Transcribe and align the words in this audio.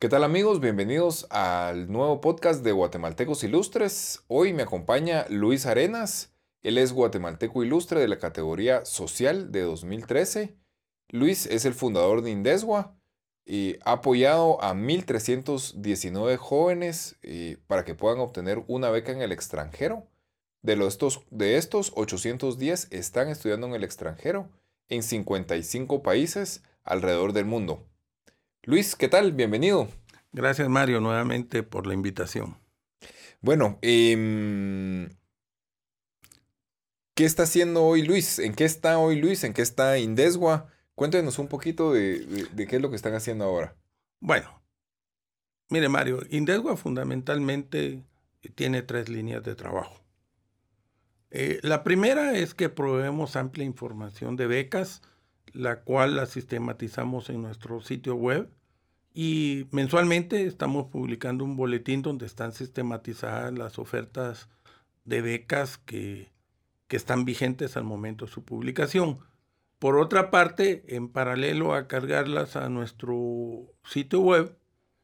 ¿Qué 0.00 0.08
tal 0.08 0.22
amigos? 0.22 0.60
Bienvenidos 0.60 1.26
al 1.28 1.90
nuevo 1.90 2.20
podcast 2.20 2.62
de 2.62 2.70
Guatemaltecos 2.70 3.42
Ilustres. 3.42 4.22
Hoy 4.28 4.52
me 4.52 4.62
acompaña 4.62 5.26
Luis 5.28 5.66
Arenas. 5.66 6.32
Él 6.62 6.78
es 6.78 6.92
guatemalteco 6.92 7.64
ilustre 7.64 7.98
de 7.98 8.06
la 8.06 8.20
categoría 8.20 8.84
social 8.84 9.50
de 9.50 9.62
2013. 9.62 10.56
Luis 11.08 11.46
es 11.46 11.64
el 11.64 11.74
fundador 11.74 12.22
de 12.22 12.30
Indesgua 12.30 12.96
y 13.44 13.74
ha 13.84 13.94
apoyado 13.94 14.62
a 14.62 14.72
1.319 14.72 16.36
jóvenes 16.36 17.16
eh, 17.22 17.56
para 17.66 17.84
que 17.84 17.96
puedan 17.96 18.20
obtener 18.20 18.62
una 18.68 18.90
beca 18.90 19.10
en 19.10 19.20
el 19.20 19.32
extranjero. 19.32 20.06
De, 20.62 20.76
los, 20.76 20.92
estos, 20.92 21.22
de 21.32 21.56
estos, 21.56 21.90
810 21.96 22.86
están 22.92 23.26
estudiando 23.26 23.66
en 23.66 23.74
el 23.74 23.82
extranjero 23.82 24.48
en 24.88 25.02
55 25.02 26.04
países 26.04 26.62
alrededor 26.84 27.32
del 27.32 27.46
mundo. 27.46 27.88
Luis, 28.68 28.96
¿qué 28.96 29.08
tal? 29.08 29.32
Bienvenido. 29.32 29.88
Gracias, 30.30 30.68
Mario, 30.68 31.00
nuevamente 31.00 31.62
por 31.62 31.86
la 31.86 31.94
invitación. 31.94 32.58
Bueno, 33.40 33.78
em, 33.80 35.08
¿qué 37.14 37.24
está 37.24 37.44
haciendo 37.44 37.82
hoy 37.82 38.02
Luis? 38.02 38.38
¿En 38.38 38.54
qué 38.54 38.66
está 38.66 38.98
hoy 38.98 39.18
Luis? 39.18 39.42
¿En 39.44 39.54
qué 39.54 39.62
está 39.62 39.96
Indesgua? 39.96 40.68
Cuéntenos 40.94 41.38
un 41.38 41.48
poquito 41.48 41.94
de, 41.94 42.46
qué 42.68 42.76
es 42.76 42.82
lo 42.82 42.90
que 42.90 42.96
están 42.96 43.14
haciendo 43.14 43.46
ahora. 43.46 43.74
Bueno, 44.20 44.62
mire 45.70 45.88
Mario, 45.88 46.20
Indesgua 46.28 46.76
fundamentalmente 46.76 48.04
tiene 48.54 48.82
tres 48.82 49.08
líneas 49.08 49.42
de 49.44 49.54
trabajo. 49.54 50.04
Eh, 51.30 51.58
la 51.62 51.84
primera 51.84 52.36
es 52.36 52.52
que 52.52 52.68
proveemos 52.68 53.34
amplia 53.34 53.64
información 53.64 54.36
de 54.36 54.46
becas, 54.46 55.00
la 55.54 55.80
cual 55.84 56.16
la 56.16 56.26
sistematizamos 56.26 57.30
en 57.30 57.40
nuestro 57.40 57.80
sitio 57.80 58.14
web 58.14 58.50
y 59.12 59.66
mensualmente 59.72 60.46
estamos 60.46 60.86
publicando 60.86 61.44
un 61.44 61.56
boletín 61.56 62.02
donde 62.02 62.26
están 62.26 62.52
sistematizadas 62.52 63.52
las 63.52 63.78
ofertas 63.78 64.48
de 65.04 65.22
becas 65.22 65.78
que, 65.78 66.30
están 66.90 67.26
vigentes 67.26 67.76
al 67.76 67.84
momento 67.84 68.24
de 68.24 68.32
su 68.32 68.44
publicación. 68.44 69.18
Por 69.78 69.98
otra 69.98 70.30
parte, 70.30 70.84
en 70.96 71.10
paralelo 71.10 71.74
a 71.74 71.86
cargarlas 71.86 72.56
a 72.56 72.70
nuestro 72.70 73.74
sitio 73.84 74.20
web, 74.20 74.56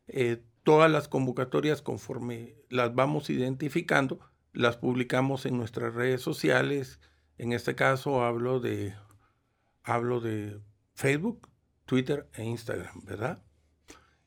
eh, 0.07 0.43
todas 0.63 0.91
las 0.91 1.09
convocatorias 1.09 1.83
conforme 1.83 2.55
las 2.71 2.95
vamos 2.95 3.29
identificando, 3.29 4.19
las 4.55 4.79
publicamos 4.79 5.45
en 5.45 5.59
nuestras 5.59 5.95
redes 5.95 6.23
sociales. 6.23 7.01
En 7.37 7.53
este 7.53 7.75
caso 7.75 8.25
hablo 8.25 8.61
de, 8.61 8.95
hablo 9.83 10.21
de 10.21 10.59
Facebook, 10.95 11.49
Twitter 11.85 12.29
e 12.33 12.45
Instagram, 12.45 13.05
¿verdad? 13.05 13.43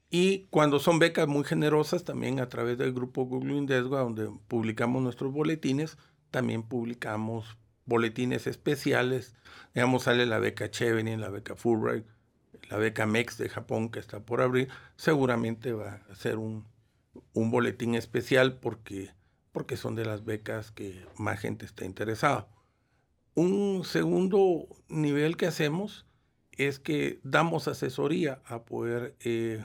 Y 0.09 0.47
cuando 0.49 0.79
son 0.79 0.99
becas 0.99 1.27
muy 1.27 1.43
generosas, 1.43 2.03
también 2.03 2.39
a 2.39 2.47
través 2.47 2.77
del 2.77 2.93
grupo 2.93 3.25
Google 3.25 3.55
Indesgua, 3.55 4.01
donde 4.01 4.29
publicamos 4.47 5.01
nuestros 5.01 5.33
boletines, 5.33 5.97
también 6.31 6.63
publicamos 6.63 7.57
boletines 7.85 8.47
especiales. 8.47 9.35
Digamos, 9.73 10.03
sale 10.03 10.25
la 10.25 10.39
beca 10.39 10.71
Chevening, 10.71 11.19
la 11.19 11.29
beca 11.29 11.55
Fulbright, 11.55 12.05
la 12.69 12.77
beca 12.77 13.05
MEX 13.05 13.37
de 13.37 13.49
Japón 13.49 13.89
que 13.89 13.99
está 13.99 14.21
por 14.21 14.41
abrir. 14.41 14.69
Seguramente 14.95 15.73
va 15.73 16.01
a 16.09 16.15
ser 16.15 16.37
un, 16.37 16.65
un 17.33 17.51
boletín 17.51 17.95
especial 17.95 18.59
porque, 18.59 19.11
porque 19.51 19.75
son 19.75 19.95
de 19.95 20.05
las 20.05 20.23
becas 20.23 20.71
que 20.71 21.05
más 21.17 21.39
gente 21.39 21.65
está 21.65 21.85
interesada. 21.85 22.47
Un 23.35 23.83
segundo 23.83 24.67
nivel 24.87 25.37
que 25.37 25.47
hacemos 25.47 26.05
es 26.53 26.79
que 26.79 27.19
damos 27.23 27.67
asesoría 27.67 28.41
a 28.45 28.63
poder 28.63 29.15
eh, 29.19 29.63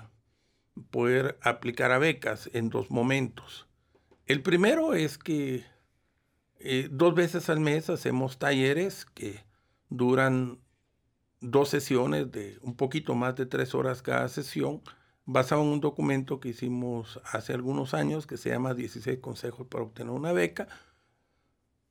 poder 0.90 1.38
aplicar 1.42 1.92
a 1.92 1.98
becas 1.98 2.50
en 2.52 2.68
dos 2.68 2.90
momentos. 2.90 3.66
El 4.26 4.42
primero 4.42 4.94
es 4.94 5.18
que 5.18 5.64
eh, 6.58 6.88
dos 6.90 7.14
veces 7.14 7.48
al 7.50 7.60
mes 7.60 7.90
hacemos 7.90 8.38
talleres 8.38 9.04
que 9.04 9.44
duran 9.88 10.60
dos 11.40 11.68
sesiones 11.68 12.30
de 12.30 12.58
un 12.62 12.76
poquito 12.76 13.14
más 13.14 13.34
de 13.34 13.46
tres 13.46 13.74
horas 13.74 14.00
cada 14.00 14.28
sesión, 14.28 14.80
basado 15.24 15.62
en 15.62 15.68
un 15.68 15.80
documento 15.80 16.40
que 16.40 16.50
hicimos 16.50 17.20
hace 17.24 17.52
algunos 17.52 17.94
años 17.94 18.26
que 18.26 18.36
se 18.36 18.50
llama 18.50 18.74
16 18.74 19.18
consejos 19.18 19.66
para 19.66 19.84
obtener 19.84 20.12
una 20.12 20.32
beca, 20.32 20.68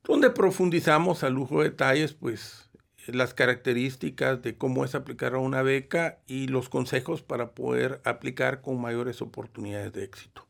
donde 0.04 0.30
profundizamos 0.30 1.22
a 1.22 1.30
lujo 1.30 1.58
de 1.58 1.70
detalles, 1.70 2.14
pues 2.14 2.70
las 3.06 3.34
características 3.34 4.42
de 4.42 4.56
cómo 4.56 4.84
es 4.84 4.94
aplicar 4.94 5.34
una 5.36 5.62
beca 5.62 6.20
y 6.26 6.48
los 6.48 6.68
consejos 6.68 7.22
para 7.22 7.54
poder 7.54 8.00
aplicar 8.04 8.60
con 8.60 8.80
mayores 8.80 9.22
oportunidades 9.22 9.92
de 9.92 10.04
éxito. 10.04 10.46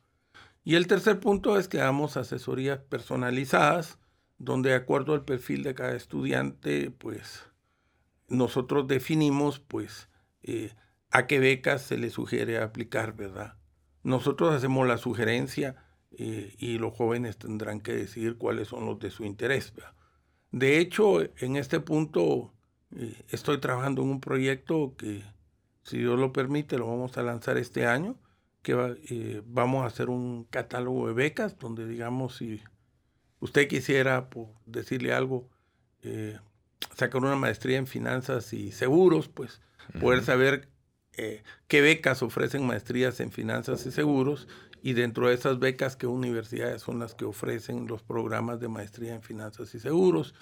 Y 0.65 0.77
el 0.77 0.87
tercer 0.87 1.19
punto 1.19 1.59
es 1.59 1.69
que 1.69 1.79
damos 1.79 2.17
asesorías 2.17 2.79
personalizadas, 2.79 3.99
donde 4.39 4.71
de 4.71 4.77
acuerdo 4.77 5.15
al 5.15 5.25
perfil 5.25 5.63
de 5.63 5.75
cada 5.75 5.97
estudiante, 5.97 6.91
pues 6.91 7.45
nosotros 8.29 8.87
definimos 8.87 9.61
pues 9.61 10.09
eh, 10.43 10.75
a 11.11 11.27
qué 11.27 11.39
becas 11.39 11.83
se 11.83 11.99
le 11.99 12.11
sugiere 12.11 12.59
aplicar, 12.59 13.15
¿verdad? 13.15 13.57
Nosotros 14.03 14.55
hacemos 14.55 14.87
la 14.87 14.99
sugerencia 14.99 15.77
eh, 16.13 16.55
y 16.59 16.79
los 16.79 16.95
jóvenes 16.95 17.39
tendrán 17.39 17.81
que 17.81 17.93
decidir 17.93 18.37
cuáles 18.37 18.69
son 18.69 18.87
los 18.87 18.99
de 18.99 19.11
su 19.11 19.25
interés. 19.25 19.73
De 20.53 20.79
hecho, 20.79 21.23
en 21.23 21.57
este 21.57 21.81
punto 21.81 22.53
eh, 22.97 23.25
estoy 23.31 23.59
trabajando 23.59 24.03
en 24.03 24.11
un 24.11 24.21
proyecto 24.21 24.95
que, 24.97 25.23
si 25.83 25.99
Dios 25.99 26.19
lo 26.19 26.33
permite, 26.33 26.79
lo 26.79 26.87
vamos 26.87 27.17
a 27.17 27.23
lanzar 27.23 27.57
este 27.57 27.87
año, 27.87 28.17
que 28.61 28.97
eh, 29.09 29.43
vamos 29.47 29.83
a 29.83 29.87
hacer 29.87 30.09
un 30.11 30.45
catálogo 30.45 31.09
de 31.09 31.15
becas 31.15 31.59
donde, 31.59 31.87
digamos, 31.89 32.37
si 32.37 32.63
usted 33.41 33.67
quisiera 33.67 34.29
por 34.29 34.49
decirle 34.67 35.13
algo, 35.13 35.49
eh, 36.03 36.39
sacar 36.95 37.23
una 37.23 37.37
maestría 37.37 37.79
en 37.79 37.87
finanzas 37.87 38.53
y 38.53 38.73
seguros, 38.73 39.29
pues 39.29 39.61
poder 40.01 40.23
saber 40.23 40.69
qué 41.13 41.81
becas 41.81 42.23
ofrecen 42.23 42.67
maestrías 42.67 43.21
en 43.21 43.31
finanzas 43.31 43.85
y 43.87 43.91
seguros 43.91 44.49
y 44.83 44.95
dentro 44.95 45.29
de 45.29 45.35
esas 45.35 45.59
becas 45.59 45.97
qué 45.97 46.07
universidades 46.07 46.83
son 46.83 46.99
las 46.99 47.15
que 47.15 47.25
ofrecen 47.25 47.87
los 47.87 48.03
programas 48.03 48.61
de 48.61 48.69
maestría 48.69 49.15
en 49.15 49.23
finanzas 49.23 49.75
y 49.75 49.81
seguros 49.81 50.35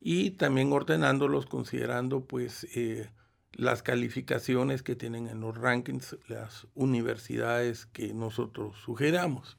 y 0.00 0.32
también 0.32 0.72
ordenándolos 0.72 1.46
considerando 1.46 2.24
pues 2.24 2.66
eh, 2.74 3.10
las 3.52 3.82
calificaciones 3.82 4.82
que 4.82 4.96
tienen 4.96 5.28
en 5.28 5.40
los 5.40 5.56
rankings 5.56 6.16
las 6.28 6.66
universidades 6.74 7.86
que 7.86 8.14
nosotros 8.14 8.78
sugeramos. 8.84 9.56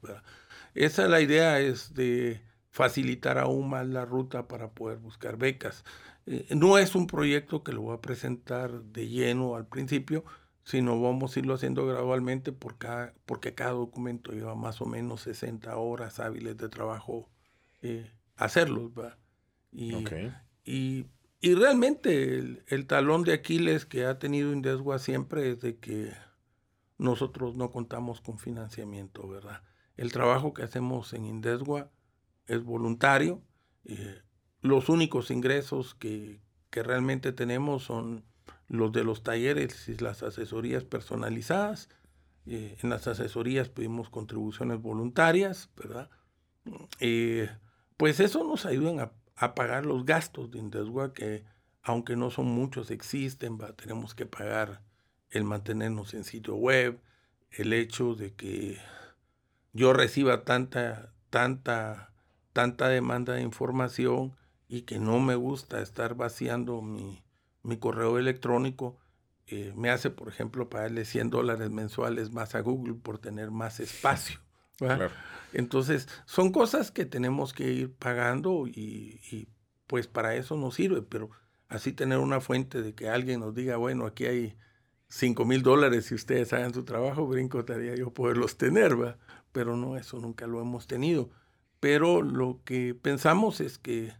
Esa 0.74 1.08
la 1.08 1.20
idea 1.20 1.60
es 1.60 1.94
de 1.94 2.42
facilitar 2.70 3.38
aún 3.38 3.70
más 3.70 3.86
la 3.86 4.04
ruta 4.04 4.48
para 4.48 4.72
poder 4.72 4.98
buscar 4.98 5.36
becas. 5.36 5.84
Eh, 6.26 6.46
no 6.56 6.78
es 6.78 6.94
un 6.94 7.06
proyecto 7.06 7.62
que 7.62 7.72
lo 7.72 7.82
voy 7.82 7.94
a 7.96 8.00
presentar 8.00 8.82
de 8.82 9.08
lleno 9.08 9.54
al 9.54 9.66
principio, 9.66 10.24
sino 10.64 11.00
vamos 11.00 11.36
a 11.36 11.40
irlo 11.40 11.54
haciendo 11.54 11.86
gradualmente 11.86 12.50
por 12.50 12.78
cada, 12.78 13.14
porque 13.26 13.54
cada 13.54 13.72
documento 13.72 14.32
lleva 14.32 14.54
más 14.54 14.80
o 14.80 14.86
menos 14.86 15.20
60 15.22 15.76
horas 15.76 16.20
hábiles 16.20 16.56
de 16.56 16.68
trabajo 16.68 17.28
eh, 17.82 18.10
hacerlos. 18.36 18.92
Y, 19.70 19.94
y, 20.64 21.06
y, 21.40 21.54
realmente 21.54 22.62
el, 22.66 22.86
talón 22.86 23.24
de 23.24 23.34
Aquiles 23.34 23.84
que 23.84 24.06
ha 24.06 24.18
tenido 24.18 24.52
Indesgua 24.52 24.98
siempre 24.98 25.50
es 25.50 25.60
de 25.60 25.76
que 25.76 26.12
nosotros 26.96 27.56
no 27.56 27.70
contamos 27.70 28.22
con 28.22 28.38
financiamiento, 28.38 29.28
¿verdad? 29.28 29.62
El 29.96 30.12
trabajo 30.12 30.54
que 30.54 30.62
hacemos 30.62 31.12
en 31.12 31.26
Indesgua 31.26 31.90
es 32.46 32.62
voluntario. 32.64 33.42
Eh, 33.84 34.22
los 34.62 34.88
únicos 34.88 35.30
ingresos 35.30 35.94
que, 35.94 36.40
que 36.70 36.82
realmente 36.82 37.32
tenemos 37.32 37.84
son 37.84 38.24
los 38.68 38.92
de 38.92 39.04
los 39.04 39.22
talleres 39.22 39.88
y 39.88 39.96
las 39.96 40.22
asesorías 40.22 40.84
personalizadas. 40.84 41.88
Eh, 42.46 42.76
en 42.82 42.90
las 42.90 43.06
asesorías 43.06 43.68
pedimos 43.68 44.10
contribuciones 44.10 44.80
voluntarias, 44.80 45.70
¿verdad? 45.76 46.10
Eh, 47.00 47.48
pues 47.96 48.20
eso 48.20 48.44
nos 48.44 48.66
ayuda 48.66 49.12
a, 49.36 49.54
pagar 49.54 49.86
los 49.86 50.04
gastos 50.04 50.50
de 50.50 50.58
Indesgua 50.58 51.12
que, 51.12 51.44
aunque 51.82 52.16
no 52.16 52.30
son 52.30 52.46
muchos, 52.46 52.90
existen, 52.90 53.58
tenemos 53.76 54.14
que 54.14 54.26
pagar 54.26 54.82
el 55.30 55.44
mantenernos 55.44 56.14
en 56.14 56.24
sitio 56.24 56.54
web, 56.54 57.00
el 57.50 57.72
hecho 57.72 58.14
de 58.14 58.34
que 58.34 58.78
yo 59.72 59.92
reciba 59.92 60.44
tanta, 60.44 61.12
tanta, 61.30 62.12
tanta 62.52 62.88
demanda 62.88 63.34
de 63.34 63.42
información 63.42 64.36
y 64.68 64.82
que 64.82 64.98
no 64.98 65.18
me 65.20 65.34
gusta 65.34 65.80
estar 65.80 66.14
vaciando 66.14 66.80
mi, 66.80 67.23
mi 67.64 67.78
correo 67.78 68.18
electrónico 68.18 68.98
eh, 69.46 69.72
me 69.76 69.90
hace, 69.90 70.10
por 70.10 70.28
ejemplo, 70.28 70.70
pagarle 70.70 71.04
100 71.04 71.30
dólares 71.30 71.70
mensuales 71.70 72.30
más 72.32 72.54
a 72.54 72.60
Google 72.60 72.94
por 72.94 73.18
tener 73.18 73.50
más 73.50 73.80
espacio. 73.80 74.40
Entonces, 75.52 76.08
son 76.24 76.50
cosas 76.50 76.90
que 76.90 77.04
tenemos 77.04 77.52
que 77.52 77.70
ir 77.70 77.92
pagando 77.92 78.66
y, 78.66 79.48
pues 79.86 80.06
para 80.06 80.34
eso 80.34 80.56
nos 80.56 80.74
sirve, 80.74 81.02
pero 81.02 81.30
así 81.68 81.92
tener 81.92 82.18
una 82.18 82.40
fuente 82.40 82.82
de 82.82 82.94
que 82.94 83.08
alguien 83.08 83.40
nos 83.40 83.54
diga, 83.54 83.76
bueno, 83.76 84.06
aquí 84.06 84.26
hay 84.26 84.56
5 85.08 85.44
mil 85.44 85.62
dólares 85.62 86.06
si 86.06 86.14
ustedes 86.14 86.52
hagan 86.52 86.74
su 86.74 86.84
trabajo, 86.84 87.26
brinco 87.26 87.60
estaría 87.60 87.94
yo 87.94 88.12
poderlos 88.12 88.56
tener, 88.56 89.00
¿va? 89.00 89.18
pero 89.52 89.76
no, 89.76 89.96
eso 89.96 90.18
nunca 90.18 90.46
lo 90.46 90.60
hemos 90.60 90.86
tenido. 90.86 91.30
Pero 91.78 92.22
lo 92.22 92.60
que 92.64 92.94
pensamos 92.94 93.60
es 93.60 93.78
que 93.78 94.12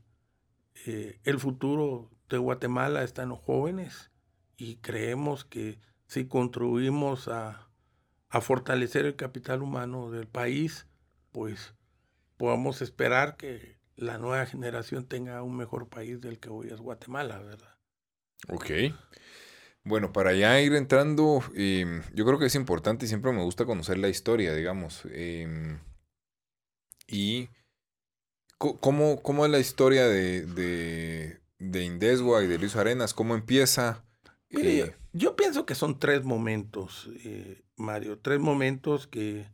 eh, 0.86 1.18
el 1.24 1.40
futuro 1.40 2.13
de 2.28 2.38
Guatemala 2.38 3.02
está 3.02 3.22
en 3.22 3.30
los 3.30 3.40
jóvenes 3.40 4.10
y 4.56 4.76
creemos 4.76 5.44
que 5.44 5.78
si 6.06 6.26
contribuimos 6.26 7.28
a, 7.28 7.68
a 8.28 8.40
fortalecer 8.40 9.06
el 9.06 9.16
capital 9.16 9.62
humano 9.62 10.10
del 10.10 10.26
país, 10.26 10.86
pues 11.32 11.74
podamos 12.36 12.82
esperar 12.82 13.36
que 13.36 13.78
la 13.96 14.18
nueva 14.18 14.46
generación 14.46 15.06
tenga 15.06 15.42
un 15.42 15.56
mejor 15.56 15.88
país 15.88 16.20
del 16.20 16.38
que 16.38 16.48
hoy 16.48 16.68
es 16.68 16.80
Guatemala, 16.80 17.38
¿verdad? 17.38 17.74
Ok. 18.48 18.70
Bueno, 19.84 20.12
para 20.12 20.32
ya 20.32 20.60
ir 20.60 20.74
entrando, 20.74 21.42
em, 21.54 22.02
yo 22.14 22.24
creo 22.24 22.38
que 22.38 22.46
es 22.46 22.54
importante 22.54 23.04
y 23.04 23.08
siempre 23.08 23.32
me 23.32 23.42
gusta 23.42 23.66
conocer 23.66 23.98
la 23.98 24.08
historia, 24.08 24.54
digamos. 24.54 25.02
Em, 25.10 25.78
y 27.06 27.50
¿cómo, 28.58 29.22
¿cómo, 29.22 29.44
es 29.44 29.50
la 29.50 29.58
historia 29.58 30.06
de, 30.06 31.38
de, 31.58 31.84
Indesgua 31.84 32.42
y 32.42 32.46
de 32.46 32.58
Luis 32.58 32.76
Arenas? 32.76 33.14
¿Cómo 33.14 33.34
empieza? 33.34 34.04
Eh, 34.50 34.94
yo 35.12 35.36
pienso 35.36 35.66
que 35.66 35.74
son 35.74 35.98
tres 35.98 36.24
momentos, 36.24 37.10
eh, 37.24 37.64
Mario, 37.76 38.18
tres 38.18 38.40
momentos 38.40 39.06
que, 39.06 39.48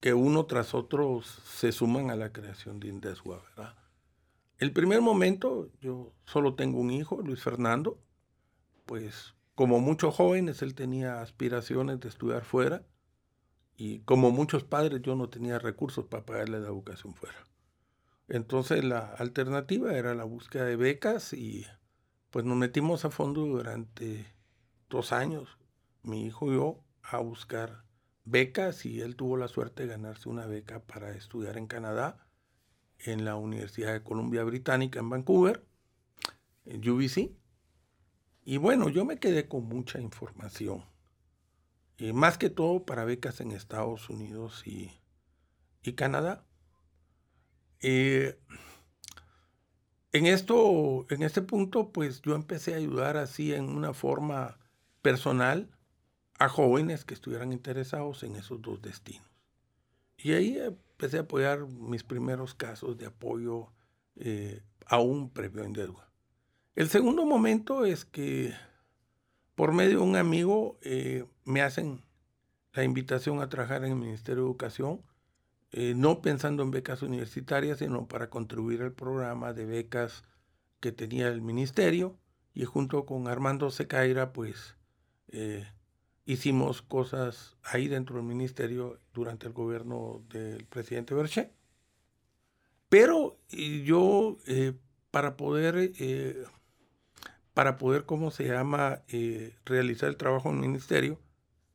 que 0.00 0.14
uno 0.14 0.46
tras 0.46 0.74
otro 0.74 1.22
se 1.22 1.72
suman 1.72 2.10
a 2.10 2.16
la 2.16 2.32
creación 2.32 2.80
de 2.80 2.88
Indesgua, 2.88 3.42
¿verdad? 3.50 3.74
El 4.58 4.72
primer 4.72 5.02
momento, 5.02 5.70
yo 5.80 6.14
solo 6.24 6.54
tengo 6.54 6.80
un 6.80 6.90
hijo, 6.90 7.20
Luis 7.20 7.42
Fernando, 7.42 8.00
pues 8.86 9.34
como 9.54 9.80
muchos 9.80 10.14
jóvenes, 10.14 10.62
él 10.62 10.74
tenía 10.74 11.20
aspiraciones 11.20 12.00
de 12.00 12.08
estudiar 12.08 12.44
fuera 12.44 12.86
y 13.76 14.00
como 14.00 14.30
muchos 14.30 14.64
padres, 14.64 15.02
yo 15.02 15.14
no 15.14 15.28
tenía 15.28 15.58
recursos 15.58 16.06
para 16.06 16.24
pagarle 16.24 16.60
la 16.60 16.68
educación 16.68 17.14
fuera. 17.14 17.36
Entonces 18.28 18.84
la 18.84 19.14
alternativa 19.14 19.94
era 19.94 20.14
la 20.14 20.24
búsqueda 20.24 20.64
de 20.64 20.76
becas 20.76 21.32
y 21.32 21.66
pues 22.30 22.44
nos 22.44 22.56
metimos 22.56 23.04
a 23.04 23.10
fondo 23.10 23.42
durante 23.42 24.26
dos 24.88 25.12
años, 25.12 25.58
mi 26.02 26.26
hijo 26.26 26.50
y 26.50 26.56
yo, 26.56 26.84
a 27.02 27.18
buscar 27.18 27.84
becas 28.24 28.84
y 28.84 29.00
él 29.00 29.16
tuvo 29.16 29.36
la 29.36 29.48
suerte 29.48 29.84
de 29.84 29.90
ganarse 29.90 30.28
una 30.28 30.46
beca 30.46 30.80
para 30.80 31.12
estudiar 31.12 31.56
en 31.56 31.66
Canadá 31.66 32.26
en 32.98 33.24
la 33.24 33.36
Universidad 33.36 33.92
de 33.92 34.02
Columbia 34.02 34.44
Británica 34.44 35.00
en 35.00 35.10
Vancouver, 35.10 35.64
en 36.64 36.88
UBC. 36.88 37.32
Y 38.44 38.56
bueno, 38.58 38.88
yo 38.88 39.04
me 39.04 39.18
quedé 39.18 39.48
con 39.48 39.64
mucha 39.64 40.00
información. 40.00 40.84
Y 41.98 42.12
más 42.12 42.38
que 42.38 42.50
todo 42.50 42.84
para 42.84 43.04
becas 43.04 43.40
en 43.40 43.52
Estados 43.52 44.08
Unidos 44.10 44.66
y, 44.66 44.92
Canadá. 45.94 46.45
Eh, 47.88 48.36
en 50.10 50.26
esto, 50.26 51.06
en 51.08 51.22
este 51.22 51.40
punto, 51.40 51.92
pues 51.92 52.20
yo 52.20 52.34
empecé 52.34 52.74
a 52.74 52.78
ayudar 52.78 53.16
así 53.16 53.54
en 53.54 53.68
una 53.68 53.94
forma 53.94 54.58
personal 55.02 55.70
a 56.40 56.48
jóvenes 56.48 57.04
que 57.04 57.14
estuvieran 57.14 57.52
interesados 57.52 58.24
en 58.24 58.34
esos 58.34 58.60
dos 58.60 58.82
destinos. 58.82 59.30
Y 60.16 60.32
ahí 60.32 60.58
empecé 60.58 61.18
a 61.18 61.20
apoyar 61.20 61.68
mis 61.68 62.02
primeros 62.02 62.54
casos 62.54 62.98
de 62.98 63.06
apoyo 63.06 63.68
eh, 64.16 64.64
aún 64.86 65.30
previo 65.30 65.62
en 65.62 65.72
deuda. 65.72 66.10
El 66.74 66.88
segundo 66.88 67.24
momento 67.24 67.84
es 67.84 68.04
que 68.04 68.52
por 69.54 69.72
medio 69.72 69.98
de 69.98 70.04
un 70.04 70.16
amigo 70.16 70.76
eh, 70.82 71.24
me 71.44 71.62
hacen 71.62 72.02
la 72.72 72.82
invitación 72.82 73.40
a 73.40 73.48
trabajar 73.48 73.84
en 73.84 73.92
el 73.92 73.98
Ministerio 73.98 74.42
de 74.42 74.48
Educación, 74.48 75.02
eh, 75.76 75.94
no 75.94 76.22
pensando 76.22 76.62
en 76.62 76.72
becas 76.72 77.02
universitarias, 77.02 77.78
sino 77.78 78.08
para 78.08 78.30
contribuir 78.30 78.82
al 78.82 78.92
programa 78.92 79.52
de 79.52 79.66
becas 79.66 80.24
que 80.80 80.90
tenía 80.90 81.28
el 81.28 81.42
ministerio 81.42 82.18
y 82.54 82.64
junto 82.64 83.06
con 83.06 83.28
Armando 83.28 83.70
Secaira, 83.70 84.32
pues 84.32 84.76
eh, 85.28 85.66
hicimos 86.24 86.82
cosas 86.82 87.56
ahí 87.62 87.88
dentro 87.88 88.16
del 88.16 88.24
ministerio 88.24 88.98
durante 89.12 89.46
el 89.46 89.52
gobierno 89.52 90.24
del 90.30 90.64
presidente 90.64 91.14
Berché. 91.14 91.52
Pero 92.88 93.38
yo, 93.84 94.38
para 95.10 95.36
poder 95.36 95.92
para 97.56 97.78
poder, 97.78 98.04
¿cómo 98.04 98.30
se 98.30 98.44
llama?, 98.46 99.00
eh, 99.08 99.56
realizar 99.64 100.10
el 100.10 100.18
trabajo 100.18 100.50
en 100.50 100.56
el 100.56 100.68
ministerio, 100.68 101.18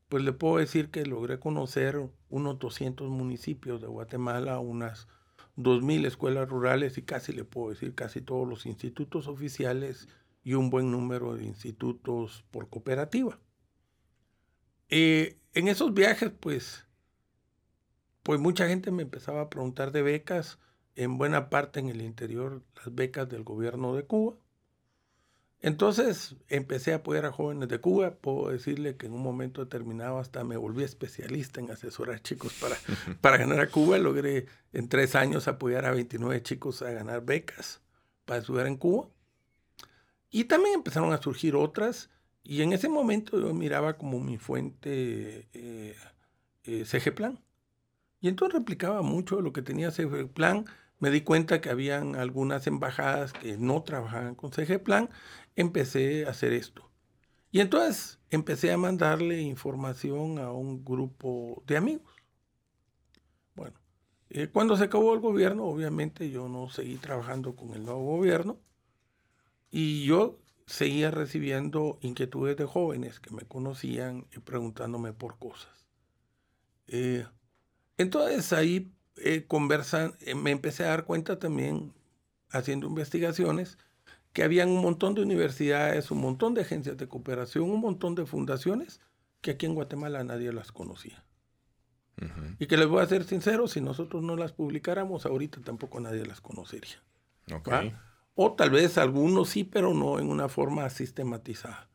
pues 0.08 0.22
le 0.22 0.32
puedo 0.32 0.58
decir 0.58 0.92
que 0.92 1.04
logré 1.04 1.40
conocer 1.40 2.08
unos 2.32 2.58
200 2.58 3.10
municipios 3.10 3.80
de 3.82 3.86
Guatemala, 3.86 4.58
unas 4.58 5.06
2.000 5.56 6.06
escuelas 6.06 6.48
rurales 6.48 6.96
y 6.96 7.02
casi 7.02 7.32
le 7.32 7.44
puedo 7.44 7.70
decir 7.70 7.94
casi 7.94 8.22
todos 8.22 8.48
los 8.48 8.64
institutos 8.64 9.28
oficiales 9.28 10.08
y 10.42 10.54
un 10.54 10.70
buen 10.70 10.90
número 10.90 11.34
de 11.34 11.44
institutos 11.44 12.44
por 12.50 12.70
cooperativa. 12.70 13.38
Eh, 14.88 15.38
en 15.52 15.68
esos 15.68 15.92
viajes, 15.92 16.32
pues, 16.40 16.86
pues 18.22 18.40
mucha 18.40 18.66
gente 18.66 18.90
me 18.90 19.02
empezaba 19.02 19.42
a 19.42 19.50
preguntar 19.50 19.92
de 19.92 20.00
becas, 20.00 20.58
en 20.96 21.18
buena 21.18 21.50
parte 21.50 21.80
en 21.80 21.90
el 21.90 22.00
interior 22.00 22.62
las 22.76 22.94
becas 22.94 23.28
del 23.28 23.44
gobierno 23.44 23.94
de 23.94 24.04
Cuba. 24.04 24.36
Entonces 25.62 26.34
empecé 26.48 26.92
a 26.92 26.96
apoyar 26.96 27.24
a 27.24 27.30
jóvenes 27.30 27.68
de 27.68 27.80
Cuba. 27.80 28.16
Puedo 28.16 28.50
decirle 28.50 28.96
que 28.96 29.06
en 29.06 29.12
un 29.12 29.22
momento 29.22 29.62
determinado 29.64 30.18
hasta 30.18 30.42
me 30.42 30.56
volví 30.56 30.82
especialista 30.82 31.60
en 31.60 31.70
asesorar 31.70 32.20
chicos 32.20 32.52
para, 32.60 32.76
para 33.20 33.36
ganar 33.36 33.60
a 33.60 33.68
Cuba. 33.68 33.96
Logré 33.98 34.46
en 34.72 34.88
tres 34.88 35.14
años 35.14 35.46
apoyar 35.46 35.86
a 35.86 35.92
29 35.92 36.42
chicos 36.42 36.82
a 36.82 36.90
ganar 36.90 37.24
becas 37.24 37.80
para 38.24 38.40
estudiar 38.40 38.66
en 38.66 38.76
Cuba. 38.76 39.08
Y 40.30 40.44
también 40.44 40.74
empezaron 40.74 41.12
a 41.12 41.22
surgir 41.22 41.54
otras. 41.54 42.10
Y 42.42 42.62
en 42.62 42.72
ese 42.72 42.88
momento 42.88 43.38
yo 43.38 43.54
miraba 43.54 43.96
como 43.96 44.18
mi 44.18 44.38
fuente 44.38 45.48
eh, 45.52 45.96
eh, 46.64 46.84
CG 46.84 47.14
Plan. 47.14 47.38
Y 48.20 48.26
entonces 48.26 48.58
replicaba 48.58 49.02
mucho 49.02 49.40
lo 49.40 49.52
que 49.52 49.62
tenía 49.62 49.92
CG 49.92 50.28
Plan 50.28 50.64
me 51.02 51.10
di 51.10 51.22
cuenta 51.22 51.60
que 51.60 51.68
habían 51.68 52.14
algunas 52.14 52.68
embajadas 52.68 53.32
que 53.32 53.58
no 53.58 53.82
trabajaban 53.82 54.36
con 54.36 54.52
CG 54.52 54.80
Plan, 54.80 55.10
empecé 55.56 56.26
a 56.26 56.30
hacer 56.30 56.52
esto. 56.52 56.90
Y 57.50 57.60
entonces 57.60 58.18
empecé 58.30 58.72
a 58.72 58.78
mandarle 58.78 59.40
información 59.40 60.38
a 60.38 60.52
un 60.52 60.84
grupo 60.84 61.62
de 61.66 61.76
amigos. 61.76 62.14
Bueno, 63.54 63.78
eh, 64.30 64.48
cuando 64.48 64.76
se 64.76 64.84
acabó 64.84 65.12
el 65.14 65.20
gobierno, 65.20 65.64
obviamente 65.64 66.30
yo 66.30 66.48
no 66.48 66.68
seguí 66.70 66.96
trabajando 66.96 67.54
con 67.54 67.74
el 67.74 67.84
nuevo 67.84 68.04
gobierno 68.16 68.58
y 69.70 70.04
yo 70.04 70.38
seguía 70.66 71.10
recibiendo 71.10 71.98
inquietudes 72.00 72.56
de 72.56 72.64
jóvenes 72.64 73.20
que 73.20 73.30
me 73.30 73.42
conocían 73.42 74.26
y 74.34 74.38
preguntándome 74.38 75.12
por 75.12 75.38
cosas. 75.38 75.86
Eh, 76.86 77.26
entonces 77.98 78.52
ahí 78.52 78.92
eh, 79.16 79.44
conversan, 79.46 80.14
eh, 80.20 80.34
me 80.34 80.50
empecé 80.50 80.84
a 80.84 80.88
dar 80.88 81.04
cuenta 81.04 81.38
también, 81.38 81.92
haciendo 82.50 82.86
investigaciones, 82.86 83.78
que 84.32 84.42
habían 84.42 84.70
un 84.70 84.80
montón 84.80 85.14
de 85.14 85.22
universidades, 85.22 86.10
un 86.10 86.20
montón 86.20 86.54
de 86.54 86.62
agencias 86.62 86.96
de 86.96 87.08
cooperación, 87.08 87.70
un 87.70 87.80
montón 87.80 88.14
de 88.14 88.24
fundaciones 88.24 89.00
que 89.40 89.52
aquí 89.52 89.66
en 89.66 89.74
Guatemala 89.74 90.24
nadie 90.24 90.52
las 90.52 90.72
conocía. 90.72 91.24
Y 92.58 92.66
que 92.66 92.76
les 92.76 92.86
voy 92.86 93.02
a 93.02 93.06
ser 93.06 93.24
sincero, 93.24 93.66
si 93.66 93.80
nosotros 93.80 94.22
no 94.22 94.36
las 94.36 94.52
publicáramos, 94.52 95.26
ahorita 95.26 95.60
tampoco 95.62 95.98
nadie 95.98 96.24
las 96.24 96.40
conocería. 96.40 97.02
O 98.34 98.52
tal 98.52 98.70
vez 98.70 98.96
algunos 98.96 99.48
sí, 99.48 99.64
pero 99.64 99.92
no 99.92 100.18
en 100.18 100.28
una 100.28 100.48
forma 100.48 100.88
sistematizada. 100.88 101.88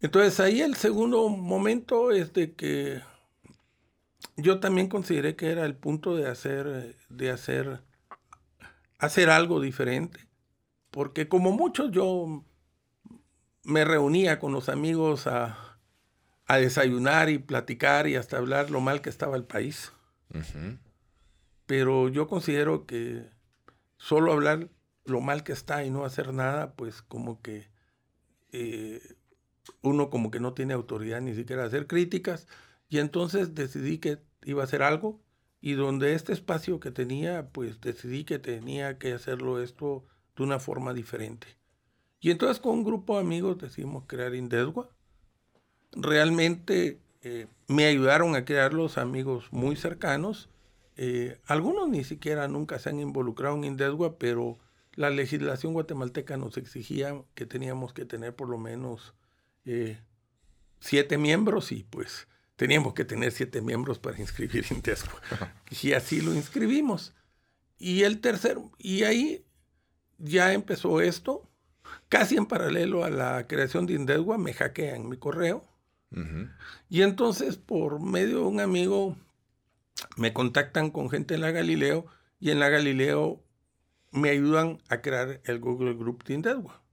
Entonces 0.00 0.40
ahí 0.40 0.60
el 0.60 0.74
segundo 0.74 1.28
momento 1.28 2.10
es 2.10 2.32
de 2.32 2.54
que 2.54 3.00
yo 4.36 4.60
también 4.60 4.88
consideré 4.88 5.36
que 5.36 5.50
era 5.50 5.64
el 5.64 5.76
punto 5.76 6.16
de 6.16 6.28
hacer, 6.28 6.96
de 7.08 7.30
hacer, 7.30 7.80
hacer 8.98 9.30
algo 9.30 9.60
diferente. 9.60 10.20
Porque 10.94 11.26
como 11.26 11.50
muchos 11.50 11.90
yo 11.90 12.44
me 13.64 13.84
reunía 13.84 14.38
con 14.38 14.52
los 14.52 14.68
amigos 14.68 15.26
a, 15.26 15.58
desayunar 16.48 17.30
y 17.30 17.38
platicar 17.38 18.06
y 18.06 18.14
hasta 18.14 18.36
hablar 18.36 18.70
lo 18.70 18.80
mal 18.80 19.02
que 19.02 19.10
estaba 19.10 19.36
el 19.36 19.42
país. 19.42 19.92
Pero 21.66 22.08
yo 22.10 22.28
considero 22.28 22.86
que 22.86 23.28
solo 23.96 24.32
hablar 24.32 24.68
lo 25.04 25.20
mal 25.20 25.42
que 25.42 25.52
está 25.52 25.84
y 25.84 25.90
no 25.90 26.04
hacer 26.04 26.32
nada, 26.32 26.74
pues 26.74 27.02
como 27.02 27.42
que 27.42 27.68
eh, 28.52 29.02
uno 29.82 30.10
como 30.10 30.30
que 30.30 30.38
no 30.38 30.54
tiene 30.54 30.74
autoridad 30.74 31.20
ni 31.20 31.34
siquiera 31.34 31.64
hacer 31.64 31.88
críticas. 31.88 32.46
Y 32.88 33.00
entonces 33.00 33.56
decidí 33.56 33.98
que 33.98 34.18
iba 34.44 34.62
a 34.62 34.66
hacer 34.66 34.84
algo 34.84 35.20
y 35.60 35.72
donde 35.72 36.14
este 36.14 36.32
espacio 36.32 36.78
que 36.78 36.92
tenía, 36.92 37.48
pues 37.48 37.80
decidí 37.80 38.22
que 38.22 38.38
tenía 38.38 38.96
que 38.96 39.12
hacerlo 39.12 39.60
esto 39.60 40.06
de 40.36 40.42
una 40.42 40.58
forma 40.58 40.92
diferente. 40.92 41.46
Y 42.20 42.30
entonces 42.30 42.60
con 42.60 42.72
un 42.78 42.84
grupo 42.84 43.14
de 43.14 43.20
amigos 43.20 43.58
decidimos 43.58 44.04
crear 44.06 44.34
Indesgua 44.34 44.88
realmente 45.96 47.00
eh, 47.22 47.46
me 47.68 47.86
ayudaron 47.86 48.34
a 48.36 48.44
crear 48.44 48.74
los 48.74 48.98
amigos 48.98 49.46
muy 49.50 49.76
cercanos. 49.76 50.50
Eh, 50.96 51.38
algunos 51.46 51.88
ni 51.88 52.04
siquiera 52.04 52.48
nunca 52.48 52.78
se 52.78 52.90
han 52.90 53.00
involucrado 53.00 53.56
en 53.56 53.64
Indesgua, 53.64 54.18
pero 54.18 54.58
la 54.94 55.10
legislación 55.10 55.72
guatemalteca 55.72 56.36
nos 56.36 56.56
exigía 56.56 57.20
que 57.34 57.46
teníamos 57.46 57.92
que 57.92 58.04
tener 58.04 58.34
por 58.34 58.48
lo 58.48 58.58
menos 58.58 59.14
eh, 59.64 59.98
siete 60.80 61.18
miembros 61.18 61.72
y 61.72 61.84
pues 61.84 62.28
teníamos 62.56 62.94
que 62.94 63.04
tener 63.04 63.32
siete 63.32 63.60
miembros 63.60 63.98
para 63.98 64.18
inscribir 64.20 64.66
Indesgua. 64.70 65.20
y 65.82 65.92
así 65.92 66.20
lo 66.20 66.34
inscribimos. 66.34 67.14
Y 67.76 68.02
el 68.02 68.20
tercero, 68.20 68.70
y 68.78 69.02
ahí 69.02 69.44
ya 70.18 70.52
empezó 70.52 71.00
esto, 71.00 71.48
casi 72.08 72.36
en 72.36 72.46
paralelo 72.46 73.04
a 73.04 73.10
la 73.10 73.46
creación 73.46 73.86
de 73.86 73.94
Indesgua, 73.94 74.38
me 74.38 74.52
hackean 74.52 75.08
mi 75.08 75.16
correo. 75.16 75.64
Y 76.88 77.02
entonces, 77.02 77.56
por 77.56 78.00
medio 78.00 78.38
de 78.38 78.44
un 78.44 78.60
amigo, 78.60 79.16
me 80.16 80.32
contactan 80.32 80.90
con 80.90 81.10
gente 81.10 81.34
en 81.34 81.40
la 81.40 81.50
Galileo 81.50 82.06
y 82.38 82.50
en 82.50 82.60
la 82.60 82.68
Galileo 82.68 83.42
me 84.12 84.30
ayudan 84.30 84.78
a 84.88 85.00
crear 85.00 85.40
el 85.44 85.58
Google 85.58 85.94
Group 85.94 86.22
de 86.22 86.34
Indesgua. 86.34 86.84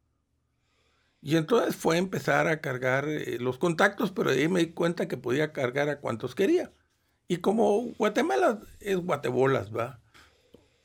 Y 1.22 1.36
entonces 1.36 1.76
fue 1.76 1.98
empezar 1.98 2.48
a 2.48 2.62
cargar 2.62 3.08
eh, 3.08 3.38
los 3.40 3.60
contactos, 3.60 4.12
pero 4.12 4.32
ahí 4.32 4.48
me 4.48 4.62
di 4.62 4.72
cuenta 4.72 5.08
que 5.08 5.18
podía 5.18 5.54
cargar 5.54 5.88
a 5.90 6.00
cuantos 6.00 6.34
quería. 6.34 6.72
Y 7.28 7.38
como 7.38 7.94
Guatemala 7.98 8.60
es 8.80 8.98
guatebolas, 8.98 9.72
¿va? 9.76 10.02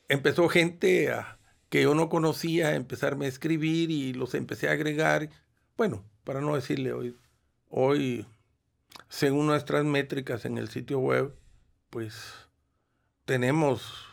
Empezó 0.09 0.49
gente 0.49 1.11
a, 1.11 1.39
que 1.77 1.83
yo 1.83 1.95
no 1.95 2.09
conocía 2.09 2.75
empezarme 2.75 3.27
a 3.27 3.29
escribir 3.29 3.91
y 3.91 4.15
los 4.15 4.35
empecé 4.35 4.71
a 4.71 4.73
agregar. 4.73 5.29
Bueno, 5.77 6.07
para 6.25 6.41
no 6.41 6.55
decirle 6.55 6.95
hoy, 6.95 7.15
hoy, 7.69 8.25
según 9.11 9.47
nuestras 9.47 9.85
métricas 9.85 10.47
en 10.47 10.57
el 10.57 10.71
sitio 10.71 11.01
web, 11.01 11.37
pues 11.91 12.33
tenemos 13.27 14.07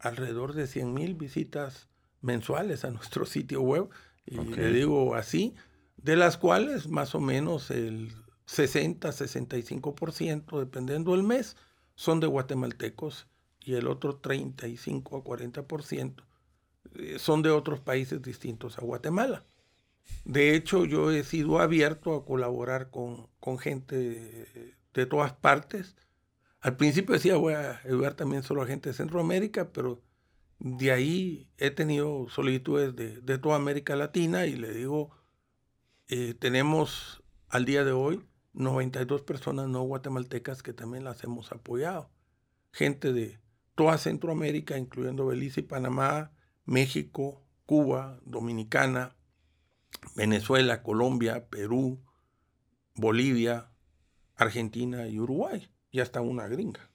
alrededor 0.00 0.54
de 0.54 0.66
100 0.66 0.92
mil 0.92 1.14
visitas 1.14 1.86
mensuales 2.20 2.84
a 2.84 2.90
nuestro 2.90 3.26
sitio 3.26 3.62
web, 3.62 3.88
y 4.26 4.38
le 4.38 4.72
digo 4.72 5.14
así, 5.14 5.54
de 5.98 6.16
las 6.16 6.36
cuales 6.36 6.88
más 6.88 7.14
o 7.14 7.20
menos 7.20 7.70
el 7.70 8.10
60-65%, 8.48 10.58
dependiendo 10.58 11.12
del 11.12 11.22
mes, 11.22 11.56
son 11.94 12.18
de 12.18 12.26
guatemaltecos 12.26 13.28
y 13.60 13.74
el 13.74 13.86
otro 13.86 14.16
35 14.16 15.16
a 15.16 15.22
40% 15.22 16.20
eh, 16.20 16.24
son 17.18 17.42
de 17.42 17.50
otros 17.50 17.80
países 17.80 18.22
distintos 18.22 18.78
a 18.78 18.82
Guatemala. 18.82 19.44
De 20.24 20.54
hecho, 20.54 20.84
yo 20.84 21.10
he 21.10 21.24
sido 21.24 21.58
abierto 21.58 22.14
a 22.14 22.24
colaborar 22.24 22.90
con, 22.90 23.28
con 23.40 23.58
gente 23.58 23.96
de, 23.96 24.74
de 24.94 25.06
todas 25.06 25.32
partes 25.32 25.96
al 26.60 26.76
principio 26.76 27.14
decía 27.14 27.36
voy 27.36 27.54
a 27.54 27.80
ayudar 27.84 28.14
también 28.14 28.42
solo 28.42 28.62
a 28.62 28.66
gente 28.66 28.90
de 28.90 28.94
Centroamérica, 28.94 29.70
pero 29.72 30.02
de 30.58 30.90
ahí 30.90 31.50
he 31.56 31.70
tenido 31.70 32.28
solicitudes 32.28 32.96
de, 32.96 33.38
toda 33.38 33.56
América 33.56 33.94
Latina 33.94 34.46
y 34.46 34.56
le 34.56 34.72
digo, 34.72 35.10
eh, 36.08 36.34
tenemos 36.34 37.22
al 37.48 37.64
día 37.64 37.84
de 37.84 37.92
hoy 37.92 38.24
92 38.54 39.22
personas 39.22 39.68
no 39.68 39.82
guatemaltecas 39.82 40.62
que 40.64 40.72
también 40.72 41.04
las 41.04 41.22
hemos 41.22 41.52
apoyado. 41.52 42.10
Gente 42.72 43.12
de 43.12 43.38
toda 43.76 43.96
Centroamérica, 43.98 44.76
incluyendo 44.76 45.26
Belice 45.26 45.60
y 45.60 45.62
Panamá, 45.62 46.32
México, 46.68 47.42
Cuba, 47.64 48.20
Dominicana, 48.26 49.16
Venezuela, 50.14 50.82
Colombia, 50.82 51.48
Perú, 51.48 51.98
Bolivia, 52.94 53.70
Argentina 54.36 55.08
y 55.08 55.18
Uruguay 55.18 55.70
y 55.90 56.00
hasta 56.00 56.20
una 56.20 56.46
gringa. 56.46 56.90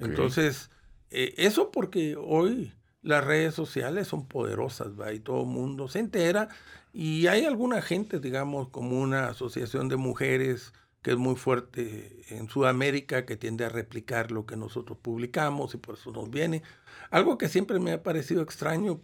Entonces, 0.00 0.70
eh, 1.10 1.34
eso 1.38 1.70
porque 1.70 2.16
hoy 2.16 2.72
las 3.00 3.24
redes 3.24 3.54
sociales 3.54 4.08
son 4.08 4.26
poderosas, 4.26 4.98
¿va? 5.00 5.12
y 5.12 5.20
todo 5.20 5.42
el 5.42 5.48
mundo 5.48 5.86
se 5.86 6.00
entera, 6.00 6.48
y 6.92 7.28
hay 7.28 7.44
alguna 7.44 7.80
gente, 7.80 8.18
digamos, 8.18 8.70
como 8.70 9.00
una 9.00 9.28
asociación 9.28 9.88
de 9.88 9.96
mujeres 9.96 10.72
que 11.08 11.12
es 11.12 11.18
muy 11.18 11.36
fuerte 11.36 12.22
en 12.28 12.50
Sudamérica, 12.50 13.24
que 13.24 13.38
tiende 13.38 13.64
a 13.64 13.70
replicar 13.70 14.30
lo 14.30 14.44
que 14.44 14.58
nosotros 14.58 14.98
publicamos 15.00 15.72
y 15.72 15.78
por 15.78 15.94
eso 15.94 16.12
nos 16.12 16.28
viene. 16.28 16.62
Algo 17.08 17.38
que 17.38 17.48
siempre 17.48 17.80
me 17.80 17.92
ha 17.92 18.02
parecido 18.02 18.42
extraño, 18.42 19.00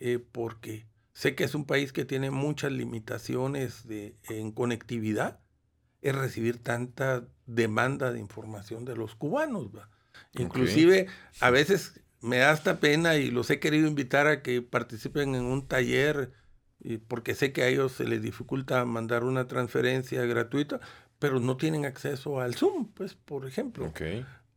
eh, 0.00 0.18
porque 0.18 0.88
sé 1.12 1.36
que 1.36 1.44
es 1.44 1.54
un 1.54 1.64
país 1.64 1.92
que 1.92 2.04
tiene 2.04 2.32
muchas 2.32 2.72
limitaciones 2.72 3.86
de, 3.86 4.16
en 4.28 4.50
conectividad, 4.50 5.38
es 6.02 6.16
recibir 6.16 6.60
tanta 6.60 7.24
demanda 7.46 8.10
de 8.10 8.18
información 8.18 8.84
de 8.84 8.96
los 8.96 9.14
cubanos. 9.14 9.68
Inclusive 10.32 11.06
a 11.38 11.50
veces 11.50 12.00
me 12.20 12.38
da 12.38 12.50
hasta 12.50 12.80
pena 12.80 13.14
y 13.14 13.30
los 13.30 13.48
he 13.48 13.60
querido 13.60 13.86
invitar 13.86 14.26
a 14.26 14.42
que 14.42 14.60
participen 14.60 15.36
en 15.36 15.44
un 15.44 15.68
taller 15.68 16.32
porque 17.08 17.34
sé 17.34 17.52
que 17.52 17.62
a 17.62 17.68
ellos 17.68 17.92
se 17.92 18.04
les 18.04 18.22
dificulta 18.22 18.84
mandar 18.84 19.24
una 19.24 19.46
transferencia 19.46 20.24
gratuita, 20.26 20.80
pero 21.24 21.40
no 21.40 21.56
tienen 21.56 21.86
acceso 21.86 22.38
al 22.38 22.54
Zoom, 22.54 22.88
pues, 22.92 23.14
por 23.14 23.46
ejemplo. 23.46 23.90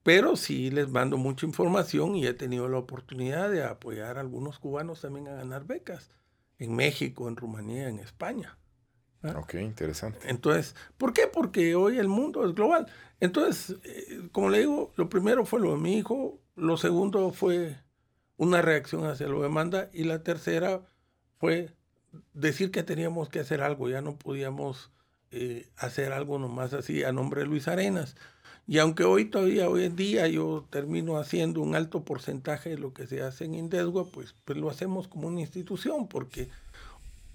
Pero 0.04 0.36
sí 0.36 0.70
les 0.70 0.90
mando 0.90 1.16
mucha 1.16 1.46
información 1.46 2.18
y 2.18 2.28
he 2.28 2.34
tenido 2.34 2.68
la 2.68 2.78
oportunidad 2.78 3.50
de 3.50 3.64
apoyar 3.64 4.18
a 4.18 4.20
algunos 4.20 4.60
cubanos 4.60 5.00
también 5.00 5.30
a 5.30 5.36
ganar 5.36 5.64
becas 5.64 6.12
en 6.60 6.76
México, 6.76 7.30
en 7.30 7.38
Rumanía, 7.38 7.88
en 7.88 8.00
España. 8.00 8.58
¿Ah? 9.24 9.36
Ok, 9.38 9.54
interesante. 9.54 10.20
Entonces, 10.30 10.76
¿por 10.98 11.14
qué? 11.14 11.28
Porque 11.32 11.74
hoy 11.76 12.00
el 12.00 12.10
mundo 12.10 12.46
es 12.46 12.54
global. 12.54 12.92
Entonces, 13.22 13.78
eh, 13.86 14.28
como 14.34 14.50
le 14.50 14.60
digo, 14.60 14.92
lo 14.98 15.08
primero 15.08 15.46
fue 15.46 15.62
lo 15.62 15.72
de 15.72 15.78
mi 15.78 15.98
hijo, 15.98 16.42
lo 16.58 16.76
segundo 16.76 17.32
fue 17.32 17.78
una 18.36 18.62
reacción 18.62 19.06
hacia 19.06 19.30
lo 19.30 19.42
de 19.42 19.48
Manda 19.48 19.90
y 19.94 20.04
la 20.04 20.22
tercera 20.22 20.82
fue 21.38 21.74
decir 22.34 22.72
que 22.72 22.84
teníamos 22.84 23.30
que 23.30 23.40
hacer 23.40 23.62
algo, 23.62 23.88
ya 23.88 24.02
no 24.02 24.18
podíamos 24.18 24.92
eh, 25.32 25.70
hacer 25.78 26.14
algo 26.14 26.40
nomás 26.40 26.74
así 26.74 27.04
a 27.04 27.12
nombre 27.12 27.42
de 27.42 27.48
Luis 27.48 27.68
Arenas. 27.68 28.16
Y 28.68 28.80
aunque 28.80 29.04
hoy 29.04 29.26
todavía, 29.26 29.70
hoy 29.70 29.86
en 29.86 29.96
día, 29.96 30.28
yo 30.28 30.68
termino 30.70 31.18
haciendo 31.18 31.62
un 31.62 31.74
alto 31.76 32.04
porcentaje 32.04 32.72
de 32.72 32.78
lo 32.78 32.94
que 32.94 33.08
se 33.08 33.22
hace 33.22 33.46
en 33.46 33.56
Indesgua, 33.56 34.12
pues, 34.12 34.36
pues 34.44 34.58
lo 34.58 34.70
hacemos 34.70 35.08
como 35.08 35.30
una 35.30 35.40
institución, 35.40 36.10
porque 36.10 36.50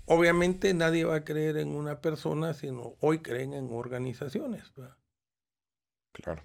obviamente 0.05 0.75
nadie 0.75 1.05
va 1.05 1.17
a 1.17 1.25
creer 1.25 1.57
en 1.57 1.69
una 1.69 2.01
persona, 2.03 2.53
sino 2.53 2.97
hoy 3.01 3.21
creen 3.21 3.55
en 3.55 3.71
organizaciones. 3.73 4.73
Claro. 6.13 6.43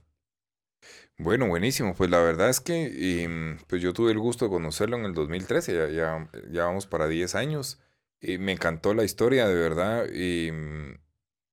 Bueno, 1.18 1.48
buenísimo. 1.48 1.94
Pues 1.96 2.10
la 2.10 2.20
verdad 2.20 2.50
es 2.50 2.62
que 2.62 3.24
em, 3.24 3.58
pues 3.68 3.82
yo 3.82 3.92
tuve 3.94 4.12
el 4.12 4.20
gusto 4.20 4.46
de 4.46 4.51
conocerlo 4.51 4.98
en 4.98 5.06
el 5.06 5.13
2013, 5.13 5.74
ya, 5.74 5.89
ya, 5.89 6.30
ya 6.51 6.66
vamos 6.66 6.88
para 6.88 7.08
10 7.08 7.36
años. 7.36 7.80
Y 8.22 8.38
me 8.38 8.54
encantó 8.54 8.94
la 8.94 9.04
historia, 9.04 9.48
de 9.48 9.56
verdad. 9.56 10.06
Em, 10.12 10.98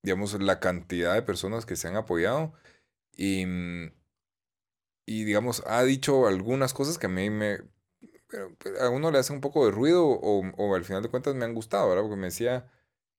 digamos, 0.04 0.40
la 0.40 0.60
cantidad 0.60 1.14
de 1.14 1.22
personas 1.22 1.66
que 1.66 1.76
se 1.76 1.88
han 1.88 1.96
apoyado. 1.96 2.52
Y, 3.16 3.42
em, 3.42 3.92
y 5.06 5.24
digamos, 5.24 5.62
ha 5.66 5.82
dicho 5.84 6.26
algunas 6.26 6.74
cosas 6.74 6.98
que 6.98 7.06
a 7.06 7.10
mí 7.10 7.30
me, 7.30 7.60
pues, 8.58 8.80
a 8.80 8.90
uno 8.90 9.10
le 9.10 9.18
hace 9.18 9.32
un 9.32 9.40
poco 9.40 9.66
de 9.66 9.72
ruido 9.72 10.06
o, 10.06 10.74
al 10.74 10.84
final 10.84 11.02
de 11.02 11.10
cuentas 11.10 11.34
me 11.34 11.44
han 11.44 11.54
gustado, 11.54 11.88
¿verdad? 11.88 12.02
Porque 12.04 12.16
me 12.16 12.26
decía, 12.26 12.70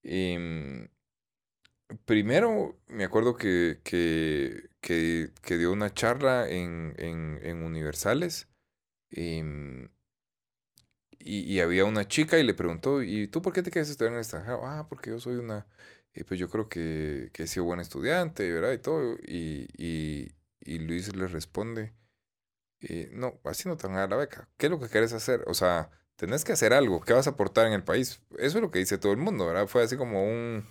em, 0.04 0.90
primero 2.06 2.78
me 2.88 3.04
acuerdo 3.06 3.36
que, 3.38 3.80
que, 3.84 4.70
que, 4.82 5.58
dio 5.58 5.72
una 5.72 5.94
charla 5.94 6.50
en, 6.50 6.94
en, 6.98 7.64
Universales 7.64 8.48
em, 9.12 9.90
y, 11.20 11.60
había 11.60 11.86
una 11.86 12.08
chica 12.08 12.38
y 12.40 12.44
le 12.44 12.54
preguntó, 12.54 13.02
¿y 13.04 13.28
tú 13.28 13.42
por 13.42 13.54
qué 13.54 13.64
te 13.64 13.72
quieres 13.72 13.90
estudiar 13.90 14.12
en 14.12 14.18
el 14.18 14.22
extranjero? 14.22 14.66
Ah, 14.66 14.88
porque 14.90 15.10
yo 15.12 15.20
soy 15.20 15.36
una, 15.36 15.66
eh, 16.16 16.24
pues 16.24 16.40
yo 16.40 16.50
creo 16.50 16.70
que, 16.70 17.30
que 17.34 17.44
he 17.44 17.48
sido 17.48 17.66
buen 17.66 17.80
estudiante, 17.80 18.52
¿verdad? 18.52 18.72
Y 18.72 18.78
todo. 18.78 19.18
Y, 19.28 19.68
y, 19.78 20.32
y 20.62 20.80
Luis 20.80 21.16
le 21.16 21.28
responde, 21.28 21.94
y 22.80 23.08
no, 23.12 23.40
así 23.44 23.68
no 23.68 23.78
te 23.78 23.88
van 23.88 23.98
a 23.98 24.00
dar 24.02 24.10
la 24.10 24.16
beca. 24.16 24.48
¿Qué 24.58 24.68
es 24.68 24.72
lo 24.72 24.80
que 24.80 24.90
quieres 24.90 25.14
hacer? 25.14 25.44
O 25.48 25.54
sea, 25.54 25.90
tenés 26.16 26.44
que 26.46 26.54
hacer 26.54 26.74
algo. 26.74 27.02
¿Qué 27.02 27.14
vas 27.14 27.28
a 27.28 27.32
aportar 27.32 27.68
en 27.68 27.74
el 27.74 27.84
país? 27.84 28.22
Eso 28.38 28.58
es 28.58 28.62
lo 28.62 28.72
que 28.72 28.80
dice 28.80 28.98
todo 28.98 29.12
el 29.12 29.18
mundo, 29.18 29.46
¿verdad? 29.46 29.68
Fue 29.68 29.84
así 29.84 29.98
como 29.98 30.24
un, 30.24 30.66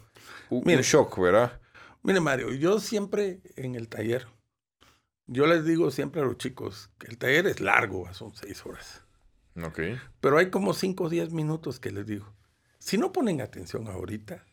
un, 0.51 0.63
shock, 0.65 1.19
¿verdad? 1.19 1.61
Mire, 2.03 2.21
Mario, 2.21 2.53
yo 2.53 2.81
siempre 2.81 3.41
en 3.57 3.75
el 3.75 3.89
taller, 3.89 4.27
yo 5.27 5.47
les 5.47 5.65
digo 5.65 5.91
siempre 5.91 6.21
a 6.23 6.25
los 6.25 6.39
chicos 6.39 6.91
que 6.99 7.07
el 7.09 7.19
taller 7.19 7.47
es 7.47 7.61
largo, 7.61 8.13
son 8.15 8.35
seis 8.35 8.65
horas. 8.65 9.03
Ok. 9.63 9.81
Pero 10.21 10.39
hay 10.39 10.51
como 10.51 10.75
cinco 10.75 11.05
o 11.05 11.09
diez 11.09 11.33
minutos 11.33 11.81
que 11.81 11.91
les 11.91 12.07
digo, 12.07 12.33
si 12.79 12.99
no 12.99 13.13
ponen 13.13 13.41
atención 13.41 13.87
ahorita, 13.87 14.45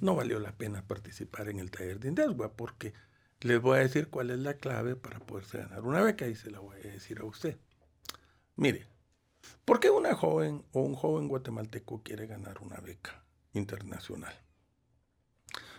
no 0.00 0.14
valió 0.14 0.38
la 0.40 0.52
pena 0.52 0.86
participar 0.86 1.48
en 1.48 1.58
el 1.58 1.70
taller 1.70 1.98
de 1.98 2.08
Indesgua, 2.08 2.52
porque 2.52 2.92
les 3.40 3.60
voy 3.60 3.78
a 3.78 3.82
decir 3.82 4.08
cuál 4.08 4.30
es 4.30 4.38
la 4.38 4.54
clave 4.54 4.96
para 4.96 5.20
poderse 5.20 5.58
ganar 5.58 5.82
una 5.82 6.02
beca 6.02 6.26
y 6.26 6.34
se 6.34 6.50
la 6.50 6.60
voy 6.60 6.76
a 6.76 6.88
decir 6.88 7.20
a 7.20 7.24
usted. 7.24 7.58
Mire, 8.56 8.86
¿por 9.64 9.80
qué 9.80 9.90
una 9.90 10.14
joven 10.14 10.64
o 10.72 10.80
un 10.80 10.94
joven 10.94 11.28
guatemalteco 11.28 12.02
quiere 12.02 12.26
ganar 12.26 12.58
una 12.60 12.76
beca 12.80 13.24
internacional? 13.52 14.34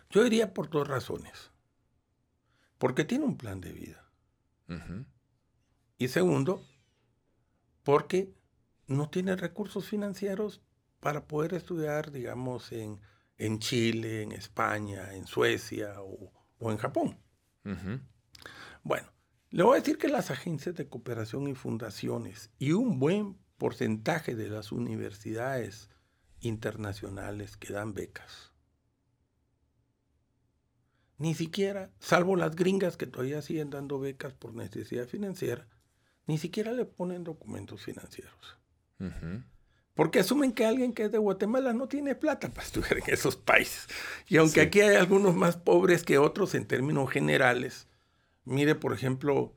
Yo 0.09 0.23
diría 0.23 0.53
por 0.53 0.69
dos 0.69 0.87
razones. 0.87 1.51
Porque 2.77 3.05
tiene 3.05 3.25
un 3.25 3.37
plan 3.37 3.61
de 3.61 3.71
vida. 3.71 4.01
Y 5.97 6.07
segundo, 6.09 6.65
porque 7.83 8.33
no 8.87 9.09
tiene 9.09 9.35
recursos 9.35 9.87
financieros 9.87 10.61
para 10.99 11.27
poder 11.27 11.53
estudiar, 11.53 12.11
digamos, 12.11 12.71
en, 12.71 12.99
en 13.37 13.59
Chile, 13.59 14.23
en 14.23 14.31
España, 14.31 15.13
en 15.13 15.27
Suecia 15.27 15.95
o, 16.01 16.71
en 16.71 16.77
Japón. 16.77 17.19
Bueno, 18.83 19.11
le 19.49 19.63
voy 19.63 19.77
a 19.77 19.79
decir 19.79 19.97
que 19.97 20.09
las 20.09 20.31
agencias 20.31 20.75
de 20.75 20.87
cooperación 20.87 21.47
y 21.47 21.55
fundaciones 21.55 22.51
y 22.59 22.71
un 22.71 22.99
buen 22.99 23.37
porcentaje 23.57 24.35
de 24.35 24.49
las 24.49 24.71
universidades 24.71 25.89
internacionales 26.39 27.57
que 27.57 27.73
dan 27.73 27.93
becas, 27.93 28.53
ni 31.17 31.33
siquiera, 31.33 31.91
salvo 31.99 32.35
las 32.35 32.55
gringas 32.55 32.97
que 32.97 33.07
todavía 33.07 33.41
siguen 33.41 33.69
dando 33.69 33.99
becas 33.99 34.33
por 34.33 34.53
necesidad 34.53 35.07
financiera, 35.07 35.67
ni 36.27 36.37
siquiera 36.37 36.73
le 36.73 36.85
ponen 36.85 37.23
documentos 37.23 37.83
financieros. 37.83 38.57
Porque 39.95 40.19
asumen 40.19 40.51
que 40.51 40.65
alguien 40.65 40.93
que 40.93 41.05
es 41.05 41.11
de 41.11 41.17
Guatemala 41.17 41.73
no 41.73 41.87
tiene 41.87 42.15
plata 42.15 42.49
para 42.49 42.67
estudiar 42.67 42.97
en 42.97 43.13
esos 43.13 43.37
países. 43.37 43.87
Y 44.27 44.37
aunque 44.37 44.61
aquí 44.61 44.81
hay 44.81 44.97
algunos 44.97 45.35
más 45.35 45.55
pobres 45.55 46.03
que 46.03 46.17
otros 46.17 46.53
en 46.53 46.67
términos 46.67 47.09
generales, 47.09 47.87
mire, 48.43 48.75
por 48.75 48.93
ejemplo, 48.93 49.53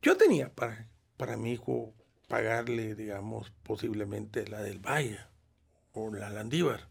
yo 0.00 0.16
tenía 0.16 0.54
para, 0.54 0.88
para 1.16 1.36
mi 1.36 1.52
hijo 1.52 1.92
pagarle, 2.28 2.94
digamos, 2.94 3.52
posiblemente 3.64 4.46
la 4.46 4.62
del 4.62 4.78
Valle 4.78 5.18
o 5.92 6.14
la 6.14 6.30
Landívar. 6.30 6.88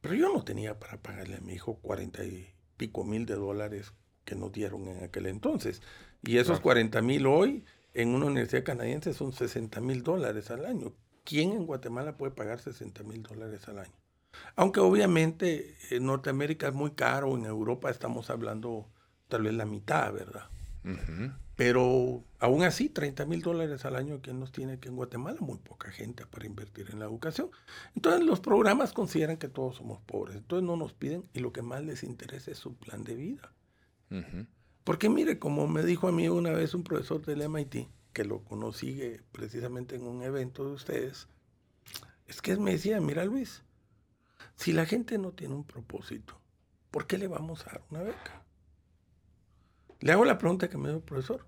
Pero 0.00 0.14
yo 0.14 0.32
no 0.32 0.42
tenía 0.42 0.78
para 0.78 0.96
pagarle 1.02 1.36
a 1.36 1.40
mi 1.40 1.52
hijo 1.52 1.76
cuarenta 1.80 2.24
y 2.24 2.54
pico 2.78 3.04
mil 3.04 3.26
de 3.26 3.34
dólares 3.34 3.92
que 4.24 4.34
nos 4.34 4.52
dieron 4.52 4.88
en 4.88 5.04
aquel 5.04 5.26
entonces. 5.26 5.82
Y 6.22 6.38
esos 6.38 6.60
cuarenta 6.60 7.02
mil 7.02 7.26
hoy 7.26 7.64
en 7.94 8.14
una 8.14 8.26
universidad 8.26 8.64
canadiense 8.64 9.14
son 9.14 9.32
60 9.32 9.80
mil 9.80 10.02
dólares 10.02 10.50
al 10.50 10.66
año. 10.66 10.92
¿Quién 11.24 11.52
en 11.52 11.64
Guatemala 11.64 12.16
puede 12.16 12.32
pagar 12.32 12.60
60 12.60 13.02
mil 13.04 13.22
dólares 13.22 13.66
al 13.68 13.78
año? 13.78 13.94
Aunque 14.56 14.80
obviamente 14.80 15.76
en 15.90 16.06
Norteamérica 16.06 16.68
es 16.68 16.74
muy 16.74 16.90
caro, 16.90 17.36
en 17.36 17.46
Europa 17.46 17.90
estamos 17.90 18.30
hablando 18.30 18.90
tal 19.28 19.42
vez 19.42 19.54
la 19.54 19.64
mitad, 19.64 20.12
¿verdad? 20.12 20.48
Pero 21.56 22.24
aún 22.40 22.64
así, 22.64 22.88
30 22.88 23.26
mil 23.26 23.40
dólares 23.40 23.84
al 23.84 23.94
año, 23.96 24.20
¿quién 24.20 24.40
nos 24.40 24.50
tiene 24.50 24.80
que 24.80 24.88
en 24.88 24.96
Guatemala? 24.96 25.38
Muy 25.40 25.58
poca 25.58 25.90
gente 25.90 26.26
para 26.26 26.46
invertir 26.46 26.90
en 26.90 26.98
la 26.98 27.06
educación. 27.06 27.50
Entonces 27.94 28.24
los 28.24 28.40
programas 28.40 28.92
consideran 28.92 29.36
que 29.36 29.48
todos 29.48 29.76
somos 29.76 30.00
pobres, 30.00 30.36
entonces 30.36 30.66
no 30.66 30.76
nos 30.76 30.92
piden 30.92 31.24
y 31.32 31.38
lo 31.38 31.52
que 31.52 31.62
más 31.62 31.82
les 31.84 32.02
interesa 32.02 32.50
es 32.50 32.58
su 32.58 32.74
plan 32.74 33.04
de 33.04 33.14
vida. 33.14 33.52
Porque 34.84 35.08
mire, 35.08 35.38
como 35.38 35.66
me 35.66 35.82
dijo 35.82 36.08
a 36.08 36.12
mí 36.12 36.28
una 36.28 36.52
vez 36.52 36.74
un 36.74 36.84
profesor 36.84 37.24
del 37.24 37.48
MIT, 37.48 37.88
que 38.12 38.24
lo 38.24 38.44
conocí 38.44 39.00
eh, 39.02 39.22
precisamente 39.32 39.96
en 39.96 40.06
un 40.06 40.22
evento 40.22 40.66
de 40.66 40.72
ustedes, 40.72 41.26
es 42.26 42.42
que 42.42 42.56
me 42.56 42.72
decía, 42.72 43.00
mira 43.00 43.24
Luis, 43.24 43.62
si 44.56 44.72
la 44.72 44.86
gente 44.86 45.18
no 45.18 45.32
tiene 45.32 45.54
un 45.54 45.64
propósito, 45.64 46.38
¿por 46.90 47.06
qué 47.06 47.18
le 47.18 47.28
vamos 47.28 47.66
a 47.66 47.72
dar 47.72 47.82
una 47.90 48.02
beca? 48.02 48.44
Le 50.00 50.12
hago 50.12 50.24
la 50.24 50.38
pregunta 50.38 50.68
que 50.68 50.76
me 50.76 50.88
dio 50.88 50.98
el 50.98 51.02
profesor. 51.02 51.46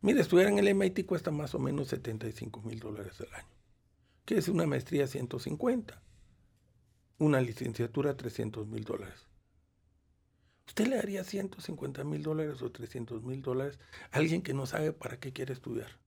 Mire, 0.00 0.20
estudiar 0.20 0.48
en 0.48 0.58
el 0.58 0.74
MIT 0.74 1.06
cuesta 1.06 1.30
más 1.30 1.54
o 1.54 1.58
menos 1.58 1.88
75 1.88 2.62
mil 2.62 2.80
dólares 2.80 3.20
al 3.20 3.32
año, 3.34 3.54
que 4.24 4.38
es 4.38 4.48
una 4.48 4.66
maestría 4.66 5.06
150, 5.06 6.02
una 7.18 7.40
licenciatura 7.40 8.16
300 8.16 8.66
mil 8.66 8.84
dólares. 8.84 9.23
¿Usted 10.66 10.86
le 10.86 10.96
daría 10.96 11.24
150 11.24 12.04
mil 12.04 12.22
dólares 12.22 12.62
o 12.62 12.70
300 12.70 13.22
mil 13.22 13.42
dólares 13.42 13.78
a 14.10 14.18
alguien 14.18 14.42
que 14.42 14.54
no 14.54 14.66
sabe 14.66 14.92
para 14.92 15.20
qué 15.20 15.32
quiere 15.32 15.52
estudiar? 15.52 15.98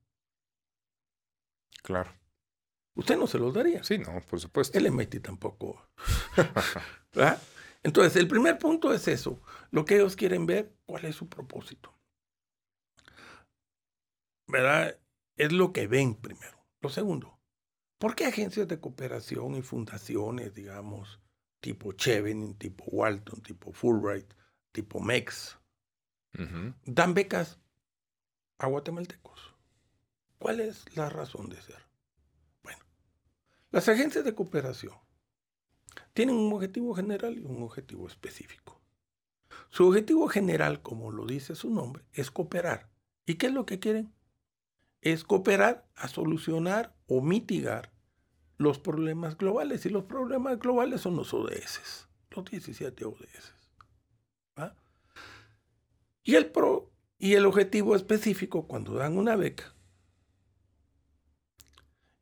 Claro. 1.83 2.11
¿Usted 2.95 3.17
no 3.17 3.27
se 3.27 3.37
los 3.37 3.53
daría? 3.53 3.83
Sí, 3.83 3.99
no, 3.99 4.19
por 4.27 4.39
supuesto. 4.39 4.77
El 4.77 4.87
MIT 4.87 5.21
tampoco. 5.21 5.87
Entonces, 7.83 8.15
el 8.15 8.27
primer 8.27 8.57
punto 8.57 8.91
es 8.91 9.07
eso. 9.07 9.39
Lo 9.69 9.85
que 9.85 9.95
ellos 9.95 10.15
quieren 10.15 10.45
ver, 10.47 10.75
cuál 10.85 11.05
es 11.05 11.15
su 11.15 11.29
propósito. 11.29 11.93
¿Verdad? 14.47 14.99
Es 15.37 15.51
lo 15.51 15.71
que 15.71 15.87
ven 15.87 16.15
primero. 16.15 16.57
Lo 16.81 16.89
segundo, 16.89 17.39
¿por 17.99 18.15
qué 18.15 18.25
agencias 18.25 18.67
de 18.67 18.79
cooperación 18.79 19.55
y 19.55 19.61
fundaciones, 19.61 20.53
digamos, 20.53 21.19
tipo 21.61 21.91
Chevening, 21.93 22.55
tipo 22.55 22.83
Walton, 22.85 23.41
tipo 23.41 23.71
Fulbright, 23.71 24.33
tipo 24.77 24.99
MEX, 24.99 25.57
dan 26.85 27.15
becas 27.15 27.57
a 28.59 28.67
guatemaltecos. 28.67 29.55
¿Cuál 30.37 30.59
es 30.59 30.85
la 30.95 31.09
razón 31.09 31.49
de 31.49 31.59
ser? 31.59 31.81
Bueno, 32.61 32.85
las 33.71 33.89
agencias 33.89 34.23
de 34.23 34.35
cooperación 34.35 34.93
tienen 36.13 36.35
un 36.35 36.53
objetivo 36.53 36.93
general 36.93 37.39
y 37.39 37.43
un 37.43 37.63
objetivo 37.63 38.05
específico. 38.05 38.79
Su 39.69 39.87
objetivo 39.87 40.27
general, 40.27 40.83
como 40.83 41.11
lo 41.11 41.25
dice 41.25 41.55
su 41.55 41.71
nombre, 41.71 42.03
es 42.13 42.29
cooperar. 42.29 42.87
¿Y 43.25 43.35
qué 43.35 43.47
es 43.47 43.53
lo 43.53 43.65
que 43.65 43.79
quieren? 43.79 44.13
Es 45.01 45.23
cooperar 45.23 45.87
a 45.95 46.07
solucionar 46.07 46.95
o 47.07 47.23
mitigar 47.23 47.91
los 48.57 48.77
problemas 48.77 49.39
globales. 49.39 49.87
Y 49.87 49.89
los 49.89 50.03
problemas 50.03 50.59
globales 50.59 51.01
son 51.01 51.15
los 51.15 51.33
ODS, 51.33 52.07
los 52.29 52.45
17 52.45 53.05
ODS. 53.05 53.56
Y 56.27 56.35
el 56.35 56.47
pro 56.47 56.91
y 57.17 57.35
el 57.35 57.45
objetivo 57.45 57.95
específico 57.95 58.67
cuando 58.67 58.95
dan 58.95 59.17
una 59.17 59.37
beca 59.37 59.73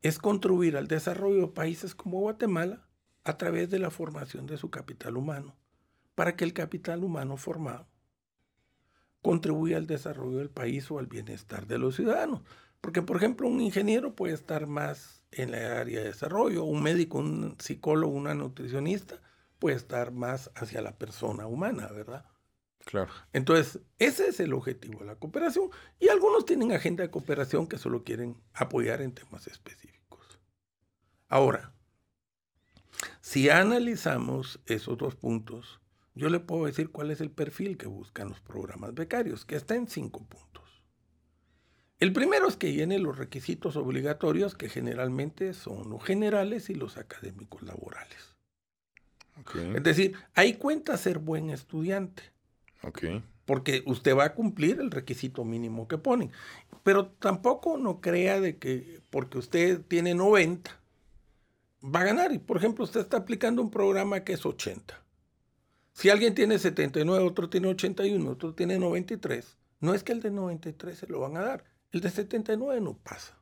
es 0.04 0.20
contribuir 0.20 0.78
al 0.78 0.88
desarrollo 0.88 1.48
de 1.48 1.48
países 1.48 1.96
como 1.96 2.20
Guatemala 2.20 2.88
a 3.24 3.36
través 3.40 3.72
de 3.72 3.80
la 3.80 3.90
formación 3.90 4.46
de 4.46 4.58
su 4.58 4.70
capital 4.70 5.18
humano, 5.18 5.56
para 6.14 6.36
que 6.36 6.44
el 6.44 6.54
capital 6.54 7.04
humano 7.04 7.36
formado 7.36 7.88
contribuya 9.24 9.78
al 9.78 9.88
desarrollo 9.88 10.38
del 10.38 10.52
país 10.52 10.92
o 10.92 11.00
al 11.00 11.08
bienestar 11.08 11.66
de 11.66 11.80
los 11.80 11.96
ciudadanos. 11.96 12.44
Porque, 12.82 13.02
por 13.02 13.18
ejemplo, 13.18 13.48
un 13.48 13.60
ingeniero 13.60 14.14
puede 14.14 14.36
estar 14.36 14.68
más 14.68 15.26
en 15.32 15.50
la 15.50 15.80
área 15.80 16.02
de 16.02 16.10
desarrollo, 16.10 16.64
un 16.64 16.84
médico, 16.84 17.18
un 17.18 17.56
psicólogo, 17.58 18.14
una 18.14 18.36
nutricionista 18.36 19.20
puede 19.58 19.78
estar 19.78 20.12
más 20.12 20.52
hacia 20.54 20.84
la 20.84 20.96
persona 20.96 21.48
humana, 21.48 21.88
¿verdad? 21.88 22.35
Claro. 22.86 23.12
Entonces, 23.34 23.82
ese 23.98 24.28
es 24.28 24.40
el 24.40 24.54
objetivo 24.54 25.00
de 25.00 25.08
la 25.08 25.16
cooperación. 25.16 25.70
Y 26.00 26.10
algunos 26.10 26.46
tienen 26.46 26.72
agenda 26.72 27.04
de 27.04 27.12
cooperación 27.12 27.68
que 27.68 27.78
solo 27.78 28.04
quieren 28.04 28.38
apoyar 28.54 29.02
en 29.02 29.12
temas 29.12 29.48
específicos. 29.48 30.40
Ahora, 31.28 31.74
si 33.22 33.50
analizamos 33.50 34.60
esos 34.68 34.98
dos 34.98 35.16
puntos, 35.16 35.82
yo 36.14 36.30
le 36.30 36.40
puedo 36.40 36.66
decir 36.66 36.92
cuál 36.92 37.12
es 37.12 37.20
el 37.22 37.32
perfil 37.32 37.78
que 37.78 37.88
buscan 37.88 38.30
los 38.30 38.40
programas 38.40 38.94
becarios, 38.94 39.46
que 39.46 39.56
está 39.56 39.76
en 39.76 39.88
cinco 39.88 40.26
puntos. 40.26 40.56
El 41.98 42.14
primero 42.14 42.48
es 42.48 42.56
que 42.56 42.74
llene 42.74 43.00
los 43.00 43.18
requisitos 43.18 43.78
obligatorios 43.78 44.54
que 44.56 44.70
generalmente 44.70 45.54
son 45.54 45.90
los 45.90 46.04
generales 46.04 46.70
y 46.70 46.76
los 46.76 46.98
académicos 46.98 47.64
laborales. 47.64 48.36
Es 49.76 49.84
decir, 49.84 50.16
ahí 50.34 50.54
cuenta 50.54 50.98
ser 50.98 51.20
buen 51.20 51.50
estudiante. 51.50 52.35
Porque 53.46 53.84
usted 53.86 54.16
va 54.16 54.26
a 54.26 54.34
cumplir 54.34 54.80
el 54.80 54.92
requisito 54.92 55.44
mínimo 55.44 55.88
que 55.88 55.98
ponen. 55.98 56.32
Pero 56.84 57.08
tampoco 57.08 57.78
no 57.78 58.02
crea 58.02 58.40
de 58.40 58.58
que 58.58 59.02
porque 59.10 59.38
usted 59.38 59.82
tiene 59.88 60.16
90, 60.16 60.72
va 61.84 62.00
a 62.02 62.06
ganar. 62.06 62.32
Y 62.32 62.40
por 62.40 62.58
ejemplo, 62.58 62.84
usted 62.84 63.02
está 63.02 63.18
aplicando 63.18 63.62
un 63.62 63.72
programa 63.72 64.24
que 64.24 64.34
es 64.34 64.46
80. 64.46 65.00
Si 65.94 66.10
alguien 66.10 66.36
tiene 66.36 66.60
79, 66.60 67.24
otro 67.24 67.50
tiene 67.50 67.68
81, 67.68 68.30
otro 68.30 68.54
tiene 68.54 68.78
93, 68.78 69.58
no 69.80 69.94
es 69.94 70.04
que 70.04 70.12
el 70.12 70.22
de 70.22 70.30
93 70.30 70.98
se 70.98 71.08
lo 71.08 71.22
van 71.22 71.38
a 71.38 71.42
dar. 71.42 71.64
El 71.92 72.02
de 72.02 72.10
79 72.10 72.82
no 72.82 72.98
pasa. 72.98 73.38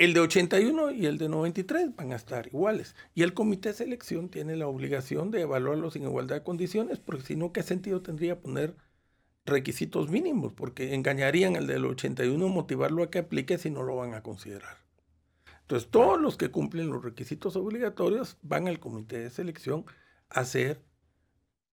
El 0.00 0.14
de 0.14 0.20
81 0.20 0.92
y 0.92 1.04
el 1.04 1.18
de 1.18 1.28
93 1.28 1.94
van 1.94 2.14
a 2.14 2.16
estar 2.16 2.46
iguales. 2.46 2.96
Y 3.14 3.22
el 3.22 3.34
comité 3.34 3.68
de 3.68 3.74
selección 3.74 4.30
tiene 4.30 4.56
la 4.56 4.66
obligación 4.66 5.30
de 5.30 5.42
evaluarlos 5.42 5.94
en 5.94 6.04
igualdad 6.04 6.36
de 6.36 6.42
condiciones, 6.42 6.98
porque 6.98 7.22
si 7.22 7.36
no, 7.36 7.52
¿qué 7.52 7.62
sentido 7.62 8.00
tendría 8.00 8.40
poner 8.40 8.74
requisitos 9.44 10.08
mínimos? 10.08 10.54
Porque 10.54 10.94
engañarían 10.94 11.54
al 11.54 11.66
del 11.66 11.84
81 11.84 12.48
motivarlo 12.48 13.02
a 13.02 13.10
que 13.10 13.18
aplique 13.18 13.58
si 13.58 13.68
no 13.68 13.82
lo 13.82 13.94
van 13.94 14.14
a 14.14 14.22
considerar. 14.22 14.78
Entonces, 15.60 15.90
todos 15.90 16.18
los 16.18 16.38
que 16.38 16.50
cumplen 16.50 16.88
los 16.88 17.04
requisitos 17.04 17.54
obligatorios 17.56 18.38
van 18.40 18.68
al 18.68 18.80
comité 18.80 19.18
de 19.18 19.28
selección 19.28 19.84
a 20.30 20.46
ser 20.46 20.80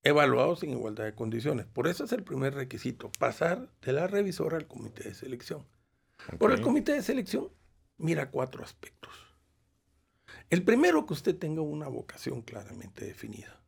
evaluados 0.04 0.64
en 0.64 0.72
igualdad 0.72 1.06
de 1.06 1.16
condiciones. 1.16 1.66
Por 1.66 1.88
eso 1.88 2.04
es 2.04 2.12
el 2.12 2.24
primer 2.24 2.56
requisito, 2.56 3.10
pasar 3.20 3.70
de 3.82 3.94
la 3.94 4.06
revisora 4.06 4.58
al 4.58 4.68
comité 4.68 5.06
de 5.06 5.16
selección. 5.16 5.66
Por 6.38 6.52
el 6.52 6.60
comité 6.60 6.92
de 6.92 7.02
selección 7.04 7.56
mira 7.98 8.32
cuatro 8.32 8.64
aspectos. 8.64 9.14
El 10.50 10.64
primero 10.64 11.06
que 11.06 11.14
usted 11.14 11.38
tenga 11.38 11.62
una 11.62 11.88
vocación 11.88 12.42
claramente 12.42 13.06
definida. 13.06 13.62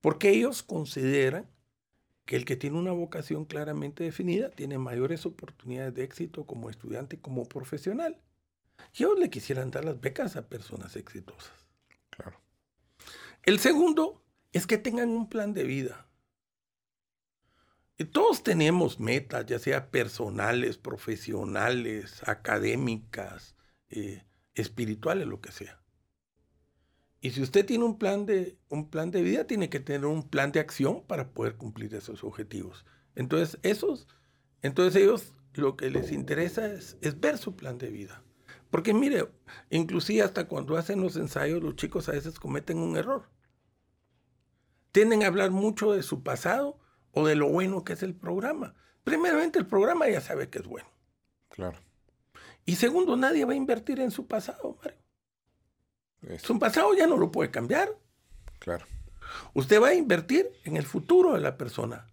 Porque 0.00 0.30
ellos 0.30 0.62
consideran 0.62 1.50
que 2.24 2.36
el 2.36 2.44
que 2.44 2.56
tiene 2.56 2.78
una 2.78 2.92
vocación 2.92 3.44
claramente 3.44 4.04
definida 4.04 4.50
tiene 4.50 4.78
mayores 4.78 5.26
oportunidades 5.26 5.94
de 5.94 6.04
éxito 6.04 6.46
como 6.46 6.70
estudiante 6.70 7.16
y 7.16 7.18
como 7.18 7.44
profesional. 7.44 8.20
Y 8.94 9.04
ellos 9.04 9.18
le 9.18 9.30
quisieran 9.30 9.70
dar 9.70 9.84
las 9.84 10.00
becas 10.00 10.36
a 10.36 10.48
personas 10.48 10.96
exitosas. 10.96 11.68
Claro. 12.10 12.40
El 13.42 13.58
segundo 13.58 14.22
es 14.52 14.66
que 14.66 14.78
tengan 14.78 15.10
un 15.10 15.28
plan 15.28 15.52
de 15.52 15.64
vida. 15.64 16.07
Y 18.00 18.04
todos 18.04 18.44
tenemos 18.44 19.00
metas, 19.00 19.44
ya 19.46 19.58
sea 19.58 19.90
personales, 19.90 20.78
profesionales, 20.78 22.22
académicas, 22.28 23.56
eh, 23.90 24.24
espirituales, 24.54 25.26
lo 25.26 25.40
que 25.40 25.50
sea. 25.50 25.82
Y 27.20 27.30
si 27.30 27.42
usted 27.42 27.66
tiene 27.66 27.84
un 27.84 27.98
plan, 27.98 28.24
de, 28.24 28.56
un 28.68 28.88
plan 28.88 29.10
de 29.10 29.22
vida, 29.22 29.48
tiene 29.48 29.68
que 29.68 29.80
tener 29.80 30.06
un 30.06 30.28
plan 30.28 30.52
de 30.52 30.60
acción 30.60 31.02
para 31.08 31.30
poder 31.30 31.56
cumplir 31.56 31.92
esos 31.96 32.22
objetivos. 32.22 32.86
Entonces, 33.16 33.58
esos, 33.62 34.06
entonces 34.62 35.02
ellos 35.02 35.34
lo 35.54 35.76
que 35.76 35.90
les 35.90 36.12
interesa 36.12 36.72
es, 36.72 36.96
es 37.00 37.18
ver 37.18 37.36
su 37.36 37.56
plan 37.56 37.78
de 37.78 37.90
vida. 37.90 38.22
Porque 38.70 38.94
mire, 38.94 39.28
inclusive 39.70 40.22
hasta 40.22 40.46
cuando 40.46 40.76
hacen 40.76 41.00
los 41.00 41.16
ensayos, 41.16 41.60
los 41.60 41.74
chicos 41.74 42.08
a 42.08 42.12
veces 42.12 42.38
cometen 42.38 42.78
un 42.78 42.96
error. 42.96 43.28
Tienden 44.92 45.24
a 45.24 45.26
hablar 45.26 45.50
mucho 45.50 45.92
de 45.92 46.04
su 46.04 46.22
pasado 46.22 46.78
o 47.18 47.26
de 47.26 47.34
lo 47.34 47.48
bueno 47.48 47.82
que 47.82 47.94
es 47.94 48.02
el 48.04 48.14
programa. 48.14 48.74
Primeramente, 49.02 49.58
el 49.58 49.66
programa 49.66 50.08
ya 50.08 50.20
sabe 50.20 50.48
que 50.48 50.60
es 50.60 50.66
bueno. 50.66 50.88
Claro. 51.48 51.76
Y 52.64 52.76
segundo, 52.76 53.16
nadie 53.16 53.44
va 53.44 53.54
a 53.54 53.56
invertir 53.56 53.98
en 53.98 54.12
su 54.12 54.28
pasado, 54.28 54.78
Mario. 54.82 56.38
Su 56.38 56.58
pasado 56.60 56.94
ya 56.94 57.08
no 57.08 57.16
lo 57.16 57.32
puede 57.32 57.50
cambiar. 57.50 57.88
Claro. 58.60 58.86
Usted 59.54 59.82
va 59.82 59.88
a 59.88 59.94
invertir 59.94 60.48
en 60.62 60.76
el 60.76 60.84
futuro 60.84 61.34
de 61.34 61.40
la 61.40 61.56
persona. 61.56 62.06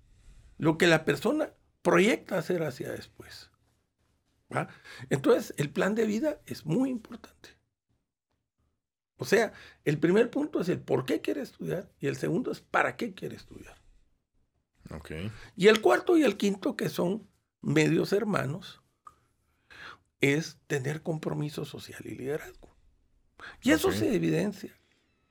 Lo 0.57 0.77
que 0.77 0.87
la 0.87 1.05
persona 1.05 1.51
proyecta 1.83 2.39
hacer 2.39 2.63
hacia 2.63 2.91
después. 2.91 3.51
Entonces, 5.11 5.53
el 5.57 5.69
plan 5.69 5.93
de 5.93 6.05
vida 6.05 6.39
es 6.47 6.65
muy 6.65 6.89
importante. 6.89 7.49
O 9.17 9.25
sea, 9.25 9.53
el 9.83 9.99
primer 9.99 10.31
punto 10.31 10.61
es 10.61 10.69
el 10.69 10.79
por 10.79 11.05
qué 11.05 11.21
quiere 11.21 11.41
estudiar 11.41 11.91
y 11.99 12.07
el 12.07 12.15
segundo 12.15 12.51
es 12.51 12.61
para 12.61 12.95
qué 12.95 13.13
quiere 13.13 13.35
estudiar. 13.35 13.84
Okay. 14.89 15.31
Y 15.55 15.67
el 15.67 15.81
cuarto 15.81 16.17
y 16.17 16.23
el 16.23 16.37
quinto, 16.37 16.75
que 16.75 16.89
son 16.89 17.27
medios 17.61 18.13
hermanos, 18.13 18.81
es 20.21 20.57
tener 20.67 21.01
compromiso 21.01 21.65
social 21.65 22.01
y 22.05 22.15
liderazgo. 22.15 22.75
Y 23.61 23.71
eso 23.71 23.91
se 23.91 24.13
evidencia. 24.13 24.75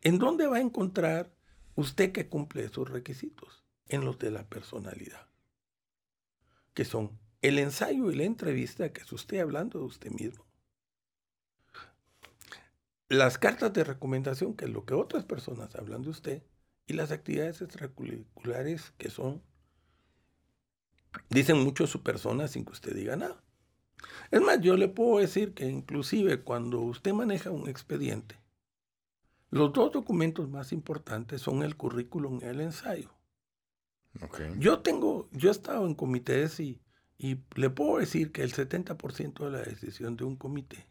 ¿En 0.03 0.19
dónde 0.19 0.47
va 0.47 0.59
a 0.59 0.61
encontrar 0.61 1.33
usted 1.75 2.13
que 2.13 2.29
cumple 2.29 2.65
esos 2.65 2.89
requisitos? 2.89 3.65
En 3.89 4.05
los 4.05 4.19
de 4.19 4.31
la 4.31 4.49
personalidad, 4.49 5.29
que 6.73 6.87
son 6.87 7.19
el 7.43 7.59
ensayo 7.59 8.11
y 8.11 8.15
la 8.15 8.25
entrevista 8.25 8.93
que 8.93 9.03
es 9.03 9.13
usted 9.13 9.41
hablando 9.41 9.79
de 9.79 9.85
usted 9.85 10.11
mismo. 10.11 10.47
Las 13.09 13.37
cartas 13.37 13.75
de 13.75 13.85
recomendación, 13.85 14.55
que 14.55 14.65
es 14.65 14.71
lo 14.71 14.87
que 14.87 14.95
otras 14.95 15.25
personas 15.25 15.75
hablan 15.77 16.01
de 16.01 16.09
usted, 16.09 16.43
y 16.87 16.95
las 16.95 17.11
actividades 17.11 17.63
extracurriculares 17.63 18.93
que 18.99 19.11
son, 19.11 19.43
dicen 21.31 21.59
mucho 21.59 21.87
su 21.87 22.03
persona 22.03 22.49
sin 22.49 22.65
que 22.65 22.73
usted 22.73 22.95
diga 22.95 23.17
nada. 23.17 23.43
Es 24.31 24.41
más, 24.41 24.61
yo 24.61 24.77
le 24.77 24.89
puedo 24.89 25.19
decir 25.19 25.55
que 25.55 25.67
inclusive 25.67 26.43
cuando 26.43 26.81
usted 26.81 27.13
maneja 27.13 27.51
un 27.51 27.69
expediente, 27.69 28.37
los 29.51 29.73
dos 29.73 29.93
documentos 29.93 30.49
más 30.49 30.73
importantes 30.73 31.41
son 31.41 31.63
el 31.63 31.77
currículum 31.77 32.41
y 32.43 32.47
el 32.47 32.61
ensayo. 32.61 33.11
Yo 34.59 34.81
tengo, 34.81 35.29
yo 35.33 35.49
he 35.49 35.53
estado 35.53 35.87
en 35.87 35.95
comités 35.95 36.61
y, 36.61 36.81
y 37.19 37.39
le 37.55 37.71
puedo 37.71 37.99
decir 37.99 38.33
que 38.33 38.43
el 38.43 38.53
70% 38.53 39.45
de 39.45 39.51
la 39.51 39.63
decisión 39.63 40.17
de 40.17 40.25
un 40.25 40.37
comité 40.37 40.87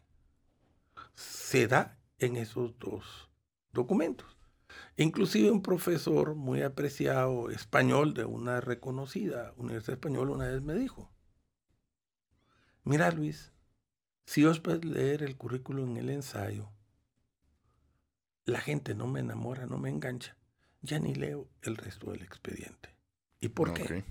se 1.14 1.66
da 1.66 1.98
en 2.18 2.36
esos 2.36 2.78
dos 2.78 3.30
documentos. 3.72 4.36
Inclusive 4.96 5.50
un 5.50 5.62
profesor 5.62 6.34
muy 6.34 6.62
apreciado 6.62 7.50
español 7.50 8.14
de 8.14 8.24
una 8.24 8.60
reconocida 8.60 9.52
universidad 9.56 9.94
española 9.94 10.32
una 10.32 10.48
vez 10.48 10.62
me 10.62 10.74
dijo, 10.74 11.10
mira 12.84 13.10
Luis, 13.10 13.52
si 14.24 14.44
os 14.44 14.60
puedes 14.60 14.84
leer 14.84 15.22
el 15.22 15.36
currículum 15.36 15.90
en 15.90 15.96
el 15.96 16.10
ensayo, 16.10 16.70
la 18.44 18.60
gente 18.60 18.94
no 18.94 19.06
me 19.06 19.20
enamora, 19.20 19.66
no 19.66 19.78
me 19.78 19.90
engancha, 19.90 20.36
ya 20.82 20.98
ni 20.98 21.14
leo 21.14 21.48
el 21.62 21.76
resto 21.76 22.12
del 22.12 22.22
expediente. 22.22 22.94
¿Y 23.40 23.48
por 23.48 23.74
qué? 23.74 24.04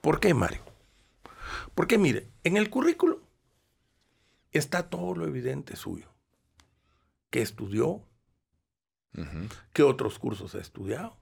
¿Por 0.00 0.20
qué, 0.20 0.32
Mario? 0.34 0.62
Porque 1.74 1.98
mire, 1.98 2.30
en 2.44 2.56
el 2.56 2.70
currículum 2.70 3.20
está 4.52 4.88
todo 4.88 5.14
lo 5.14 5.26
evidente 5.26 5.76
suyo. 5.76 6.08
¿Qué 7.30 7.42
estudió? 7.42 8.04
¿Qué 9.72 9.82
otros 9.82 10.18
cursos 10.18 10.54
ha 10.54 10.60
estudiado? 10.60 11.16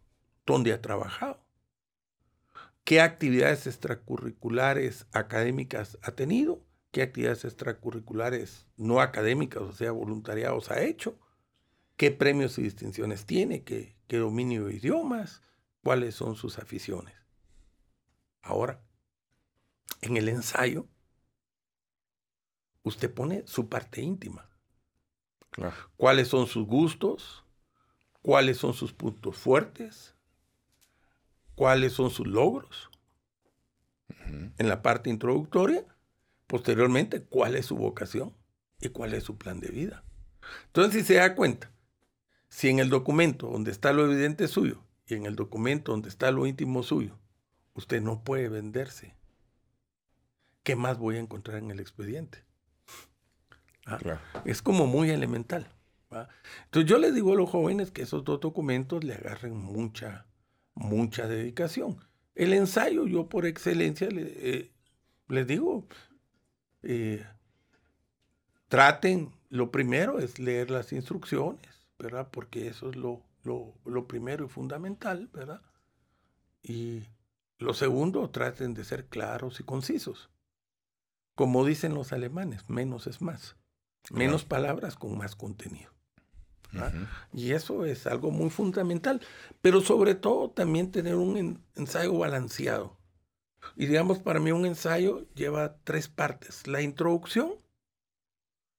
¿Dónde 0.47 0.73
ha 0.73 0.81
trabajado? 0.81 1.41
¿Qué 2.85 3.01
actividades 3.01 3.67
extracurriculares 3.67 5.07
académicas 5.13 5.99
ha 6.03 6.13
tenido? 6.13 6.65
¿Qué 6.91 7.03
actividades 7.03 7.45
extracurriculares 7.45 8.67
no 8.77 9.01
académicas, 9.01 9.63
o 9.63 9.73
sea, 9.73 9.93
voluntariados 9.93 10.71
ha 10.71 10.83
hecho? 10.83 11.19
¿Qué 11.97 12.11
premios 12.11 12.59
y 12.59 12.63
distinciones 12.63 13.27
tiene? 13.27 13.63
¿Qué, 13.63 13.97
qué 14.07 14.19
dominio 14.19 14.67
de 14.67 14.77
idiomas? 14.77 15.43
¿Cuáles 15.83 16.15
son 16.15 16.37
sus 16.37 16.59
aficiones? 16.59 17.15
Ahora, 18.41 18.81
en 20.01 20.17
el 20.17 20.29
ensayo, 20.29 20.87
usted 22.83 23.13
pone 23.13 23.47
su 23.47 23.69
parte 23.69 24.01
íntima. 24.01 24.49
¿Cuáles 25.97 26.29
son 26.29 26.47
sus 26.47 26.67
gustos? 26.67 27.45
¿Cuáles 28.23 28.59
son 28.59 28.75
sus 28.75 28.93
puntos 28.93 29.37
fuertes? 29.37 30.15
¿Cuáles 31.55 31.93
son 31.93 32.11
sus 32.11 32.27
logros? 32.27 32.91
En 34.59 34.69
la 34.69 34.83
parte 34.83 35.11
introductoria, 35.11 35.85
posteriormente, 36.47 37.23
¿cuál 37.23 37.57
es 37.57 37.67
su 37.67 37.77
vocación? 37.77 38.37
¿Y 38.81 38.91
cuál 38.91 39.15
es 39.15 39.25
su 39.25 39.39
plan 39.39 39.61
de 39.61 39.69
vida? 39.69 40.05
Entonces, 40.67 41.03
si 41.03 41.07
se 41.07 41.15
da 41.15 41.35
cuenta, 41.35 41.71
si 42.49 42.69
en 42.69 42.79
el 42.79 42.91
documento 42.91 43.49
donde 43.49 43.71
está 43.71 43.93
lo 43.93 44.05
evidente 44.05 44.49
suyo 44.49 44.85
y 45.07 45.15
en 45.15 45.27
el 45.27 45.37
documento 45.37 45.93
donde 45.93 46.09
está 46.09 46.31
lo 46.31 46.47
íntimo 46.47 46.83
suyo, 46.83 47.19
usted 47.75 48.01
no 48.03 48.23
puede 48.23 48.49
venderse 48.49 49.19
¿qué 50.69 50.77
más 50.77 50.99
voy 50.99 51.17
a 51.17 51.21
encontrar 51.21 51.57
en 51.57 51.71
el 51.71 51.81
expediente? 51.81 52.45
Ah, 53.87 54.21
es 54.45 54.61
como 54.61 54.87
muy 54.87 55.09
elemental. 55.09 55.67
Entonces 56.11 56.89
yo 56.89 56.99
les 56.99 57.15
digo 57.15 57.33
a 57.33 57.37
los 57.37 57.51
jóvenes 57.51 57.91
que 57.91 58.03
esos 58.03 58.25
dos 58.25 58.41
documentos 58.41 59.05
le 59.05 59.15
agarren 59.15 59.57
mucha, 59.57 60.27
mucha 60.75 61.29
dedicación. 61.29 61.99
El 62.35 62.53
ensayo, 62.53 63.07
yo 63.07 63.29
por 63.29 63.47
excelencia 63.47 64.09
eh, 64.11 64.73
les 65.29 65.47
digo, 65.47 65.87
eh, 66.83 67.27
traten, 68.69 69.33
lo 69.51 69.71
primero 69.71 70.19
es 70.19 70.39
leer 70.39 70.71
las 70.71 70.93
instrucciones, 70.93 71.89
¿verdad? 71.99 72.29
Porque 72.31 72.69
eso 72.69 72.91
es 72.91 72.97
lo, 72.97 73.23
lo, 73.43 73.75
lo 73.85 74.07
primero 74.07 74.47
y 74.47 74.49
fundamental, 74.49 75.29
¿verdad? 75.33 75.63
Y 76.63 77.03
lo 77.59 77.75
segundo, 77.75 78.31
traten 78.31 78.75
de 78.75 78.85
ser 78.85 79.07
claros 79.07 79.61
y 79.61 79.65
concisos. 79.65 80.31
Como 81.35 81.65
dicen 81.65 81.95
los 81.95 82.13
alemanes, 82.13 82.69
menos 82.69 83.07
es 83.07 83.21
más. 83.21 83.57
Menos 84.11 84.45
palabras 84.45 84.97
con 84.97 85.19
más 85.19 85.37
contenido. 85.37 85.98
Y 87.33 87.53
eso 87.53 87.85
es 87.85 88.07
algo 88.07 88.31
muy 88.31 88.51
fundamental. 88.51 89.21
Pero 89.61 89.81
sobre 89.81 90.15
todo 90.15 90.51
también 90.51 90.91
tener 90.91 91.15
un 91.15 91.63
ensayo 91.75 92.17
balanceado. 92.17 92.97
Y 93.77 93.87
digamos, 93.87 94.19
para 94.19 94.41
mí 94.41 94.53
un 94.53 94.67
ensayo 94.67 95.27
lleva 95.35 95.77
tres 95.85 96.09
partes. 96.09 96.67
La 96.67 96.83
introducción, 96.83 97.55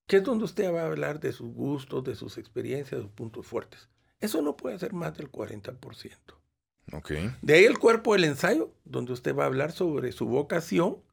que 0.07 0.17
es 0.17 0.23
donde 0.23 0.45
usted 0.45 0.73
va 0.73 0.81
a 0.81 0.87
hablar 0.87 1.19
de 1.19 1.31
sus 1.31 1.53
gustos, 1.53 2.03
de 2.03 2.15
sus 2.15 2.37
experiencias, 2.37 2.99
de 2.99 3.05
sus 3.05 3.11
puntos 3.11 3.45
fuertes. 3.45 3.89
Eso 4.19 4.41
no 4.41 4.57
puede 4.57 4.79
ser 4.79 4.93
más 4.93 5.17
del 5.17 5.31
40%. 5.31 6.17
Okay. 6.91 7.31
De 7.41 7.53
ahí 7.53 7.65
el 7.65 7.77
cuerpo 7.77 8.13
del 8.13 8.23
ensayo, 8.23 8.73
donde 8.83 9.13
usted 9.13 9.35
va 9.35 9.43
a 9.43 9.47
hablar 9.47 9.71
sobre 9.71 10.11
su 10.11 10.25
vocación 10.25 11.03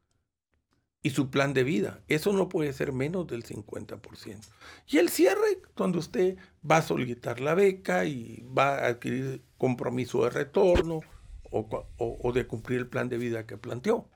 y 1.06 1.10
su 1.10 1.30
plan 1.30 1.54
de 1.54 1.62
vida. 1.62 2.00
Eso 2.08 2.32
no 2.32 2.48
puede 2.48 2.72
ser 2.72 2.92
menos 2.92 3.28
del 3.28 3.44
50%. 3.44 4.40
Y 4.88 4.98
el 4.98 5.08
cierre, 5.08 5.62
donde 5.76 5.98
usted 5.98 6.36
va 6.68 6.78
a 6.78 6.82
solicitar 6.82 7.38
la 7.38 7.54
beca 7.54 8.06
y 8.06 8.44
va 8.46 8.74
a 8.78 8.86
adquirir 8.88 9.40
compromiso 9.56 10.24
de 10.24 10.30
retorno 10.30 11.02
o, 11.52 12.32
de 12.32 12.48
cumplir 12.48 12.80
el 12.80 12.88
plan 12.88 13.08
de 13.08 13.18
vida 13.18 13.46
que 13.46 13.56
planteó. 13.56 14.08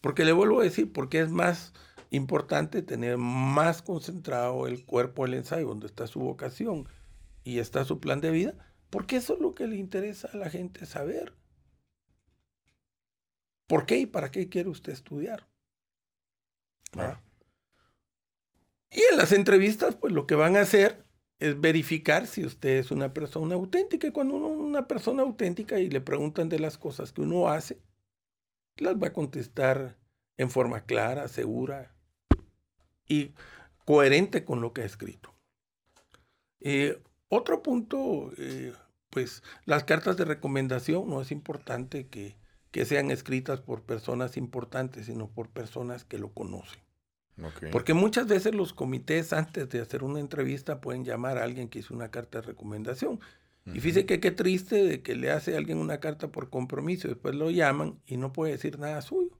Porque 0.00 0.24
le 0.24 0.32
vuelvo 0.32 0.60
a 0.60 0.64
decir, 0.64 0.92
porque 0.92 1.20
es 1.20 1.30
más, 1.30 1.72
importante 2.10 2.82
tener 2.82 3.16
más 3.16 3.80
concentrado 3.80 4.66
el 4.66 4.84
cuerpo 4.84 5.22
del 5.22 5.34
ensayo, 5.34 5.68
donde 5.68 5.86
está 5.86 6.08
su 6.08 6.18
vocación 6.18 6.88
y 7.44 7.60
está 7.60 7.84
su 7.84 8.00
plan 8.00 8.20
de 8.20 8.32
vida, 8.32 8.54
porque 8.90 9.18
eso 9.18 9.34
es 9.34 9.40
lo 9.40 9.54
que 9.54 9.68
le 9.68 9.76
interesa 9.76 10.30
a 10.32 10.36
la 10.36 10.50
gente 10.50 10.84
saber. 10.84 11.32
¿Por 13.68 13.86
qué 13.86 13.98
y 13.98 14.06
para 14.06 14.32
qué 14.32 14.48
quiere 14.48 14.68
usted 14.68 14.92
estudiar? 14.92 15.46
Y 18.90 19.02
en 19.10 19.16
las 19.16 19.32
entrevistas, 19.32 19.94
pues 19.96 20.12
lo 20.12 20.26
que 20.26 20.34
van 20.34 20.56
a 20.56 20.60
hacer 20.60 21.04
es 21.38 21.60
verificar 21.60 22.26
si 22.26 22.44
usted 22.44 22.78
es 22.78 22.90
una 22.90 23.12
persona 23.12 23.54
auténtica. 23.54 24.06
Y 24.06 24.12
cuando 24.12 24.34
uno 24.34 24.46
es 24.48 24.58
una 24.58 24.88
persona 24.88 25.22
auténtica 25.22 25.78
y 25.78 25.90
le 25.90 26.00
preguntan 26.00 26.48
de 26.48 26.58
las 26.58 26.78
cosas 26.78 27.12
que 27.12 27.20
uno 27.20 27.48
hace, 27.48 27.80
las 28.76 28.96
va 28.96 29.08
a 29.08 29.12
contestar 29.12 29.98
en 30.36 30.50
forma 30.50 30.82
clara, 30.84 31.28
segura 31.28 31.94
y 33.06 33.32
coherente 33.84 34.44
con 34.44 34.60
lo 34.60 34.72
que 34.72 34.82
ha 34.82 34.86
escrito. 34.86 35.34
Eh, 36.60 37.00
otro 37.28 37.62
punto, 37.62 38.32
eh, 38.38 38.72
pues 39.10 39.42
las 39.64 39.84
cartas 39.84 40.16
de 40.16 40.24
recomendación, 40.24 41.08
no 41.08 41.20
es 41.20 41.30
importante 41.32 42.08
que, 42.08 42.36
que, 42.70 42.84
sean 42.84 43.10
escritas 43.10 43.60
por 43.60 43.82
personas 43.82 44.36
importantes, 44.36 45.06
sino 45.06 45.28
por 45.28 45.48
personas 45.50 46.04
que 46.04 46.18
lo 46.18 46.32
conocen. 46.32 46.85
Porque 47.70 47.92
muchas 47.92 48.26
veces 48.26 48.54
los 48.54 48.72
comités 48.72 49.32
antes 49.32 49.68
de 49.68 49.80
hacer 49.80 50.02
una 50.02 50.20
entrevista 50.20 50.80
pueden 50.80 51.04
llamar 51.04 51.38
a 51.38 51.44
alguien 51.44 51.68
que 51.68 51.80
hizo 51.80 51.94
una 51.94 52.10
carta 52.10 52.40
de 52.40 52.46
recomendación. 52.46 53.20
Y 53.66 53.80
fíjese 53.80 54.06
que 54.06 54.20
qué 54.20 54.30
triste 54.30 54.84
de 54.84 55.02
que 55.02 55.16
le 55.16 55.32
hace 55.32 55.54
a 55.54 55.58
alguien 55.58 55.78
una 55.78 55.98
carta 55.98 56.28
por 56.28 56.50
compromiso, 56.50 57.08
después 57.08 57.34
lo 57.34 57.50
llaman 57.50 58.00
y 58.06 58.16
no 58.16 58.32
puede 58.32 58.52
decir 58.52 58.78
nada 58.78 59.02
suyo. 59.02 59.36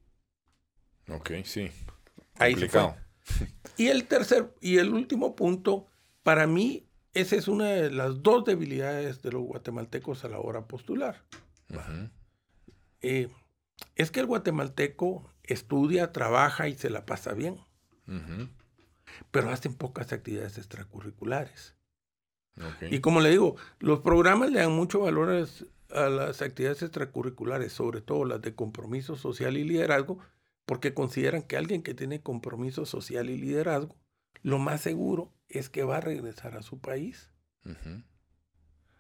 Ok, 1.09 1.31
sí. 1.45 1.71
Ahí 2.35 2.57
Y 3.77 3.87
el 3.87 4.07
tercer 4.09 4.53
y 4.61 4.79
el 4.79 4.93
último 4.93 5.37
punto, 5.37 5.87
para 6.25 6.49
mí, 6.49 6.89
esa 7.15 7.37
es 7.37 7.47
una 7.47 7.67
de 7.67 7.91
las 7.91 8.23
dos 8.23 8.45
debilidades 8.45 9.23
de 9.23 9.31
los 9.31 9.43
guatemaltecos 9.43 10.25
a 10.25 10.29
la 10.29 10.41
hora 10.41 10.63
de 10.63 10.67
postular. 10.67 11.23
Eh, 13.01 13.29
es 13.95 14.11
que 14.11 14.21
el 14.21 14.27
guatemalteco 14.27 15.31
estudia, 15.45 16.13
trabaja 16.13 16.69
y 16.69 16.75
se 16.75 16.91
la 16.91 17.07
pasa 17.07 17.33
bien. 17.33 17.59
Pero 19.31 19.51
hacen 19.51 19.75
pocas 19.75 20.13
actividades 20.13 20.59
extracurriculares. 20.59 21.77
Y 22.91 23.01
como 23.01 23.21
le 23.21 23.31
digo, 23.31 23.57
los 23.79 24.01
programas 24.01 24.51
le 24.51 24.61
dan 24.61 24.73
mucho 24.73 25.01
valor 25.01 25.31
a 25.91 26.09
las, 26.09 26.43
actividades 26.43 26.83
extracurriculares, 26.83 27.73
sobre 27.73 28.01
todo 28.01 28.25
las 28.25 28.41
de 28.41 28.55
compromiso 28.55 29.17
social 29.17 29.57
y 29.57 29.65
liderazgo, 29.65 30.19
porque 30.65 30.95
consideran 30.95 31.43
que 31.43 31.57
alguien 31.57 31.83
que 31.83 31.95
tiene 31.95 32.23
compromiso 32.23 32.87
social 32.87 33.29
y 33.29 33.37
liderazgo, 33.37 33.97
lo 34.43 34.59
más 34.59 34.81
seguro 34.81 35.33
es 35.49 35.69
que 35.69 35.85
va 35.85 35.99
a 35.99 36.01
regresar 36.01 36.57
a 36.57 36.63
su 36.63 36.81
país. 36.81 37.31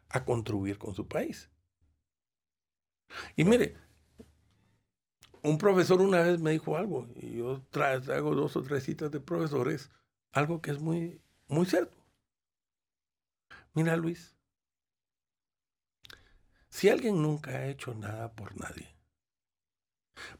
A 0.08 0.24
contribuir 0.24 0.78
con 0.78 0.94
su 0.94 1.08
país. 1.08 1.50
Y 3.36 3.44
mire, 3.44 3.76
un 5.46 5.58
profesor 5.58 6.00
una 6.00 6.22
vez 6.22 6.40
me 6.40 6.50
dijo 6.50 6.76
algo, 6.76 7.06
y 7.14 7.36
yo 7.36 7.62
traigo 7.70 8.34
dos 8.34 8.56
o 8.56 8.62
tres 8.62 8.84
citas 8.84 9.10
de 9.10 9.20
profesores, 9.20 9.90
algo 10.32 10.60
que 10.60 10.72
es 10.72 10.80
muy, 10.80 11.20
muy 11.48 11.66
cierto. 11.66 11.96
Mira, 13.72 13.96
Luis, 13.96 14.36
si 16.68 16.88
alguien 16.88 17.22
nunca 17.22 17.52
ha 17.52 17.66
hecho 17.66 17.94
nada 17.94 18.32
por 18.32 18.58
nadie, 18.58 18.94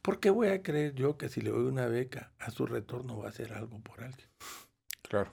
¿por 0.03 0.19
qué 0.21 0.31
voy 0.31 0.49
a 0.49 0.62
creer 0.62 0.95
yo 0.95 1.16
que 1.16 1.29
si 1.29 1.40
le 1.40 1.51
doy 1.51 1.66
una 1.66 1.87
beca, 1.87 2.33
a 2.38 2.51
su 2.51 2.66
retorno 2.66 3.19
va 3.19 3.27
a 3.27 3.31
hacer 3.31 3.53
algo 3.53 3.79
por 3.81 4.03
alguien? 4.03 4.29
Claro. 5.03 5.33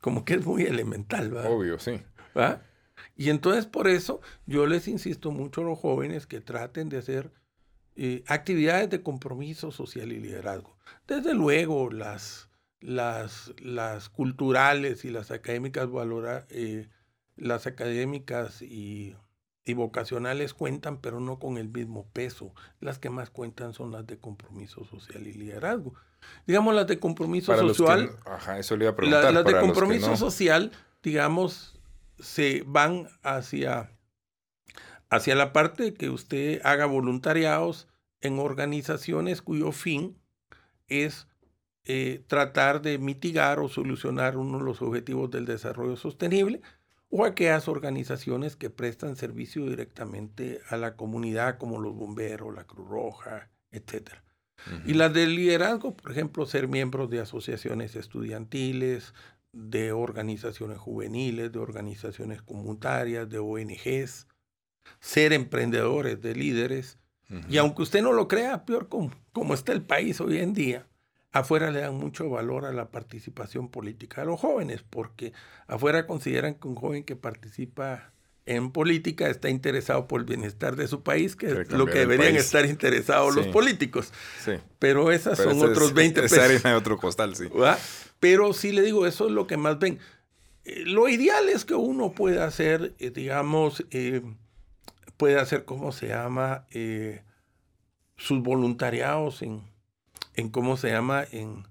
Como 0.00 0.24
que 0.24 0.34
es 0.34 0.44
muy 0.44 0.64
elemental, 0.64 1.30
¿verdad? 1.30 1.50
Obvio, 1.50 1.78
sí. 1.78 2.02
¿Va? 2.36 2.62
Y 3.14 3.30
entonces 3.30 3.66
por 3.66 3.88
eso 3.88 4.20
yo 4.46 4.66
les 4.66 4.86
insisto 4.86 5.30
mucho 5.30 5.62
a 5.62 5.64
los 5.64 5.78
jóvenes 5.78 6.26
que 6.26 6.40
traten 6.40 6.88
de 6.88 6.98
hacer 6.98 7.32
eh, 7.98 8.24
actividades 8.26 8.90
de 8.90 9.02
compromiso 9.02 9.70
social 9.70 10.12
y 10.12 10.20
liderazgo. 10.20 10.76
Desde 11.06 11.32
luego, 11.32 11.90
las, 11.90 12.50
las, 12.80 13.54
las 13.58 14.10
culturales 14.10 15.06
y 15.06 15.10
las 15.10 15.30
académicas, 15.30 15.90
valora, 15.90 16.46
eh, 16.50 16.90
las 17.36 17.66
académicas 17.66 18.60
y, 18.60 19.16
y, 19.64 19.72
vocacionales 19.72 20.52
cuentan, 20.52 21.00
pero 21.00 21.20
no 21.20 21.38
con 21.38 21.56
el 21.56 21.68
mismo 21.70 22.06
peso. 22.12 22.52
Las 22.80 22.98
que 22.98 23.08
más 23.08 23.30
cuentan 23.30 23.72
son 23.72 23.92
las 23.92 24.06
de 24.06 24.18
compromiso 24.18 24.84
social 24.84 25.26
y 25.26 25.32
liderazgo. 25.32 25.94
Digamos, 26.46 26.74
las 26.74 26.86
de 26.86 26.98
compromiso 26.98 27.56
social. 27.56 28.10
ajá, 28.26 28.58
eso 28.58 28.76
le 28.76 28.84
iba 28.84 28.92
a 28.92 28.96
preguntar. 28.96 29.32
las 29.32 29.44
de 29.44 29.58
compromiso 29.58 30.16
social, 30.18 30.70
digamos, 31.02 31.80
se 32.18 32.62
van 32.66 33.08
hacia 33.22 33.95
hacia 35.10 35.34
la 35.34 35.52
parte 35.52 35.94
que 35.94 36.10
usted 36.10 36.60
haga 36.64 36.86
voluntariados 36.86 37.88
en 38.20 38.38
organizaciones 38.38 39.42
cuyo 39.42 39.72
fin 39.72 40.18
es 40.88 41.28
eh, 41.84 42.24
tratar 42.26 42.82
de 42.82 42.98
mitigar 42.98 43.60
o 43.60 43.68
solucionar 43.68 44.36
uno 44.36 44.58
de 44.58 44.64
los 44.64 44.82
objetivos 44.82 45.30
del 45.30 45.46
desarrollo 45.46 45.96
sostenible 45.96 46.60
o 47.08 47.24
aquellas 47.24 47.68
organizaciones 47.68 48.56
que 48.56 48.70
prestan 48.70 49.16
servicio 49.16 49.66
directamente 49.66 50.60
a 50.68 50.76
la 50.76 50.96
comunidad 50.96 51.58
como 51.58 51.78
los 51.78 51.94
bomberos, 51.94 52.54
la 52.54 52.64
Cruz 52.64 52.88
Roja, 52.88 53.50
etc. 53.70 54.10
Y 54.84 54.94
las 54.94 55.12
de 55.12 55.26
liderazgo, 55.26 55.96
por 55.96 56.10
ejemplo, 56.10 56.46
ser 56.46 56.66
miembros 56.66 57.08
de 57.10 57.20
asociaciones 57.20 57.94
estudiantiles, 57.94 59.14
de 59.52 59.92
organizaciones 59.92 60.78
juveniles, 60.78 61.52
de 61.52 61.58
organizaciones 61.58 62.42
comunitarias, 62.42 63.28
de 63.28 63.38
ONGs, 63.38 64.26
ser 65.00 65.32
emprendedores, 65.32 66.20
de 66.20 66.34
líderes. 66.34 66.98
Y 67.48 67.56
aunque 67.56 67.82
usted 67.82 68.02
no 68.02 68.12
lo 68.12 68.28
crea, 68.28 68.64
peor 68.64 68.88
como, 68.88 69.10
como 69.32 69.54
está 69.54 69.72
el 69.72 69.82
país 69.82 70.20
hoy 70.20 70.38
en 70.38 70.54
día, 70.54 70.86
afuera 71.32 71.72
le 71.72 71.80
dan 71.80 71.96
mucho 71.96 72.30
valor 72.30 72.64
a 72.64 72.72
la 72.72 72.90
participación 72.90 73.68
política 73.68 74.20
de 74.20 74.28
los 74.28 74.40
jóvenes, 74.40 74.84
porque 74.88 75.32
afuera 75.66 76.06
consideran 76.06 76.54
que 76.54 76.68
un 76.68 76.76
joven 76.76 77.02
que 77.02 77.16
participa 77.16 78.12
en 78.46 78.70
política 78.70 79.28
está 79.28 79.50
interesado 79.50 80.06
por 80.06 80.20
el 80.20 80.26
bienestar 80.26 80.76
de 80.76 80.86
su 80.86 81.02
país, 81.02 81.34
que 81.34 81.46
es 81.46 81.72
lo 81.72 81.86
que 81.86 81.98
deberían 81.98 82.36
estar 82.36 82.64
interesados 82.64 83.34
los 83.34 83.48
políticos. 83.48 84.12
Sí. 84.44 84.52
Pero 84.78 85.10
esas 85.10 85.36
son 85.36 85.60
otros 85.60 85.92
20 85.92 86.22
pesos. 86.22 86.64
otro 86.76 86.96
costal, 86.96 87.34
sí. 87.34 87.48
Pero 88.20 88.52
sí 88.52 88.72
le 88.72 88.82
digo, 88.82 89.06
eso 89.06 89.26
es 89.26 89.32
lo 89.32 89.48
que 89.48 89.56
más 89.56 89.80
ven. 89.80 89.98
Eh, 90.64 90.84
lo 90.86 91.08
ideal 91.08 91.48
es 91.48 91.64
que 91.64 91.74
uno 91.74 92.12
pueda 92.12 92.46
hacer, 92.46 92.94
eh, 92.98 93.10
digamos, 93.10 93.84
eh, 93.90 94.22
puede 95.16 95.38
hacer, 95.38 95.64
¿cómo 95.64 95.92
se 95.92 96.08
llama? 96.08 96.66
Eh, 96.70 97.22
sus 98.16 98.42
voluntariados 98.42 99.42
en, 99.42 99.62
en, 100.34 100.50
¿cómo 100.50 100.76
se 100.76 100.90
llama? 100.90 101.24
En, 101.30 101.66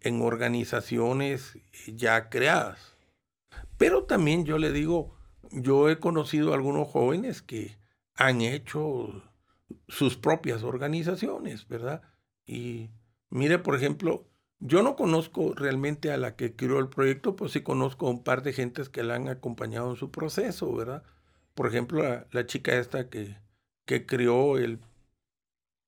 en 0.00 0.22
organizaciones 0.22 1.58
ya 1.86 2.28
creadas. 2.28 2.94
Pero 3.76 4.04
también 4.04 4.44
yo 4.44 4.58
le 4.58 4.72
digo, 4.72 5.16
yo 5.50 5.88
he 5.88 5.98
conocido 5.98 6.52
a 6.52 6.56
algunos 6.56 6.88
jóvenes 6.88 7.42
que 7.42 7.78
han 8.14 8.40
hecho 8.40 9.22
sus 9.86 10.16
propias 10.16 10.62
organizaciones, 10.62 11.68
¿verdad? 11.68 12.02
Y 12.46 12.90
mire, 13.30 13.58
por 13.58 13.76
ejemplo, 13.76 14.26
yo 14.60 14.82
no 14.82 14.96
conozco 14.96 15.54
realmente 15.54 16.10
a 16.10 16.16
la 16.16 16.34
que 16.34 16.56
creó 16.56 16.80
el 16.80 16.88
proyecto, 16.88 17.36
pues 17.36 17.52
sí 17.52 17.60
conozco 17.60 18.06
a 18.06 18.10
un 18.10 18.24
par 18.24 18.42
de 18.42 18.52
gentes 18.52 18.88
que 18.88 19.04
la 19.04 19.14
han 19.14 19.28
acompañado 19.28 19.90
en 19.90 19.96
su 19.96 20.10
proceso, 20.10 20.74
¿verdad? 20.74 21.04
Por 21.58 21.66
ejemplo, 21.66 22.24
la, 22.30 22.46
chica 22.46 22.78
esta 22.78 23.10
que, 23.10 23.36
que 23.84 24.06
creó 24.06 24.58
el, 24.58 24.78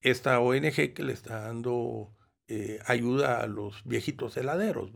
esta 0.00 0.40
ONG 0.40 0.94
que 0.94 1.04
le 1.04 1.12
está 1.12 1.42
dando 1.42 2.12
eh, 2.48 2.80
ayuda 2.87 3.40
a 3.40 3.46
los 3.46 3.85
viejitos 3.85 4.37
heladeros. 4.37 4.90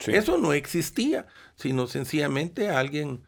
Eso 0.00 0.36
no 0.36 0.52
existía, 0.52 1.26
sino 1.54 1.86
sencillamente 1.86 2.68
alguien, 2.68 3.24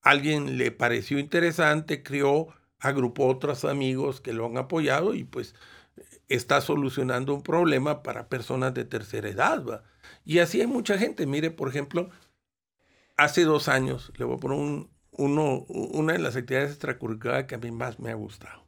alguien 0.00 0.56
le 0.56 0.70
pareció 0.70 1.18
interesante, 1.18 2.02
creó, 2.02 2.48
agrupó 2.78 3.26
otros 3.26 3.66
amigos 3.66 4.22
que 4.22 4.32
lo 4.32 4.46
han 4.46 4.56
apoyado 4.56 5.14
y 5.14 5.24
pues 5.24 5.54
está 6.28 6.62
solucionando 6.62 7.34
un 7.34 7.42
problema 7.42 8.02
para 8.02 8.30
personas 8.30 8.72
de 8.72 8.86
tercera 8.86 9.28
edad. 9.28 9.84
Y 10.24 10.38
así 10.38 10.62
hay 10.62 10.66
mucha 10.66 10.96
gente. 10.96 11.26
Mire, 11.26 11.50
por 11.50 11.68
ejemplo, 11.68 12.08
hace 13.18 13.44
dos 13.44 13.68
años, 13.68 14.14
le 14.16 14.24
voy 14.24 14.38
a 14.38 14.40
poner 14.40 14.58
un, 14.58 14.95
uno, 15.16 15.64
una 15.68 16.12
de 16.12 16.18
las 16.18 16.36
actividades 16.36 16.70
extracurriculares 16.70 17.46
que 17.46 17.54
a 17.54 17.58
mí 17.58 17.70
más 17.70 17.98
me 17.98 18.10
ha 18.10 18.14
gustado. 18.14 18.66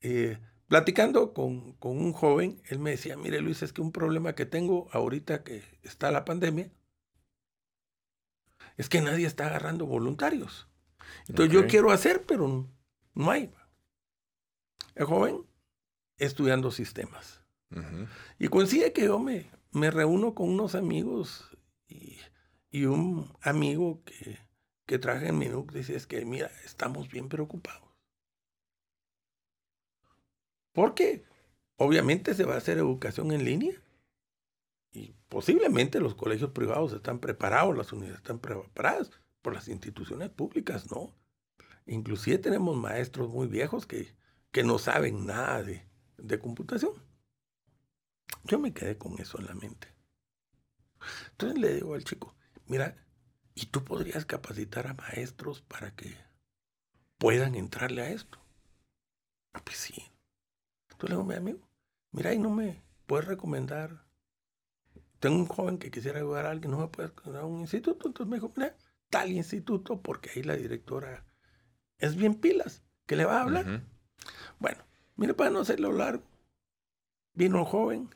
Eh, 0.00 0.38
platicando 0.68 1.32
con, 1.32 1.72
con, 1.74 1.98
un 1.98 2.12
joven, 2.12 2.60
él 2.66 2.78
me 2.78 2.90
decía, 2.90 3.16
mire 3.16 3.40
Luis, 3.40 3.62
es 3.62 3.72
que 3.72 3.82
un 3.82 3.92
problema 3.92 4.34
que 4.34 4.46
tengo 4.46 4.88
ahorita 4.92 5.42
que 5.42 5.62
está 5.82 6.10
la 6.10 6.24
pandemia, 6.24 6.70
es 8.76 8.88
que 8.88 9.00
nadie 9.00 9.26
está 9.26 9.46
agarrando 9.46 9.86
voluntarios. 9.86 10.68
Entonces 11.28 11.52
yo 11.52 11.66
quiero 11.66 11.90
hacer, 11.90 12.24
pero 12.26 12.68
no 13.14 13.30
hay. 13.30 13.52
El 14.94 15.04
joven 15.04 15.44
estudiando 16.16 16.70
sistemas. 16.70 17.42
Y 18.38 18.48
coincide 18.48 18.92
que 18.92 19.04
yo 19.04 19.18
me, 19.18 19.48
me 19.70 19.90
reúno 19.90 20.34
con 20.34 20.48
unos 20.48 20.74
amigos 20.74 21.56
y, 21.86 22.18
y 22.70 22.86
un 22.86 23.32
amigo 23.42 24.02
que, 24.04 24.38
que 24.90 24.98
traje 24.98 25.28
en 25.28 25.38
Minuc 25.38 25.70
dice 25.70 25.94
es 25.94 26.08
que, 26.08 26.24
mira, 26.24 26.50
estamos 26.64 27.08
bien 27.08 27.28
preocupados. 27.28 27.88
Porque 30.72 31.24
obviamente 31.76 32.34
se 32.34 32.44
va 32.44 32.54
a 32.54 32.58
hacer 32.58 32.78
educación 32.78 33.30
en 33.30 33.44
línea 33.44 33.80
y 34.90 35.14
posiblemente 35.28 36.00
los 36.00 36.16
colegios 36.16 36.50
privados 36.50 36.92
están 36.92 37.20
preparados, 37.20 37.76
las 37.76 37.92
universidades 37.92 38.24
están 38.24 38.40
preparadas, 38.40 39.12
por 39.42 39.54
las 39.54 39.68
instituciones 39.68 40.28
públicas 40.28 40.90
no. 40.90 41.14
Inclusive 41.86 42.38
tenemos 42.38 42.76
maestros 42.76 43.28
muy 43.28 43.46
viejos 43.46 43.86
que, 43.86 44.16
que 44.50 44.64
no 44.64 44.80
saben 44.80 45.24
nada 45.24 45.62
de, 45.62 45.86
de 46.18 46.40
computación. 46.40 46.94
Yo 48.42 48.58
me 48.58 48.74
quedé 48.74 48.98
con 48.98 49.20
eso 49.20 49.38
en 49.38 49.46
la 49.46 49.54
mente. 49.54 49.86
Entonces 51.30 51.60
le 51.60 51.74
digo 51.74 51.94
al 51.94 52.02
chico, 52.02 52.34
mira, 52.66 52.96
¿y 53.60 53.66
tú 53.66 53.84
podrías 53.84 54.24
capacitar 54.24 54.86
a 54.86 54.94
maestros 54.94 55.60
para 55.60 55.94
que 55.94 56.16
puedan 57.18 57.54
entrarle 57.54 58.02
a 58.02 58.10
esto? 58.10 58.38
Ah, 59.52 59.62
pues 59.64 59.76
sí. 59.76 60.10
Entonces 60.90 61.10
le 61.10 61.16
digo, 61.16 61.24
mi 61.24 61.34
amigo, 61.34 61.68
mira, 62.12 62.32
y 62.32 62.38
no 62.38 62.50
me 62.50 62.82
puedes 63.06 63.26
recomendar. 63.26 64.06
Tengo 65.18 65.36
un 65.36 65.46
joven 65.46 65.78
que 65.78 65.90
quisiera 65.90 66.20
ayudar 66.20 66.46
a 66.46 66.50
alguien, 66.50 66.70
no 66.70 66.78
me 66.78 66.88
puedes 66.88 67.10
recomendar 67.10 67.42
a 67.42 67.46
un 67.46 67.60
instituto. 67.60 68.08
Entonces 68.08 68.30
me 68.30 68.36
dijo, 68.36 68.52
mira, 68.56 68.74
tal 69.10 69.30
instituto, 69.30 70.00
porque 70.00 70.30
ahí 70.30 70.42
la 70.42 70.56
directora 70.56 71.26
es 71.98 72.16
bien 72.16 72.34
pilas, 72.34 72.82
que 73.06 73.16
le 73.16 73.26
va 73.26 73.38
a 73.38 73.42
hablar. 73.42 73.84
Bueno, 74.58 74.82
mire, 75.16 75.34
para 75.34 75.50
no 75.50 75.60
hacerlo 75.60 75.92
largo, 75.92 76.24
vino 77.34 77.58
un 77.58 77.64
joven, 77.64 78.14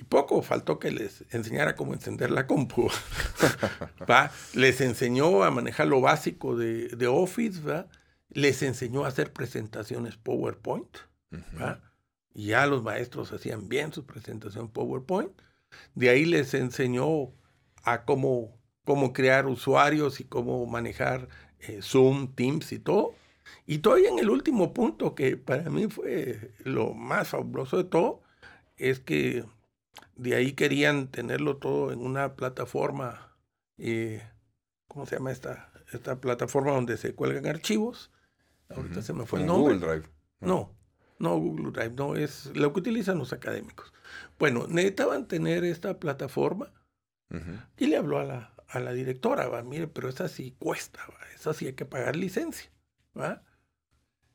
y 0.00 0.02
poco 0.04 0.40
faltó 0.40 0.78
que 0.78 0.90
les 0.90 1.26
enseñara 1.30 1.76
cómo 1.76 1.92
encender 1.92 2.30
la 2.30 2.46
compu. 2.46 2.88
¿va? 4.10 4.30
Les 4.54 4.80
enseñó 4.80 5.44
a 5.44 5.50
manejar 5.50 5.88
lo 5.88 6.00
básico 6.00 6.56
de, 6.56 6.88
de, 6.88 7.06
Office, 7.06 7.60
¿va? 7.60 7.86
les 8.30 8.62
enseñó 8.62 9.04
a 9.04 9.08
hacer 9.08 9.30
presentaciones 9.34 10.16
PowerPoint. 10.16 10.88
¿va? 11.60 11.82
Y 12.32 12.46
ya 12.46 12.66
los 12.66 12.82
maestros 12.82 13.30
hacían 13.34 13.68
bien 13.68 13.92
su 13.92 14.06
presentación 14.06 14.70
PowerPoint. 14.70 15.32
De 15.94 16.08
ahí 16.08 16.24
les 16.24 16.54
enseñó 16.54 17.34
a 17.82 18.06
cómo, 18.06 18.58
cómo 18.86 19.12
crear 19.12 19.46
usuarios 19.46 20.18
y 20.20 20.24
cómo 20.24 20.64
manejar 20.64 21.28
eh, 21.58 21.80
Zoom, 21.82 22.34
Teams 22.34 22.72
y 22.72 22.78
todo. 22.78 23.12
Y 23.66 23.78
todavía 23.78 24.08
en 24.08 24.18
el 24.18 24.30
último 24.30 24.72
punto, 24.72 25.14
que 25.14 25.36
para 25.36 25.68
mí 25.68 25.88
fue 25.88 26.54
lo 26.64 26.94
más 26.94 27.28
fabuloso 27.28 27.76
de 27.76 27.84
todo, 27.84 28.22
es 28.78 28.98
que 28.98 29.44
de 30.20 30.34
ahí 30.34 30.52
querían 30.52 31.08
tenerlo 31.08 31.56
todo 31.56 31.92
en 31.92 32.00
una 32.00 32.36
plataforma, 32.36 33.34
eh, 33.78 34.22
¿cómo 34.86 35.06
se 35.06 35.16
llama 35.16 35.32
esta, 35.32 35.72
esta 35.92 36.20
plataforma 36.20 36.72
donde 36.72 36.98
se 36.98 37.14
cuelgan 37.14 37.46
archivos? 37.46 38.10
Ahorita 38.68 39.00
se 39.00 39.14
me 39.14 39.24
fue 39.24 39.40
el 39.40 39.46
nombre. 39.46 39.76
Google 39.76 39.86
Drive. 39.86 40.08
No, 40.40 40.76
no 41.18 41.38
Google 41.38 41.70
Drive, 41.72 41.94
no, 41.96 42.16
es 42.16 42.54
lo 42.54 42.70
que 42.72 42.80
utilizan 42.80 43.16
los 43.16 43.32
académicos. 43.32 43.94
Bueno, 44.38 44.66
necesitaban 44.68 45.26
tener 45.26 45.64
esta 45.64 45.98
plataforma 45.98 46.70
y 47.78 47.86
le 47.86 47.96
habló 47.96 48.18
a 48.18 48.24
la, 48.24 48.54
a 48.68 48.78
la 48.78 48.92
directora, 48.92 49.48
va, 49.48 49.62
mire, 49.62 49.86
pero 49.86 50.08
esa 50.10 50.28
sí 50.28 50.54
cuesta, 50.58 51.00
va, 51.08 51.18
esa 51.34 51.54
sí 51.54 51.66
hay 51.66 51.72
que 51.72 51.86
pagar 51.86 52.14
licencia, 52.14 52.70
¿va? 53.18 53.42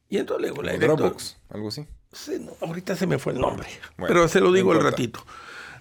Y 0.10 0.18
entonces 0.18 0.42
le 0.42 0.50
digo, 0.50 0.64
la 0.64 0.72
directora... 0.72 1.10
Dropbox, 1.10 1.38
algo 1.50 1.68
así. 1.68 1.88
Sí, 2.12 2.40
no, 2.40 2.54
ahorita 2.66 2.96
se 2.96 3.06
me 3.06 3.20
fue 3.20 3.34
el 3.34 3.40
nombre, 3.40 3.68
pero 3.98 4.28
se 4.28 4.40
lo 4.40 4.52
digo 4.52 4.72
al 4.72 4.82
ratito. 4.82 5.24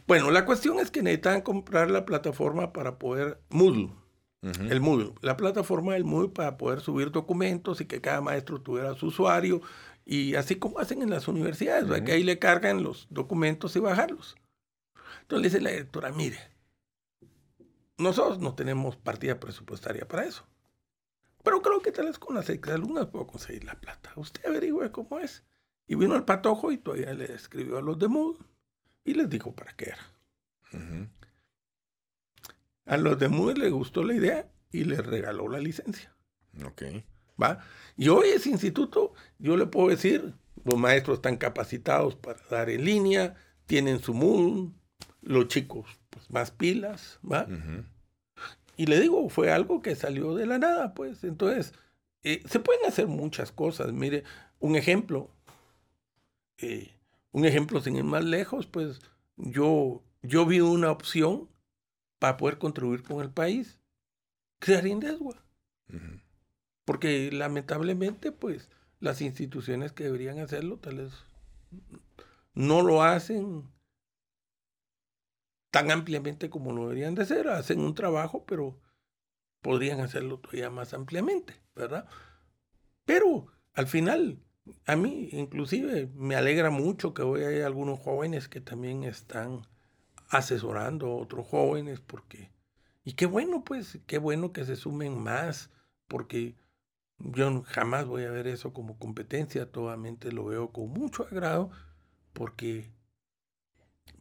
Bueno, 0.07 0.31
la 0.31 0.45
cuestión 0.45 0.79
es 0.81 0.91
que 0.91 1.03
necesitan 1.03 1.41
comprar 1.41 1.91
la 1.91 2.05
plataforma 2.05 2.73
para 2.73 2.99
poder, 2.99 3.41
Moodle, 3.49 3.91
el 4.43 4.81
Moodle, 4.81 5.15
la 5.23 5.39
plataforma 5.39 5.95
del 5.95 6.05
Moodle 6.05 6.29
para 6.29 6.59
poder 6.59 6.81
subir 6.81 7.11
documentos 7.11 7.81
y 7.81 7.87
que 7.87 8.03
cada 8.03 8.21
maestro 8.21 8.61
tuviera 8.61 8.95
su 8.95 9.07
usuario, 9.07 9.63
y 10.05 10.35
así 10.35 10.57
como 10.57 10.79
hacen 10.79 11.01
en 11.01 11.09
las 11.09 11.27
universidades, 11.27 12.03
que 12.03 12.13
ahí 12.13 12.23
le 12.23 12.39
cargan 12.39 12.83
los 12.83 13.07
documentos 13.09 13.75
y 13.77 13.81
bajarlos. 13.81 14.37
Entonces 15.23 15.43
le 15.43 15.49
dice 15.49 15.61
la 15.63 15.71
directora, 15.71 16.13
mire, 16.13 16.39
nosotros 17.97 18.39
no 18.41 18.55
tenemos 18.55 18.97
partida 18.97 19.41
presupuestaria 19.41 20.07
para 20.07 20.27
eso. 20.27 20.47
Pero 21.43 21.63
creo 21.63 21.81
que 21.81 21.93
tal 21.93 22.07
vez 22.07 22.19
con 22.19 22.35
las 22.35 22.51
alumnas 22.51 23.07
puedo 23.07 23.27
conseguir 23.27 23.65
la 23.65 23.81
plata. 23.81 24.13
Usted 24.17 24.45
averigüe 24.47 24.91
cómo 24.91 25.19
es. 25.19 25.45
Y 25.87 25.95
vino 25.95 26.17
el 26.17 26.25
patojo 26.25 26.73
y 26.73 26.79
todavía 26.79 27.13
le 27.15 27.33
escribió 27.33 27.79
a 27.79 27.83
los 27.83 27.99
de 27.99 28.09
Mood 28.09 28.37
y 29.05 29.15
les 29.15 29.29
dijo 29.29 29.55
para 29.55 29.75
qué 29.75 29.91
era. 29.91 30.11
A 32.87 32.97
los 32.97 33.19
de 33.19 33.29
Mood 33.29 33.57
le 33.57 33.71
gustó 33.71 34.03
la 34.03 34.15
idea 34.15 34.51
y 34.71 34.85
les 34.85 35.05
regaló 35.05 35.49
la 35.49 35.59
licencia. 35.59 36.13
Ok. 36.65 36.83
¿Va? 37.41 37.61
Y 37.97 38.09
hoy 38.09 38.29
ese 38.29 38.51
instituto, 38.51 39.15
yo 39.39 39.57
le 39.57 39.67
puedo 39.67 39.89
decir, 39.89 40.35
los 40.65 40.79
maestros 40.79 41.19
están 41.19 41.37
capacitados 41.37 42.17
para 42.17 42.41
dar 42.51 42.71
en 42.71 42.85
línea, 42.85 43.35
tienen 43.67 44.01
su 44.01 44.15
Mood, 44.15 44.71
los 45.23 45.49
chicos 45.49 45.87
pues, 46.11 46.31
más 46.31 46.51
pilas, 46.51 47.19
¿va? 47.23 47.47
Y 48.77 48.87
le 48.87 49.01
digo, 49.01 49.29
fue 49.29 49.53
algo 49.53 49.83
que 49.83 49.95
salió 49.95 50.35
de 50.35 50.47
la 50.47 50.59
nada, 50.59 50.95
pues. 50.95 51.25
Entonces, 51.25 51.73
eh, 52.23 52.43
se 52.47 52.61
pueden 52.61 52.87
hacer 52.87 53.07
muchas 53.07 53.53
cosas. 53.53 53.93
Mire, 53.93 54.25
un 54.59 54.77
ejemplo, 54.77 55.31
eh, 56.59 56.94
un 57.35 57.45
ejemplo 57.45 57.81
sin 57.81 57.97
ir 57.97 58.05
más 58.05 58.25
lejos, 58.25 58.69
pues 58.69 59.01
yo, 59.35 60.05
yo 60.23 60.47
vi 60.47 60.61
una 60.61 60.93
opción 60.93 61.49
para 62.21 62.37
poder 62.37 62.59
contribuir 62.59 63.03
con 63.03 63.21
el 63.21 63.31
país, 63.31 63.81
crear 64.61 64.87
Indeswa. 64.87 65.45
Porque 66.85 67.33
lamentablemente, 67.33 68.31
pues, 68.31 68.71
las 69.01 69.21
instituciones 69.21 69.91
que 69.91 70.05
deberían 70.05 70.39
hacerlo, 70.39 70.79
tal 70.79 70.99
vez 70.99 71.13
no 72.55 72.83
lo 72.83 73.03
hacen 73.03 73.69
tan 75.73 75.91
ampliamente 75.91 76.51
como 76.51 76.73
lo 76.73 76.83
deberían 76.83 77.17
de 77.17 77.23
hacer. 77.23 77.49
Hacen 77.49 77.81
un 77.81 77.97
trabajo, 77.97 78.45
pero 78.47 78.79
podrían 79.61 79.99
hacerlo 79.99 80.39
todavía 80.39 80.71
más 80.71 80.95
ampliamente, 80.95 81.61
¿verdad? 81.75 82.09
Pero 83.05 83.49
al 83.73 83.89
final, 83.89 84.39
a 84.87 84.97
mí 84.97 85.29
inclusive 85.33 86.09
me 86.15 86.37
alegra 86.37 86.71
mucho 86.71 87.15
que 87.15 87.23
hoy 87.23 87.43
hay 87.45 87.61
algunos 87.61 87.99
jóvenes 87.99 88.49
que 88.49 88.61
también 88.61 89.05
están 89.05 89.67
asesorando 90.29 91.07
a 91.07 91.17
otros 91.17 91.47
jóvenes, 91.47 92.01
porque, 92.01 92.51
y 93.05 93.13
qué 93.13 93.27
bueno, 93.27 93.65
pues, 93.65 93.99
qué 94.07 94.19
bueno 94.19 94.53
que 94.53 94.65
se 94.65 94.77
sumen 94.77 95.23
más, 95.23 95.71
porque 96.09 96.55
yo 97.19 97.63
jamás 97.63 98.07
voy 98.07 98.25
a 98.25 98.31
ver 98.31 98.47
eso 98.47 98.73
como 98.73 98.99
competencia, 98.99 99.71
totalmente 99.71 100.33
lo 100.33 100.47
veo 100.47 100.73
con 100.73 100.89
mucho 100.89 101.25
agrado, 101.25 101.71
porque 102.33 102.91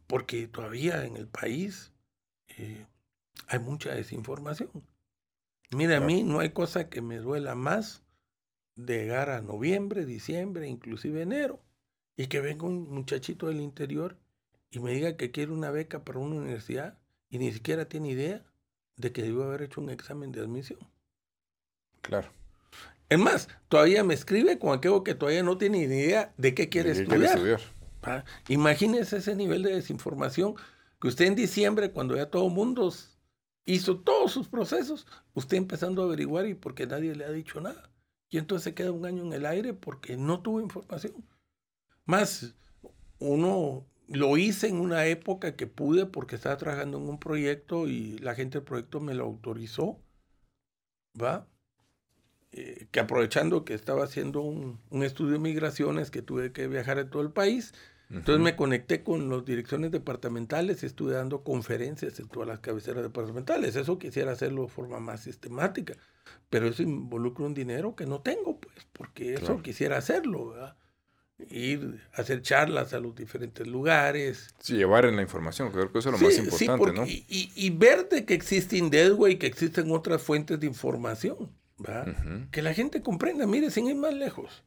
porque 0.06 0.46
todavía 0.46 1.04
en 1.06 1.16
el 1.16 1.26
país 1.26 1.92
eh, 2.56 2.86
hay 3.48 3.58
mucha 3.58 3.94
desinformación. 3.94 4.70
Mira, 5.70 5.96
a 5.96 6.00
mí 6.00 6.22
no 6.22 6.38
hay 6.38 6.50
cosa 6.50 6.88
que 6.88 7.00
me 7.00 7.16
duela 7.16 7.54
más 7.54 8.03
de 8.76 8.98
llegar 8.98 9.30
a 9.30 9.40
noviembre, 9.40 10.04
diciembre, 10.04 10.68
inclusive 10.68 11.22
enero, 11.22 11.60
y 12.16 12.26
que 12.26 12.40
venga 12.40 12.66
un 12.66 12.90
muchachito 12.90 13.48
del 13.48 13.60
interior 13.60 14.16
y 14.70 14.78
me 14.78 14.92
diga 14.92 15.16
que 15.16 15.30
quiere 15.30 15.52
una 15.52 15.70
beca 15.70 16.04
para 16.04 16.18
una 16.18 16.36
universidad 16.36 16.98
y 17.30 17.38
ni 17.38 17.52
siquiera 17.52 17.88
tiene 17.88 18.10
idea 18.10 18.44
de 18.96 19.12
que 19.12 19.22
debió 19.22 19.44
haber 19.44 19.62
hecho 19.62 19.80
un 19.80 19.90
examen 19.90 20.32
de 20.32 20.40
admisión. 20.40 20.78
Claro. 22.00 22.30
Es 23.08 23.18
más, 23.18 23.48
todavía 23.68 24.02
me 24.04 24.14
escribe 24.14 24.58
con 24.58 24.76
aquello 24.76 25.04
que 25.04 25.14
todavía 25.14 25.42
no 25.42 25.58
tiene 25.58 25.78
ni 25.78 25.84
idea 25.84 26.32
de 26.36 26.54
qué 26.54 26.68
quiere 26.68 26.90
estudiar. 26.92 27.60
Imagínese 28.48 29.18
ese 29.18 29.34
nivel 29.34 29.62
de 29.62 29.74
desinformación 29.74 30.54
que 31.00 31.08
usted 31.08 31.26
en 31.26 31.34
diciembre, 31.34 31.90
cuando 31.90 32.16
ya 32.16 32.26
todo 32.30 32.46
el 32.46 32.52
mundo 32.52 32.92
hizo 33.66 33.98
todos 34.00 34.32
sus 34.32 34.48
procesos, 34.48 35.06
usted 35.34 35.56
empezando 35.56 36.02
a 36.02 36.06
averiguar 36.06 36.46
y 36.46 36.54
porque 36.54 36.86
nadie 36.86 37.14
le 37.14 37.24
ha 37.24 37.30
dicho 37.30 37.60
nada. 37.60 37.90
Y 38.34 38.38
entonces 38.38 38.64
se 38.64 38.74
queda 38.74 38.90
un 38.90 39.06
año 39.06 39.22
en 39.22 39.32
el 39.32 39.46
aire 39.46 39.74
porque 39.74 40.16
no 40.16 40.42
tuvo 40.42 40.60
información. 40.60 41.24
Más, 42.04 42.56
uno 43.20 43.86
lo 44.08 44.36
hice 44.36 44.66
en 44.66 44.80
una 44.80 45.06
época 45.06 45.54
que 45.54 45.68
pude 45.68 46.06
porque 46.06 46.34
estaba 46.34 46.56
trabajando 46.56 46.98
en 46.98 47.08
un 47.08 47.20
proyecto 47.20 47.86
y 47.86 48.18
la 48.18 48.34
gente 48.34 48.58
del 48.58 48.66
proyecto 48.66 48.98
me 48.98 49.14
lo 49.14 49.22
autorizó, 49.22 50.00
¿va? 51.16 51.46
Eh, 52.50 52.88
que 52.90 52.98
aprovechando 52.98 53.64
que 53.64 53.74
estaba 53.74 54.02
haciendo 54.02 54.40
un, 54.40 54.80
un, 54.90 55.04
estudio 55.04 55.34
de 55.34 55.38
migraciones, 55.38 56.10
que 56.10 56.20
tuve 56.20 56.50
que 56.50 56.66
viajar 56.66 56.98
a 56.98 57.08
todo 57.08 57.22
el 57.22 57.30
país, 57.30 57.72
entonces 58.10 58.42
me 58.42 58.56
conecté 58.56 59.02
con 59.02 59.28
las 59.30 59.44
direcciones 59.44 59.90
departamentales 59.90 60.82
y 60.82 60.86
estuve 60.86 61.14
dando 61.14 61.42
conferencias 61.42 62.20
en 62.20 62.28
todas 62.28 62.48
las 62.48 62.60
cabeceras 62.60 63.02
departamentales. 63.02 63.76
Eso 63.76 63.98
quisiera 63.98 64.32
hacerlo 64.32 64.62
de 64.62 64.68
forma 64.68 65.00
más 65.00 65.22
sistemática, 65.22 65.94
pero 66.50 66.68
eso 66.68 66.82
involucra 66.82 67.46
un 67.46 67.54
dinero 67.54 67.96
que 67.96 68.06
no 68.06 68.20
tengo, 68.20 68.60
pues, 68.60 68.86
porque 68.92 69.34
eso 69.34 69.62
quisiera 69.62 69.96
hacerlo, 69.96 70.50
¿verdad? 70.50 70.76
ir 71.50 72.00
a 72.12 72.22
hacer 72.22 72.42
charlas 72.42 72.92
a 72.94 73.00
los 73.00 73.14
diferentes 73.14 73.66
lugares. 73.66 74.54
Sí, 74.60 74.76
llevar 74.76 75.04
en 75.04 75.16
la 75.16 75.22
información, 75.22 75.70
creo 75.72 75.90
que 75.90 75.98
eso 75.98 76.10
es 76.10 76.20
lo 76.20 76.26
más 76.26 76.38
importante, 76.38 76.92
¿no? 76.92 77.06
Y, 77.06 77.50
y, 77.54 77.70
ver 77.70 78.08
de 78.08 78.24
que 78.24 78.34
existe 78.34 78.76
Indeswa 78.76 79.30
y 79.30 79.36
que 79.36 79.46
existen 79.46 79.90
otras 79.90 80.22
fuentes 80.22 80.60
de 80.60 80.66
información, 80.66 81.50
Que 82.50 82.62
la 82.62 82.72
gente 82.72 83.02
comprenda, 83.02 83.46
mire, 83.46 83.70
sin 83.70 83.88
ir 83.88 83.96
más 83.96 84.14
lejos. 84.14 84.62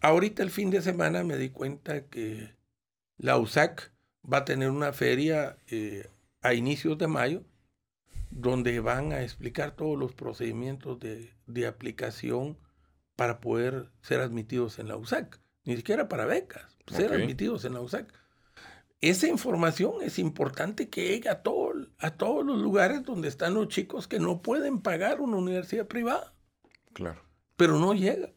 Ahorita 0.00 0.42
el 0.42 0.50
fin 0.50 0.70
de 0.70 0.82
semana 0.82 1.24
me 1.24 1.36
di 1.36 1.50
cuenta 1.50 2.06
que 2.06 2.54
la 3.16 3.36
USAC 3.36 3.92
va 4.30 4.38
a 4.38 4.44
tener 4.44 4.70
una 4.70 4.92
feria 4.92 5.58
eh, 5.68 6.08
a 6.40 6.54
inicios 6.54 6.98
de 6.98 7.08
mayo 7.08 7.44
donde 8.30 8.78
van 8.80 9.12
a 9.12 9.22
explicar 9.22 9.74
todos 9.74 9.98
los 9.98 10.14
procedimientos 10.14 11.00
de, 11.00 11.34
de 11.46 11.66
aplicación 11.66 12.58
para 13.16 13.40
poder 13.40 13.90
ser 14.02 14.20
admitidos 14.20 14.78
en 14.78 14.88
la 14.88 14.96
USAC 14.96 15.40
ni 15.68 15.76
siquiera 15.76 16.08
para 16.08 16.24
becas, 16.24 16.78
ser 16.90 17.12
admitidos 17.12 17.66
en 17.66 17.74
la 17.74 17.82
USAC. 17.82 18.10
Esa 19.02 19.28
información 19.28 19.96
es 20.00 20.18
importante 20.18 20.88
que 20.88 21.08
llegue 21.08 21.28
a, 21.28 21.42
todo, 21.42 21.74
a 21.98 22.12
todos 22.12 22.42
los 22.42 22.58
lugares 22.62 23.04
donde 23.04 23.28
están 23.28 23.52
los 23.52 23.68
chicos 23.68 24.08
que 24.08 24.18
no 24.18 24.40
pueden 24.40 24.80
pagar 24.80 25.20
una 25.20 25.36
universidad 25.36 25.86
privada. 25.86 26.32
Claro. 26.94 27.20
Pero 27.58 27.78
no 27.78 27.92
llega, 27.92 28.30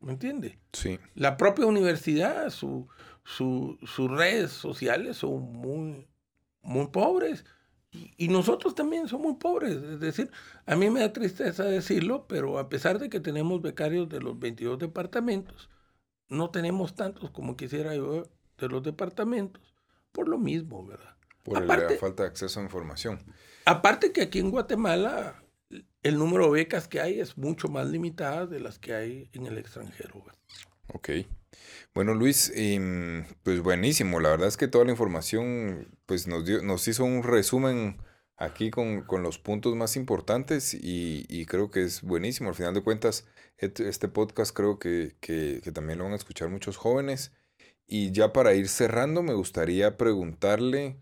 ¿me 0.00 0.12
entiende? 0.12 0.58
Sí. 0.72 0.98
La 1.14 1.36
propia 1.36 1.66
universidad, 1.66 2.50
su, 2.50 2.88
sus 3.24 4.10
redes 4.10 4.52
sociales 4.52 5.18
son 5.18 5.52
muy, 5.52 6.08
muy 6.62 6.86
pobres. 6.88 7.44
Y, 7.90 8.12
y, 8.18 8.28
nosotros 8.28 8.74
también 8.74 9.08
somos 9.08 9.26
muy 9.26 9.36
pobres. 9.36 9.76
Es 9.76 10.00
decir, 10.00 10.30
a 10.66 10.76
mí 10.76 10.90
me 10.90 11.00
da 11.00 11.12
tristeza 11.12 11.64
decirlo, 11.64 12.26
pero 12.28 12.58
a 12.58 12.68
pesar 12.68 12.98
de 12.98 13.08
que 13.08 13.20
tenemos 13.20 13.62
becarios 13.62 14.08
de 14.08 14.20
los 14.20 14.38
22 14.38 14.78
departamentos, 14.78 15.70
no 16.28 16.50
tenemos 16.50 16.94
tantos 16.94 17.30
como 17.30 17.56
quisiera 17.56 17.94
yo 17.94 18.24
de 18.58 18.68
los 18.68 18.82
departamentos, 18.82 19.74
por 20.12 20.28
lo 20.28 20.38
mismo, 20.38 20.84
¿verdad? 20.86 21.16
Por 21.42 21.64
la 21.64 21.88
falta 21.98 22.24
de 22.24 22.28
acceso 22.28 22.60
a 22.60 22.64
información. 22.64 23.20
Aparte 23.64 24.12
que 24.12 24.22
aquí 24.22 24.38
en 24.38 24.50
Guatemala 24.50 25.42
el 26.02 26.18
número 26.18 26.46
de 26.46 26.60
becas 26.60 26.88
que 26.88 27.00
hay 27.00 27.20
es 27.20 27.36
mucho 27.36 27.68
más 27.68 27.88
limitada 27.88 28.46
de 28.46 28.60
las 28.60 28.78
que 28.78 28.94
hay 28.94 29.30
en 29.32 29.46
el 29.46 29.58
extranjero. 29.58 30.24
Ok. 30.94 31.10
Bueno, 31.94 32.14
Luis, 32.14 32.52
em, 32.54 33.24
pues 33.42 33.60
buenísimo. 33.60 34.20
La 34.20 34.30
verdad 34.30 34.48
es 34.48 34.56
que 34.56 34.68
toda 34.68 34.84
la 34.84 34.92
información 34.92 35.88
pues 36.06 36.26
nos, 36.26 36.44
dio, 36.44 36.62
nos 36.62 36.86
hizo 36.88 37.04
un 37.04 37.22
resumen 37.22 37.98
aquí 38.38 38.70
con, 38.70 39.04
los 39.22 39.38
puntos 39.38 39.74
más 39.74 39.96
importantes 39.96 40.74
y, 40.74 41.44
creo 41.46 41.70
que 41.70 41.82
es 41.82 42.02
buenísimo. 42.02 42.48
Al 42.50 42.54
final 42.54 42.74
de 42.74 42.82
cuentas, 42.82 43.26
este 43.58 44.08
podcast 44.08 44.54
creo 44.54 44.78
que, 44.78 45.16
también 45.74 45.98
lo 45.98 46.04
van 46.04 46.14
a 46.14 46.16
escuchar 46.16 46.48
muchos 46.48 46.76
jóvenes. 46.76 47.32
Y 47.86 48.12
ya 48.12 48.32
para 48.32 48.54
ir 48.54 48.68
cerrando, 48.68 49.22
me 49.22 49.34
gustaría 49.34 49.96
preguntarle, 49.96 51.00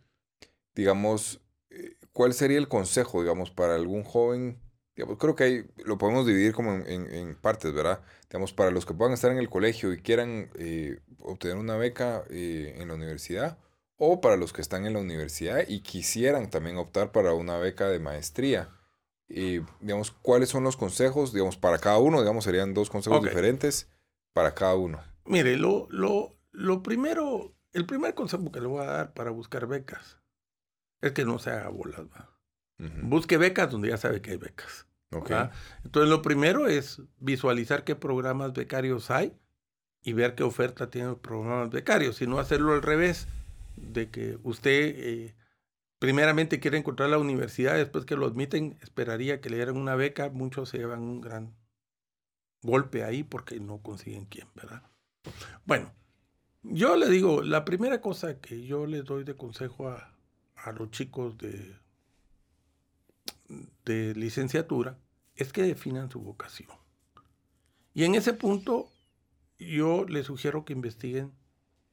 digamos, 0.75 1.43
eh, 1.71 1.97
¿cuál 2.13 2.33
sería 2.33 2.59
el 2.59 2.69
consejo, 2.69 3.21
digamos, 3.21 3.51
para 3.51 3.75
algún 3.75 4.05
joven? 4.05 4.61
Creo 4.97 5.37
que 5.37 5.45
hay, 5.45 5.65
lo 5.85 5.99
podemos 5.99 6.27
dividir 6.27 6.53
como 6.53 6.73
en, 6.73 7.35
partes, 7.37 7.73
¿verdad? 7.73 8.01
Digamos, 8.31 8.53
para 8.53 8.71
los 8.71 8.87
que 8.87 8.95
puedan 8.95 9.13
estar 9.13 9.31
en 9.31 9.39
el 9.39 9.51
colegio 9.51 9.93
y 9.93 10.01
quieran 10.01 10.51
eh, 10.55 11.01
obtener 11.21 11.57
una 11.57 11.77
beca 11.77 12.25
eh, 12.31 12.77
en 12.79 12.89
la 12.89 12.95
universidad, 12.95 13.59
o 13.99 14.21
para 14.21 14.37
los 14.37 14.53
que 14.53 14.61
están 14.61 14.87
en 14.87 14.95
la 14.95 15.01
universidad 15.01 15.65
y 15.67 15.81
quisieran 15.81 16.51
también 16.51 16.77
optar 16.77 17.13
para 17.13 17.35
una 17.35 17.59
beca 17.59 17.89
de 17.89 17.99
maestría. 17.99 18.71
Y, 19.29 19.61
digamos, 19.81 20.11
¿cuáles 20.11 20.51
son 20.51 20.65
los 20.65 20.77
consejos? 20.77 21.33
Digamos, 21.33 21.57
para 21.57 21.79
cada 21.79 21.99
uno, 21.99 22.21
digamos, 22.21 22.45
serían 22.45 22.75
dos 22.75 22.91
consejos 22.91 23.23
diferentes 23.23 23.91
para 24.33 24.55
cada 24.55 24.77
uno. 24.77 25.01
Mire, 25.25 25.57
lo, 25.57 25.89
lo, 25.91 26.39
lo 26.53 26.83
primero, 26.83 27.55
el 27.73 27.87
primer 27.87 28.15
consejo 28.15 28.53
que 28.53 28.61
le 28.61 28.67
voy 28.67 28.83
a 28.83 28.87
dar 28.91 29.15
para 29.15 29.31
buscar 29.31 29.67
becas 29.67 30.21
es 31.01 31.13
que 31.13 31.25
no 31.25 31.39
se 31.39 31.51
haga 31.51 31.69
bolas. 31.69 32.03
Busque 32.79 33.39
becas 33.39 33.71
donde 33.71 33.89
ya 33.89 33.97
sabe 33.97 34.21
que 34.21 34.33
hay 34.33 34.37
becas. 34.37 34.87
Entonces, 35.85 36.11
lo 36.11 36.23
primero 36.23 36.69
es 36.69 37.01
visualizar 37.19 37.85
qué 37.85 37.95
programas 37.95 38.53
becarios 38.53 39.11
hay 39.11 39.33
y 40.03 40.13
ver 40.13 40.35
qué 40.35 40.43
oferta 40.43 40.91
tienen 40.91 41.11
los 41.11 41.19
programas 41.19 41.71
becarios, 41.71 42.21
y 42.23 42.27
no 42.27 42.39
hacerlo 42.39 42.75
al 42.75 42.83
revés 42.83 43.27
de 43.77 44.09
que 44.09 44.39
usted 44.45 44.95
eh, 44.97 45.35
primeramente 45.99 46.61
quiere 46.61 46.79
encontrar 46.79 47.09
la 47.09 47.19
universidad, 47.19 47.75
después 47.75 48.05
que 48.05 48.17
lo 48.17 48.27
admiten, 48.27 48.79
esperaría 48.83 49.41
que 49.41 49.51
le 49.51 49.57
dieran 49.57 49.77
una 49.77 49.97
beca, 49.97 50.31
muchos 50.31 50.69
se 50.69 50.79
llevan 50.79 51.03
un 51.03 51.21
gran 51.21 51.57
golpe 52.63 53.05
ahí 53.05 53.25
porque 53.25 53.59
no 53.59 53.79
consiguen 53.79 54.27
quién, 54.27 54.49
¿verdad? 54.55 54.83
Bueno, 55.65 55.93
yo 56.63 56.97
le 56.97 57.09
digo, 57.09 57.43
la 57.43 57.65
primera 57.65 58.01
cosa 58.01 58.41
que 58.41 58.65
yo 58.65 58.87
les 58.87 59.05
doy 59.05 59.25
de 59.25 59.35
consejo 59.35 59.89
a, 59.89 60.15
a 60.55 60.73
los 60.73 60.91
chicos 60.91 61.37
de, 61.39 61.77
de 63.85 64.15
licenciatura 64.15 64.99
es 65.35 65.53
que 65.53 65.63
definan 65.63 66.11
su 66.11 66.21
vocación. 66.21 66.71
Y 67.95 68.05
en 68.05 68.15
ese 68.15 68.33
punto 68.33 68.91
yo 69.59 70.05
les 70.05 70.27
sugiero 70.27 70.65
que 70.65 70.73
investiguen 70.73 71.33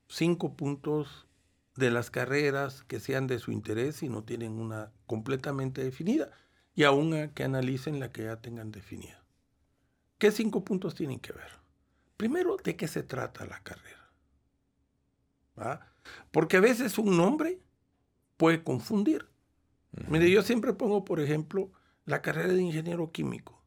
cinco 0.08 0.56
puntos 0.56 1.28
de 1.76 1.92
las 1.92 2.12
carreras 2.12 2.84
que 2.84 3.00
sean 3.00 3.28
de 3.28 3.40
su 3.40 3.52
interés 3.52 4.04
y 4.04 4.10
no 4.10 4.24
tienen 4.24 4.54
una 4.54 4.92
completamente 5.06 5.84
definida, 5.84 6.32
y 6.76 6.84
aún 6.84 7.30
que 7.30 7.44
analicen 7.44 8.00
la 8.00 8.12
que 8.12 8.24
ya 8.24 8.42
tengan 8.42 8.72
definida. 8.72 9.24
¿Qué 10.18 10.32
cinco 10.32 10.64
puntos 10.64 10.96
tienen 10.96 11.20
que 11.20 11.34
ver? 11.34 11.52
Primero, 12.18 12.58
¿de 12.58 12.76
qué 12.76 12.88
se 12.88 13.04
trata 13.04 13.46
la 13.46 13.62
carrera? 13.62 14.12
Porque 16.32 16.58
a 16.58 16.62
veces 16.62 16.98
un 16.98 17.18
nombre 17.18 17.60
puede 18.38 18.64
confundir. 18.64 19.30
Mire, 20.08 20.30
yo 20.30 20.42
siempre 20.42 20.74
pongo, 20.74 21.06
por 21.06 21.20
ejemplo, 21.20 21.72
la 22.06 22.22
carrera 22.22 22.54
de 22.54 22.62
ingeniero 22.62 23.12
químico. 23.12 23.62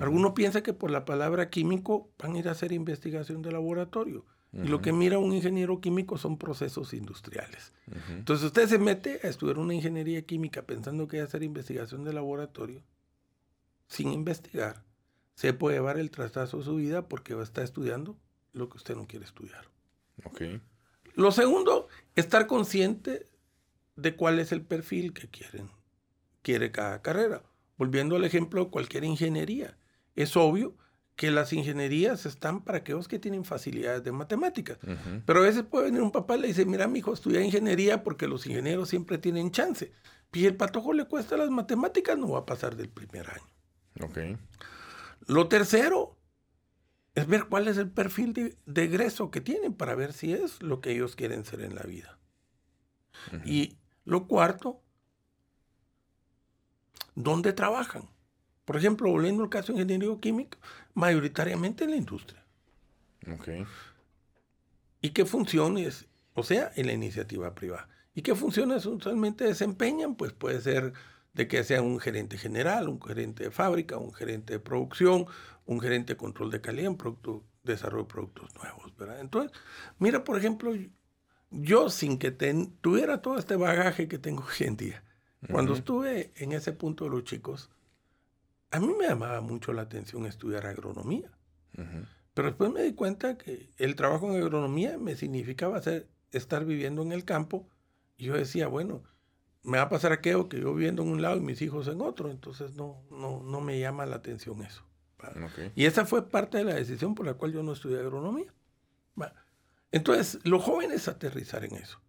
Alguno 0.00 0.34
piensa 0.34 0.62
que 0.62 0.72
por 0.72 0.90
la 0.90 1.04
palabra 1.04 1.50
químico 1.50 2.10
van 2.18 2.34
a 2.34 2.38
ir 2.38 2.48
a 2.48 2.52
hacer 2.52 2.70
investigación 2.70 3.42
de 3.42 3.52
laboratorio. 3.52 4.24
Y 4.52 4.66
lo 4.66 4.80
que 4.80 4.92
mira 4.92 5.18
un 5.18 5.32
ingeniero 5.32 5.80
químico 5.80 6.18
son 6.18 6.36
procesos 6.36 6.92
industriales. 6.92 7.72
Entonces 8.08 8.46
usted 8.46 8.68
se 8.68 8.78
mete 8.78 9.20
a 9.22 9.28
estudiar 9.28 9.58
una 9.58 9.74
ingeniería 9.74 10.22
química 10.22 10.62
pensando 10.62 11.06
que 11.06 11.18
va 11.18 11.24
a 11.24 11.26
hacer 11.26 11.42
investigación 11.42 12.04
de 12.04 12.12
laboratorio, 12.12 12.82
sin 13.86 14.12
investigar, 14.12 14.84
se 15.40 15.54
puede 15.54 15.76
llevar 15.76 15.98
el 15.98 16.10
trastazo 16.10 16.58
de 16.58 16.64
su 16.64 16.76
vida 16.76 17.08
porque 17.08 17.32
va 17.32 17.40
a 17.40 17.44
estar 17.44 17.64
estudiando 17.64 18.18
lo 18.52 18.68
que 18.68 18.76
usted 18.76 18.94
no 18.94 19.06
quiere 19.06 19.24
estudiar. 19.24 19.70
Okay. 20.24 20.60
Lo 21.14 21.32
segundo, 21.32 21.88
estar 22.14 22.46
consciente 22.46 23.29
de 24.00 24.16
cuál 24.16 24.38
es 24.38 24.52
el 24.52 24.62
perfil 24.62 25.12
que 25.12 25.28
quieren, 25.28 25.70
quiere 26.42 26.70
cada 26.70 27.02
carrera. 27.02 27.42
Volviendo 27.76 28.16
al 28.16 28.24
ejemplo 28.24 28.64
de 28.64 28.70
cualquier 28.70 29.04
ingeniería. 29.04 29.76
Es 30.14 30.36
obvio 30.36 30.76
que 31.16 31.30
las 31.30 31.52
ingenierías 31.52 32.24
están 32.26 32.62
para 32.62 32.78
aquellos 32.78 33.08
que 33.08 33.18
tienen 33.18 33.44
facilidades 33.44 34.02
de 34.04 34.12
matemáticas. 34.12 34.78
Pero 35.26 35.40
a 35.40 35.42
veces 35.42 35.64
puede 35.64 35.86
venir 35.86 36.02
un 36.02 36.12
papá 36.12 36.36
y 36.36 36.40
le 36.40 36.48
dice, 36.48 36.64
mira, 36.64 36.88
mi 36.88 37.00
hijo, 37.00 37.12
estudia 37.12 37.42
ingeniería 37.42 38.02
porque 38.02 38.26
los 38.26 38.46
ingenieros 38.46 38.88
siempre 38.88 39.18
tienen 39.18 39.50
chance. 39.50 39.92
Y 40.32 40.46
el 40.46 40.56
patojo 40.56 40.92
le 40.92 41.04
cuesta 41.04 41.36
las 41.36 41.50
matemáticas, 41.50 42.16
no 42.16 42.30
va 42.30 42.40
a 42.40 42.46
pasar 42.46 42.76
del 42.76 42.88
primer 42.88 43.28
año. 43.28 44.08
Okay. 44.08 44.38
Lo 45.26 45.48
tercero 45.48 46.16
es 47.14 47.26
ver 47.26 47.44
cuál 47.44 47.68
es 47.68 47.76
el 47.76 47.90
perfil 47.90 48.32
de, 48.32 48.82
egreso 48.82 49.30
que 49.30 49.40
tienen 49.40 49.74
para 49.74 49.94
ver 49.94 50.12
si 50.12 50.32
es 50.32 50.62
lo 50.62 50.80
que 50.80 50.92
ellos 50.92 51.16
quieren 51.16 51.44
ser 51.44 51.60
en 51.60 51.74
la 51.74 51.82
vida. 51.82 52.18
Y 53.44 53.76
lo 54.10 54.26
cuarto, 54.26 54.80
¿dónde 57.14 57.52
trabajan? 57.52 58.08
Por 58.64 58.76
ejemplo, 58.76 59.08
volviendo 59.08 59.44
al 59.44 59.48
caso 59.48 59.72
de 59.72 59.82
ingeniería 59.82 60.18
química, 60.20 60.58
mayoritariamente 60.94 61.84
en 61.84 61.90
la 61.90 61.96
industria. 61.96 62.44
Okay. 63.36 63.64
¿Y 65.00 65.10
qué 65.10 65.24
funciones? 65.24 66.08
O 66.34 66.42
sea, 66.42 66.72
en 66.74 66.88
la 66.88 66.92
iniciativa 66.92 67.54
privada. 67.54 67.88
¿Y 68.12 68.22
qué 68.22 68.34
funciones 68.34 68.84
usualmente 68.84 69.44
desempeñan? 69.44 70.16
Pues 70.16 70.32
puede 70.32 70.60
ser 70.60 70.92
de 71.32 71.46
que 71.46 71.62
sea 71.62 71.80
un 71.80 72.00
gerente 72.00 72.36
general, 72.36 72.88
un 72.88 73.00
gerente 73.00 73.44
de 73.44 73.50
fábrica, 73.52 73.96
un 73.96 74.12
gerente 74.12 74.54
de 74.54 74.58
producción, 74.58 75.26
un 75.66 75.80
gerente 75.80 76.14
de 76.14 76.16
control 76.16 76.50
de 76.50 76.60
calidad, 76.60 76.90
un 76.90 76.98
producto, 76.98 77.44
desarrollo 77.62 78.04
de 78.04 78.12
productos 78.12 78.54
nuevos, 78.56 78.96
¿verdad? 78.96 79.20
Entonces, 79.20 79.56
mira, 80.00 80.24
por 80.24 80.36
ejemplo, 80.36 80.72
yo 81.50 81.90
sin 81.90 82.18
que 82.18 82.30
tuviera 82.30 83.22
todo 83.22 83.38
este 83.38 83.56
bagaje 83.56 84.08
que 84.08 84.18
tengo 84.18 84.44
hoy 84.60 84.66
en 84.66 84.76
día, 84.76 85.02
cuando 85.50 85.74
estuve 85.74 86.32
en 86.36 86.52
ese 86.52 86.72
punto 86.72 87.04
de 87.04 87.10
los 87.10 87.24
chicos, 87.24 87.70
a 88.70 88.78
mí 88.78 88.92
me 88.98 89.08
llamaba 89.08 89.40
mucho 89.40 89.72
la 89.72 89.82
atención 89.82 90.26
estudiar 90.26 90.66
agronomía. 90.66 91.30
Pero 92.34 92.48
después 92.48 92.70
me 92.70 92.82
di 92.82 92.92
cuenta 92.92 93.38
que 93.38 93.70
el 93.78 93.96
trabajo 93.96 94.30
en 94.30 94.40
agronomía 94.40 94.98
me 94.98 95.16
significaba 95.16 95.80
estar 96.30 96.64
viviendo 96.64 97.02
en 97.02 97.12
el 97.12 97.24
campo. 97.24 97.66
Y 98.16 98.26
yo 98.26 98.34
decía, 98.34 98.68
bueno, 98.68 99.02
me 99.62 99.78
va 99.78 99.84
a 99.84 99.88
pasar 99.88 100.12
aquello 100.12 100.48
que 100.48 100.60
yo 100.60 100.74
viviendo 100.74 101.02
en 101.02 101.08
un 101.08 101.22
lado 101.22 101.36
y 101.36 101.40
mis 101.40 101.62
hijos 101.62 101.88
en 101.88 102.00
otro. 102.02 102.30
Entonces 102.30 102.74
no, 102.74 103.02
no, 103.10 103.42
no 103.42 103.60
me 103.60 103.78
llama 103.80 104.06
la 104.06 104.16
atención 104.16 104.62
eso. 104.62 104.84
Y 105.74 105.86
esa 105.86 106.06
fue 106.06 106.28
parte 106.28 106.58
de 106.58 106.64
la 106.64 106.74
decisión 106.74 107.14
por 107.14 107.26
la 107.26 107.34
cual 107.34 107.52
yo 107.52 107.62
no 107.62 107.72
estudié 107.72 107.98
agronomía. 107.98 108.52
Entonces, 109.92 110.38
los 110.44 110.62
jóvenes 110.62 111.08
aterrizar 111.08 111.64
en 111.64 111.76
eso. 111.76 112.00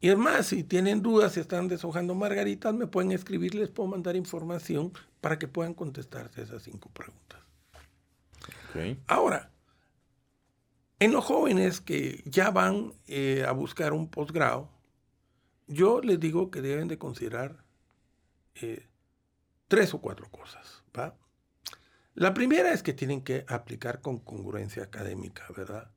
Y 0.00 0.10
es 0.10 0.16
más, 0.16 0.46
si 0.46 0.62
tienen 0.62 1.02
dudas, 1.02 1.32
si 1.32 1.40
están 1.40 1.66
deshojando 1.66 2.14
margaritas, 2.14 2.72
me 2.72 2.86
pueden 2.86 3.10
escribir, 3.10 3.54
les 3.54 3.68
puedo 3.68 3.88
mandar 3.88 4.14
información 4.14 4.92
para 5.20 5.38
que 5.38 5.48
puedan 5.48 5.74
contestarse 5.74 6.42
esas 6.42 6.62
cinco 6.62 6.88
preguntas. 6.90 7.40
Ahora, 9.08 9.50
en 11.00 11.12
los 11.12 11.24
jóvenes 11.24 11.80
que 11.80 12.22
ya 12.26 12.50
van 12.50 12.92
eh, 13.08 13.44
a 13.46 13.50
buscar 13.52 13.92
un 13.92 14.08
posgrado, 14.08 14.70
yo 15.66 16.00
les 16.00 16.20
digo 16.20 16.50
que 16.50 16.62
deben 16.62 16.86
de 16.86 16.98
considerar 16.98 17.64
eh, 18.54 18.86
tres 19.66 19.94
o 19.94 20.00
cuatro 20.00 20.30
cosas. 20.30 20.82
La 22.14 22.34
primera 22.34 22.72
es 22.72 22.82
que 22.82 22.92
tienen 22.92 23.22
que 23.22 23.44
aplicar 23.48 24.00
con 24.00 24.18
congruencia 24.18 24.82
académica, 24.82 25.44
¿verdad? 25.56 25.90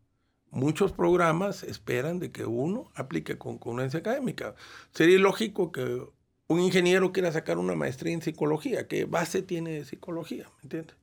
Muchos 0.52 0.92
programas 0.92 1.64
esperan 1.64 2.20
de 2.20 2.32
que 2.32 2.46
uno 2.46 2.92
aplique 2.96 3.38
con 3.38 3.58
congruencia 3.58 4.00
académica. 4.00 4.56
Sería 4.92 5.18
lógico 5.18 5.72
que 5.72 6.06
un 6.48 6.60
ingeniero 6.60 7.12
quiera 7.14 7.32
sacar 7.32 7.58
una 7.58 7.76
maestría 7.76 8.14
en 8.14 8.22
psicología. 8.22 8.88
¿Qué 8.88 9.06
base 9.06 9.42
tiene 9.42 9.72
de 9.72 9.86
psicología? 9.86 10.50
¿Me 10.58 10.64
entiendes? 10.64 10.96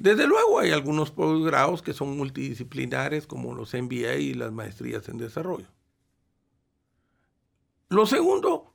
Desde 0.00 0.26
luego 0.26 0.58
hay 0.58 0.70
algunos 0.70 1.10
posgrados 1.10 1.82
que 1.82 1.92
son 1.92 2.16
multidisciplinares 2.16 3.26
como 3.26 3.54
los 3.54 3.74
MBA 3.74 4.16
y 4.16 4.34
las 4.34 4.52
maestrías 4.52 5.08
en 5.08 5.18
desarrollo. 5.18 5.68
Lo 7.88 8.06
segundo 8.06 8.72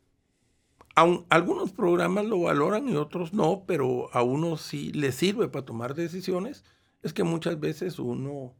algunos 1.29 1.71
programas 1.73 2.25
lo 2.25 2.41
valoran 2.41 2.89
y 2.89 2.95
otros 2.95 3.31
no, 3.31 3.65
pero 3.67 4.09
a 4.13 4.23
uno 4.23 4.57
sí 4.57 4.91
le 4.93 5.11
sirve 5.11 5.47
para 5.47 5.65
tomar 5.65 5.93
decisiones, 5.93 6.63
es 7.03 7.13
que 7.13 7.23
muchas 7.23 7.59
veces 7.59 7.99
uno, 7.99 8.55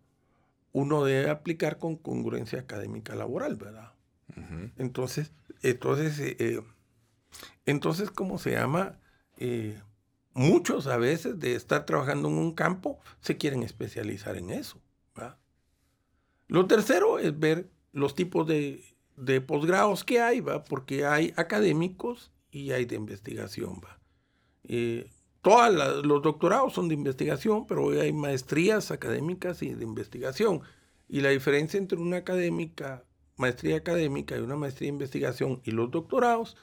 uno 0.79 1.03
debe 1.03 1.29
aplicar 1.29 1.77
con 1.77 1.95
congruencia 1.95 2.59
académica 2.59 3.15
laboral, 3.15 3.55
¿verdad? 3.55 3.93
Entonces, 4.77 5.31
entonces, 5.63 6.19
eh, 6.19 6.35
eh, 6.39 6.61
entonces, 7.65 8.11
¿cómo 8.11 8.37
se 8.37 8.51
llama? 8.51 8.99
Eh, 9.37 9.81
muchos 10.33 10.85
a 10.87 10.97
veces 10.97 11.39
de 11.39 11.55
estar 11.55 11.85
trabajando 11.85 12.27
en 12.29 12.35
un 12.35 12.53
campo 12.53 12.99
se 13.21 13.37
quieren 13.37 13.63
especializar 13.63 14.35
en 14.37 14.51
eso. 14.51 14.79
¿verdad? 15.15 15.37
Lo 16.47 16.67
tercero 16.67 17.17
es 17.17 17.37
ver 17.39 17.69
los 17.93 18.13
tipos 18.13 18.47
de 18.47 18.83
de 19.17 19.41
posgrados 19.41 20.03
que 20.03 20.21
hay, 20.21 20.39
¿va? 20.39 20.63
Porque 20.63 21.05
hay 21.05 21.33
académicos 21.35 22.31
y 22.51 22.71
hay 22.71 22.85
de 22.85 22.95
investigación, 22.95 23.81
¿va? 23.83 23.99
Eh, 24.63 25.09
todos 25.47 26.05
los 26.05 26.21
doctorados 26.21 26.73
son 26.73 26.89
de 26.89 26.93
investigación, 26.93 27.65
pero 27.65 27.85
hoy 27.85 27.99
hay 27.99 28.11
maestrías 28.11 28.91
académicas 28.91 29.61
y 29.61 29.73
de 29.73 29.83
investigación. 29.85 30.61
Y 31.07 31.21
la 31.21 31.29
diferencia 31.29 31.77
entre 31.77 31.97
una 31.97 32.17
académica, 32.17 33.05
maestría 33.37 33.77
académica 33.77 34.35
y 34.35 34.41
una 34.41 34.57
maestría 34.57 34.87
de 34.87 34.95
investigación 34.95 35.61
y 35.63 35.71
los 35.71 35.89
doctorados 35.89 36.57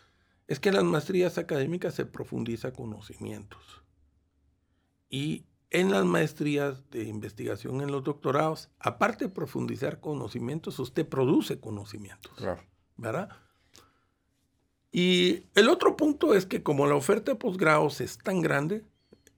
es 0.48 0.60
que 0.60 0.68
en 0.68 0.74
las 0.74 0.84
maestrías 0.84 1.38
académicas 1.38 1.94
se 1.94 2.04
profundiza 2.04 2.74
conocimientos. 2.74 3.82
Y 5.08 5.46
en 5.70 5.90
las 5.90 6.04
maestrías 6.04 6.90
de 6.90 7.04
investigación, 7.04 7.80
en 7.80 7.90
los 7.90 8.04
doctorados, 8.04 8.68
aparte 8.78 9.24
de 9.24 9.30
profundizar 9.30 10.00
conocimientos, 10.00 10.78
usted 10.78 11.08
produce 11.08 11.58
conocimientos. 11.58 12.34
¿Verdad? 12.98 13.30
Y 14.96 15.46
el 15.56 15.70
otro 15.70 15.96
punto 15.96 16.34
es 16.34 16.46
que 16.46 16.62
como 16.62 16.86
la 16.86 16.94
oferta 16.94 17.32
de 17.32 17.36
posgrados 17.36 18.00
es 18.00 18.16
tan 18.16 18.40
grande, 18.40 18.84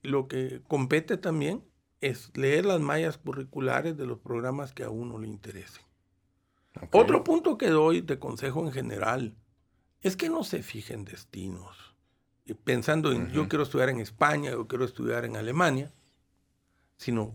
lo 0.03 0.29
que 0.29 0.61
compete 0.69 1.17
también 1.17 1.65
es 2.03 2.31
leer 2.37 2.67
las 2.67 2.79
mallas 2.79 3.17
curriculares 3.17 3.97
de 3.97 4.05
los 4.05 4.19
programas 4.19 4.75
que 4.75 4.85
a 4.85 4.91
uno 4.91 5.19
le 5.19 5.29
interesen. 5.29 5.83
Otro 6.93 7.25
punto 7.25 7.57
que 7.57 7.71
doy 7.71 8.03
de 8.03 8.19
consejo 8.19 8.67
en 8.67 8.73
general 8.73 9.35
es 10.03 10.15
que 10.15 10.29
no 10.29 10.45
se 10.45 10.63
fijen 10.63 11.07
destinos. 11.07 11.97
Pensando 12.65 13.11
en 13.11 13.31
yo 13.31 13.49
quiero 13.49 13.63
estudiar 13.63 13.89
en 13.89 14.01
España, 14.01 14.51
yo 14.51 14.69
quiero 14.69 14.85
estudiar 14.85 15.25
en 15.25 15.37
Alemania, 15.37 15.91
sino 16.99 17.35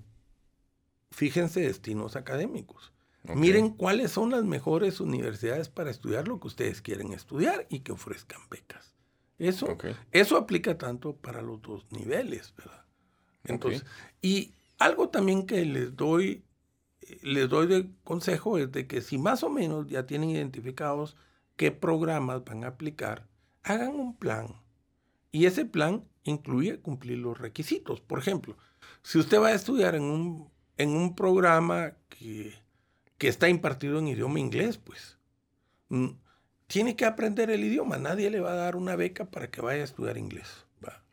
fíjense 1.09 1.61
destinos 1.61 2.15
académicos. 2.15 2.91
Miren 3.24 3.69
cuáles 3.69 4.11
son 4.11 4.32
las 4.32 4.43
mejores 4.43 4.99
universidades 4.99 5.69
para 5.69 5.91
estudiar 5.91 6.28
lo 6.28 6.39
que 6.39 6.47
ustedes 6.47 6.82
quieren 6.82 7.13
estudiar 7.13 7.67
y 7.69 7.80
que 7.80 7.91
ofrezcan 7.91 8.41
becas. 8.49 8.95
Eso, 9.38 9.78
eso 10.11 10.38
aplica 10.38 10.78
tanto 10.78 11.15
para 11.15 11.41
los 11.41 11.61
dos 11.61 11.86
niveles, 11.91 12.53
¿verdad? 12.57 12.86
Entonces, 13.43 13.86
y 14.22 14.53
algo 14.78 15.09
también 15.09 15.45
que 15.45 15.65
les 15.65 15.95
doy, 15.95 16.43
les 17.22 17.49
doy 17.49 17.67
de 17.67 17.91
consejo 18.03 18.57
es 18.57 18.72
de 18.72 18.88
que 18.88 19.01
si 19.01 19.17
más 19.17 19.43
o 19.43 19.49
menos 19.49 19.88
ya 19.88 20.05
tienen 20.05 20.30
identificados 20.30 21.17
qué 21.55 21.72
programas 21.72 22.43
van 22.43 22.63
a 22.63 22.69
aplicar, 22.69 23.28
hagan 23.63 23.95
un 23.95 24.15
plan. 24.15 24.55
Y 25.32 25.45
ese 25.45 25.65
plan 25.65 26.03
incluye 26.24 26.80
cumplir 26.80 27.17
los 27.19 27.38
requisitos. 27.38 28.01
Por 28.01 28.19
ejemplo, 28.19 28.57
si 29.03 29.17
usted 29.17 29.39
va 29.39 29.47
a 29.47 29.53
estudiar 29.53 29.95
en 29.95 30.03
un, 30.03 30.51
en 30.78 30.89
un 30.89 31.15
programa 31.15 31.93
que, 32.09 32.61
está 33.28 33.49
impartido 33.49 33.99
en 33.99 34.07
idioma 34.07 34.39
inglés, 34.39 34.78
pues 34.78 35.17
mm, 35.89 36.09
tiene 36.67 36.95
que 36.95 37.05
aprender 37.05 37.49
el 37.49 37.63
idioma. 37.63 37.97
Nadie 37.97 38.30
le 38.30 38.39
va 38.39 38.53
a 38.53 38.55
dar 38.55 38.76
una 38.76 38.95
beca 38.95 39.26
para 39.26 39.49
que 39.49 39.61
vaya 39.61 39.82
a 39.82 39.86
estudiar 39.86 40.17
inglés. 40.17 40.65
¿va? 40.86 41.03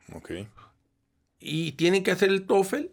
Y 1.39 1.73
tiene 1.73 2.03
que 2.03 2.11
hacer 2.11 2.29
el 2.29 2.45
TOEFL 2.45 2.87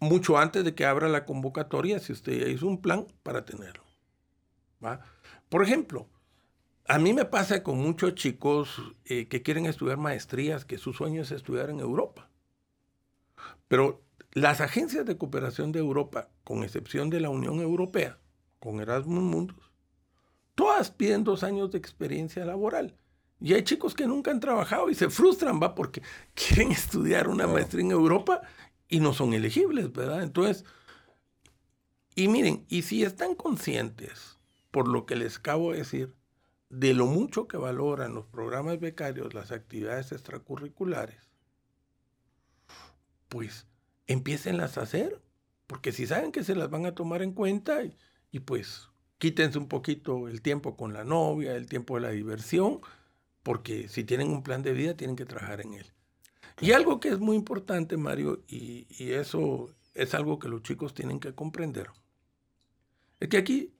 mucho 0.00 0.38
antes 0.38 0.64
de 0.64 0.74
que 0.74 0.86
abra 0.86 1.08
la 1.08 1.24
convocatoria 1.24 1.98
si 1.98 2.12
usted 2.12 2.46
hizo 2.48 2.66
un 2.66 2.80
plan 2.80 3.06
para 3.22 3.44
tenerlo. 3.44 3.84
¿va? 4.84 5.00
Por 5.48 5.62
ejemplo, 5.62 6.08
a 6.86 6.98
mí 6.98 7.12
me 7.12 7.24
pasa 7.24 7.62
con 7.62 7.78
muchos 7.78 8.14
chicos 8.14 8.82
eh, 9.04 9.28
que 9.28 9.42
quieren 9.42 9.66
estudiar 9.66 9.96
maestrías, 9.98 10.64
que 10.64 10.78
su 10.78 10.92
sueño 10.92 11.22
es 11.22 11.30
estudiar 11.30 11.70
en 11.70 11.80
Europa. 11.80 12.28
Pero 13.68 14.02
las 14.32 14.60
agencias 14.60 15.06
de 15.06 15.16
cooperación 15.16 15.72
de 15.72 15.78
Europa, 15.78 16.28
con 16.44 16.64
excepción 16.64 17.10
de 17.10 17.20
la 17.20 17.30
Unión 17.30 17.60
Europea, 17.60 18.18
con 18.60 18.80
Erasmus 18.80 19.22
Mundus, 19.22 19.72
todas 20.54 20.90
piden 20.90 21.24
dos 21.24 21.42
años 21.42 21.70
de 21.70 21.78
experiencia 21.78 22.44
laboral. 22.44 22.96
Y 23.40 23.54
hay 23.54 23.64
chicos 23.64 23.94
que 23.94 24.06
nunca 24.06 24.30
han 24.30 24.38
trabajado 24.38 24.90
y 24.90 24.94
se 24.94 25.08
frustran, 25.08 25.60
va, 25.60 25.74
porque 25.74 26.02
quieren 26.34 26.70
estudiar 26.72 27.28
una 27.28 27.46
maestría 27.46 27.82
en 27.82 27.90
Europa 27.90 28.42
y 28.88 29.00
no 29.00 29.14
son 29.14 29.32
elegibles, 29.32 29.90
¿verdad? 29.92 30.22
Entonces, 30.22 30.64
y 32.14 32.28
miren, 32.28 32.66
y 32.68 32.82
si 32.82 33.02
están 33.02 33.34
conscientes, 33.34 34.38
por 34.70 34.88
lo 34.88 35.06
que 35.06 35.16
les 35.16 35.38
acabo 35.38 35.72
de 35.72 35.78
decir, 35.78 36.14
de 36.68 36.92
lo 36.94 37.06
mucho 37.06 37.48
que 37.48 37.56
valoran 37.56 38.14
los 38.14 38.26
programas 38.26 38.78
becarios, 38.78 39.32
las 39.32 39.52
actividades 39.52 40.12
extracurriculares, 40.12 41.30
pues 43.28 43.66
empiecenlas 44.06 44.76
a 44.76 44.82
hacer, 44.82 45.20
porque 45.66 45.92
si 45.92 46.06
saben 46.06 46.32
que 46.32 46.44
se 46.44 46.54
las 46.54 46.68
van 46.68 46.84
a 46.84 46.94
tomar 46.94 47.22
en 47.22 47.32
cuenta 47.32 47.82
y, 47.84 47.96
pues 48.38 48.88
quítense 49.18 49.58
un 49.58 49.66
poquito 49.66 50.28
el 50.28 50.40
tiempo 50.40 50.76
con 50.76 50.92
la 50.92 51.04
novia, 51.04 51.56
el 51.56 51.66
tiempo 51.66 51.96
de 51.96 52.02
la 52.02 52.10
diversión, 52.10 52.80
porque 53.42 53.88
si 53.88 54.04
tienen 54.04 54.30
un 54.30 54.42
plan 54.42 54.62
de 54.62 54.72
vida 54.72 54.96
tienen 54.96 55.16
que 55.16 55.26
trabajar 55.26 55.60
en 55.60 55.74
él. 55.74 55.92
Y 56.60 56.72
algo 56.72 57.00
que 57.00 57.08
es 57.08 57.18
muy 57.18 57.36
importante, 57.36 57.96
Mario, 57.96 58.44
y, 58.46 58.86
eso 58.98 59.74
es 59.94 60.14
algo 60.14 60.38
que 60.38 60.48
los 60.48 60.62
chicos 60.62 60.94
tienen 60.94 61.18
que 61.18 61.34
comprender, 61.34 61.88
es 63.18 63.28
que 63.28 63.36
aquí 63.36 63.74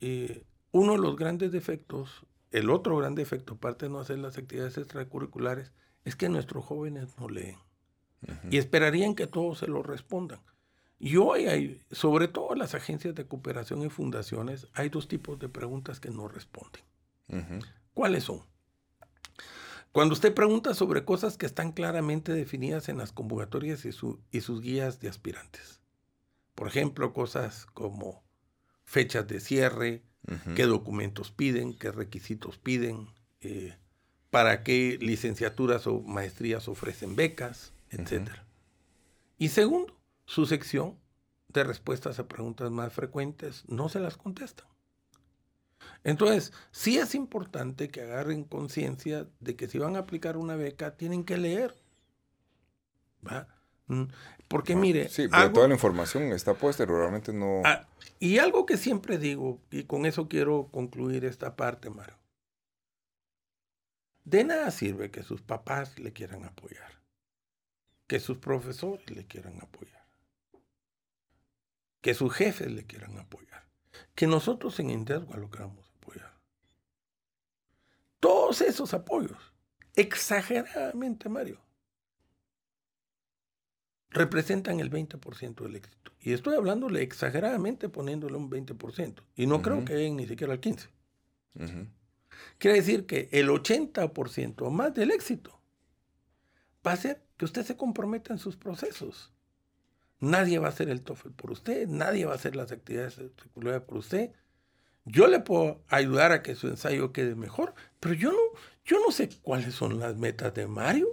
eh, 0.00 0.44
uno 0.72 0.92
de 0.92 0.98
los 0.98 1.16
grandes 1.16 1.52
defectos, 1.52 2.26
el 2.50 2.70
otro 2.70 2.96
gran 2.96 3.14
defecto, 3.14 3.54
aparte 3.54 3.86
de 3.86 3.92
no 3.92 4.00
hacer 4.00 4.18
las 4.18 4.38
actividades 4.38 4.78
extracurriculares, 4.78 5.72
es 6.04 6.16
que 6.16 6.28
nuestros 6.28 6.64
jóvenes 6.64 7.16
no 7.18 7.28
leen 7.28 7.58
y 8.50 8.56
esperarían 8.56 9.14
que 9.14 9.26
todos 9.26 9.58
se 9.58 9.66
lo 9.66 9.82
respondan. 9.82 10.40
Y 10.98 11.16
hoy 11.16 11.46
hay, 11.46 11.80
sobre 11.90 12.28
todo 12.28 12.54
las 12.54 12.74
agencias 12.74 13.14
de 13.14 13.26
cooperación 13.26 13.82
y 13.82 13.90
fundaciones, 13.90 14.66
hay 14.72 14.88
dos 14.88 15.08
tipos 15.08 15.38
de 15.38 15.48
preguntas 15.48 16.00
que 16.00 16.10
no 16.10 16.28
responden. 16.28 16.82
¿Cuáles 17.92 18.24
son? 18.24 18.42
Cuando 19.92 20.14
usted 20.14 20.34
pregunta 20.34 20.74
sobre 20.74 21.04
cosas 21.04 21.36
que 21.36 21.46
están 21.46 21.72
claramente 21.72 22.32
definidas 22.32 22.88
en 22.88 22.98
las 22.98 23.12
convocatorias 23.12 23.84
y, 23.84 23.90
y 24.30 24.40
sus 24.40 24.60
guías 24.60 25.00
de 25.00 25.08
aspirantes. 25.08 25.80
Por 26.54 26.68
ejemplo, 26.68 27.12
cosas 27.12 27.66
como 27.66 28.22
fechas 28.84 29.26
de 29.26 29.40
cierre, 29.40 30.02
qué 30.54 30.64
documentos 30.64 31.30
piden, 31.30 31.74
qué 31.74 31.92
requisitos 31.92 32.58
piden, 32.58 33.08
eh, 33.40 33.76
para 34.30 34.62
qué 34.62 34.98
licenciaturas 35.00 35.86
o 35.86 36.00
maestrías 36.00 36.68
ofrecen 36.68 37.14
becas, 37.14 37.72
etc. 37.90 38.30
Y 39.38 39.48
segundo, 39.48 39.96
su 40.26 40.46
sección 40.46 40.98
de 41.48 41.64
respuestas 41.64 42.18
a 42.18 42.28
preguntas 42.28 42.70
más 42.70 42.92
frecuentes 42.92 43.64
no 43.68 43.88
se 43.88 44.00
las 44.00 44.16
contestan. 44.16 44.66
Entonces, 46.04 46.52
sí 46.70 46.98
es 46.98 47.14
importante 47.14 47.88
que 47.88 48.02
agarren 48.02 48.44
conciencia 48.44 49.26
de 49.40 49.56
que 49.56 49.68
si 49.68 49.78
van 49.78 49.96
a 49.96 50.00
aplicar 50.00 50.36
una 50.36 50.56
beca, 50.56 50.96
tienen 50.96 51.24
que 51.24 51.36
leer. 51.36 51.74
Mm, 53.88 54.04
Porque 54.48 54.76
mire... 54.76 55.08
Sí, 55.08 55.28
pero 55.28 55.52
toda 55.52 55.68
la 55.68 55.74
información 55.74 56.24
está 56.32 56.54
puesta 56.54 56.82
y 56.82 56.86
realmente 56.86 57.32
no... 57.32 57.62
Ah, 57.64 57.88
y 58.18 58.38
algo 58.38 58.66
que 58.66 58.76
siempre 58.76 59.18
digo, 59.18 59.60
y 59.70 59.84
con 59.84 60.06
eso 60.06 60.28
quiero 60.28 60.68
concluir 60.70 61.24
esta 61.24 61.56
parte, 61.56 61.90
Mario. 61.90 62.16
De 64.24 64.42
nada 64.42 64.70
sirve 64.72 65.10
que 65.10 65.22
sus 65.22 65.40
papás 65.40 65.98
le 66.00 66.12
quieran 66.12 66.44
apoyar, 66.44 67.00
que 68.08 68.18
sus 68.18 68.38
profesores 68.38 69.08
le 69.10 69.24
quieran 69.24 69.60
apoyar, 69.62 69.95
que 72.06 72.14
sus 72.14 72.32
jefes 72.32 72.70
le 72.70 72.86
quieran 72.86 73.18
apoyar, 73.18 73.66
que 74.14 74.28
nosotros 74.28 74.78
en 74.78 74.90
Indesgua 74.90 75.38
lo 75.38 75.50
queramos 75.50 75.90
apoyar. 75.96 76.38
Todos 78.20 78.60
esos 78.60 78.94
apoyos, 78.94 79.36
exageradamente, 79.96 81.28
Mario, 81.28 81.60
representan 84.10 84.78
el 84.78 84.88
20% 84.88 85.64
del 85.64 85.74
éxito. 85.74 86.12
Y 86.20 86.32
estoy 86.32 86.54
hablándole 86.54 87.02
exageradamente 87.02 87.88
poniéndole 87.88 88.36
un 88.36 88.48
20%. 88.48 89.24
Y 89.34 89.48
no 89.48 89.60
creo 89.60 89.84
que 89.84 89.94
lleguen 89.94 90.18
ni 90.18 90.28
siquiera 90.28 90.52
al 90.52 90.60
15%. 90.60 90.86
Quiere 92.58 92.76
decir 92.76 93.06
que 93.06 93.28
el 93.32 93.48
80% 93.48 94.62
o 94.64 94.70
más 94.70 94.94
del 94.94 95.10
éxito 95.10 95.60
va 96.86 96.92
a 96.92 96.96
ser 96.96 97.26
que 97.36 97.46
usted 97.46 97.64
se 97.64 97.76
comprometa 97.76 98.32
en 98.32 98.38
sus 98.38 98.56
procesos. 98.56 99.32
Nadie 100.26 100.58
va 100.58 100.66
a 100.66 100.70
hacer 100.70 100.88
el 100.88 101.02
TOEFL 101.02 101.30
por 101.30 101.50
usted, 101.52 101.88
nadie 101.88 102.26
va 102.26 102.32
a 102.32 102.36
hacer 102.36 102.56
las 102.56 102.72
actividades 102.72 103.14
circulares 103.14 103.82
por 103.82 103.98
usted. 103.98 104.32
Yo 105.04 105.28
le 105.28 105.38
puedo 105.38 105.84
ayudar 105.88 106.32
a 106.32 106.42
que 106.42 106.56
su 106.56 106.66
ensayo 106.66 107.12
quede 107.12 107.36
mejor, 107.36 107.74
pero 108.00 108.14
yo 108.14 108.32
no, 108.32 108.38
yo 108.84 108.98
no 108.98 109.12
sé 109.12 109.28
cuáles 109.42 109.74
son 109.74 110.00
las 110.00 110.16
metas 110.16 110.52
de 110.54 110.66
Mario. 110.66 111.08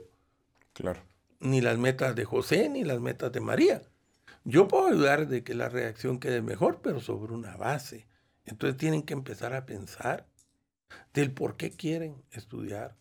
Claro. 0.73 1.01
Ni 1.39 1.61
las 1.61 1.77
metas 1.77 2.15
de 2.15 2.25
José, 2.25 2.69
ni 2.69 2.83
las 2.83 2.99
metas 2.99 3.31
de 3.31 3.39
María. 3.39 3.83
Yo 4.45 4.67
puedo 4.67 4.87
ayudar 4.87 5.27
de 5.27 5.43
que 5.43 5.53
la 5.53 5.69
reacción 5.69 6.19
quede 6.19 6.41
mejor, 6.41 6.81
pero 6.81 6.99
sobre 6.99 7.33
una 7.33 7.55
base. 7.55 8.07
Entonces 8.45 8.77
tienen 8.77 9.03
que 9.03 9.13
empezar 9.13 9.53
a 9.53 9.65
pensar 9.65 10.27
del 11.13 11.31
por 11.31 11.55
qué 11.55 11.71
quieren 11.71 12.23
estudiar 12.31 12.97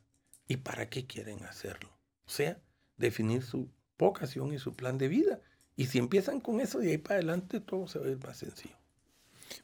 y 0.47 0.59
para 0.59 0.89
qué 0.89 1.07
quieren 1.07 1.43
hacerlo. 1.45 1.91
O 2.27 2.31
sea, 2.31 2.61
definir 2.97 3.43
su 3.43 3.71
vocación 3.99 4.53
y 4.53 4.59
su 4.59 4.75
plan 4.75 4.99
de 4.99 5.09
vida. 5.09 5.41
Y 5.77 5.87
si 5.87 5.99
empiezan 5.99 6.41
con 6.41 6.61
eso, 6.61 6.79
de 6.79 6.91
ahí 6.91 6.99
para 6.99 7.17
adelante 7.17 7.61
todo 7.61 7.87
se 7.87 7.99
va 7.99 8.07
a 8.07 8.11
ir 8.11 8.19
más 8.25 8.39
sencillo. 8.39 8.77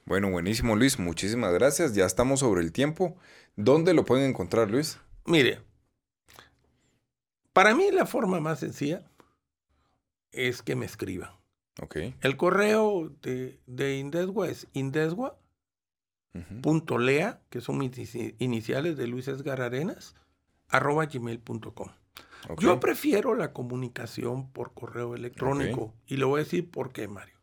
Bueno, 0.05 0.31
buenísimo 0.31 0.77
Luis, 0.77 0.99
muchísimas 0.99 1.53
gracias. 1.53 1.95
Ya 1.95 2.05
estamos 2.05 2.41
sobre 2.41 2.63
el 2.63 2.73
tiempo. 2.73 3.17
¿Dónde 3.57 3.95
lo 3.95 4.05
pueden 4.05 4.31
encontrar, 4.31 4.71
Luis? 4.71 4.99
Mire, 5.27 5.61
para 7.53 7.75
mí 7.75 7.91
la 7.91 8.07
forma 8.07 8.41
más 8.41 8.61
sencilla 8.61 9.03
es 10.33 10.63
que 10.63 10.77
me 10.77 10.87
escriban. 10.87 11.31
Okay. 11.81 12.15
El 12.23 12.37
correo 12.37 13.13
de, 13.23 13.61
de 13.67 13.99
Indesgua 13.99 14.49
es 14.49 14.67
indesgua 14.73 15.39
punto 16.63 16.99
lea, 16.99 17.41
que 17.51 17.61
son 17.61 17.79
mis 17.79 18.15
iniciales 18.39 18.97
de 18.97 19.07
Luis 19.07 19.29
Esgar 19.29 19.61
Arenas, 19.61 20.15
arroba 20.69 21.07
gmail.com. 21.07 21.89
Yo 22.59 22.81
prefiero 22.81 23.35
la 23.35 23.53
comunicación 23.53 24.51
por 24.53 24.73
correo 24.75 25.15
electrónico 25.15 25.95
y 26.07 26.17
le 26.17 26.25
voy 26.25 26.41
a 26.41 26.45
decir 26.45 26.71
por 26.71 26.93
qué, 26.93 27.09
Mario. 27.09 27.39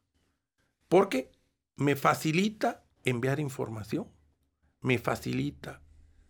Porque 0.87 1.31
me 1.75 1.95
facilita 1.95 2.83
enviar 3.03 3.39
información, 3.39 4.07
me 4.81 4.97
facilita 4.97 5.81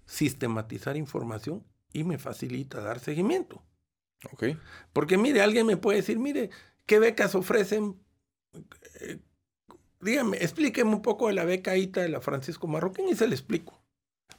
sistematizar 0.05 0.97
información 0.97 1.65
y 1.93 2.03
me 2.03 2.17
facilita 2.17 2.81
dar 2.81 2.99
seguimiento. 2.99 3.63
Okay. 4.33 4.57
Porque 4.93 5.17
mire, 5.17 5.41
alguien 5.41 5.65
me 5.65 5.77
puede 5.77 5.97
decir, 5.97 6.19
mire, 6.19 6.49
¿qué 6.85 6.99
becas 6.99 7.35
ofrecen? 7.35 7.99
Eh, 9.01 9.19
dígame, 10.01 10.37
explíqueme 10.37 10.91
un 10.91 11.01
poco 11.01 11.27
de 11.27 11.33
la 11.33 11.45
beca 11.45 11.75
ITA 11.77 12.01
de 12.01 12.09
la 12.09 12.21
Francisco 12.21 12.67
Marroquín 12.67 13.07
y 13.09 13.15
se 13.15 13.27
le 13.27 13.35
explico. 13.35 13.81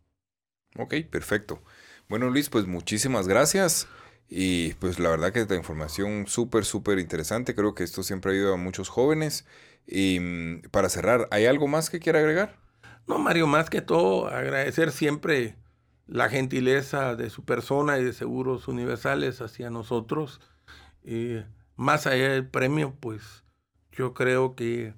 Ok, 0.76 0.94
perfecto. 1.10 1.62
Bueno, 2.08 2.28
Luis, 2.28 2.48
pues 2.48 2.66
muchísimas 2.66 3.28
gracias. 3.28 3.86
Y 4.32 4.74
pues 4.74 5.00
la 5.00 5.10
verdad 5.10 5.32
que 5.32 5.40
esta 5.40 5.56
información 5.56 6.28
súper, 6.28 6.64
súper 6.64 7.00
interesante. 7.00 7.56
Creo 7.56 7.74
que 7.74 7.82
esto 7.82 8.04
siempre 8.04 8.32
ayuda 8.32 8.54
a 8.54 8.56
muchos 8.56 8.88
jóvenes. 8.88 9.44
Y 9.88 10.20
mm, 10.20 10.62
para 10.70 10.88
cerrar, 10.88 11.26
¿hay 11.32 11.46
algo 11.46 11.66
más 11.66 11.90
que 11.90 11.98
quiera 11.98 12.20
agregar? 12.20 12.56
No, 13.08 13.18
Mario, 13.18 13.48
más 13.48 13.68
que 13.70 13.82
todo, 13.82 14.28
agradecer 14.28 14.92
siempre 14.92 15.56
la 16.06 16.28
gentileza 16.28 17.16
de 17.16 17.28
su 17.28 17.44
persona 17.44 17.98
y 17.98 18.04
de 18.04 18.12
Seguros 18.12 18.68
Universales 18.68 19.40
hacia 19.40 19.68
nosotros. 19.68 20.40
Y 21.02 21.38
más 21.74 22.06
allá 22.06 22.30
del 22.30 22.46
premio, 22.46 22.94
pues 23.00 23.44
yo 23.90 24.14
creo 24.14 24.54
que, 24.54 24.94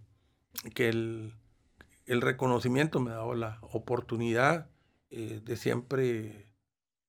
que 0.75 0.91
el, 0.91 1.35
reconocimiento 2.07 3.01
me 3.01 3.13
ha 3.13 3.15
dado 3.15 3.35
la 3.35 3.59
oportunidad 3.63 4.69
eh, 5.09 5.41
de 5.43 5.57
siempre 5.57 6.52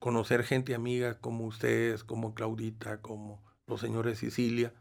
conocer 0.04 0.44
gente 0.44 0.76
amiga 0.76 1.18
como 1.22 1.46
ustedes, 1.46 2.04
como 2.04 2.36
Claudita, 2.36 3.02
como 3.02 3.42
los 3.68 3.80
señores 3.80 4.20
Sicilia, 4.20 4.74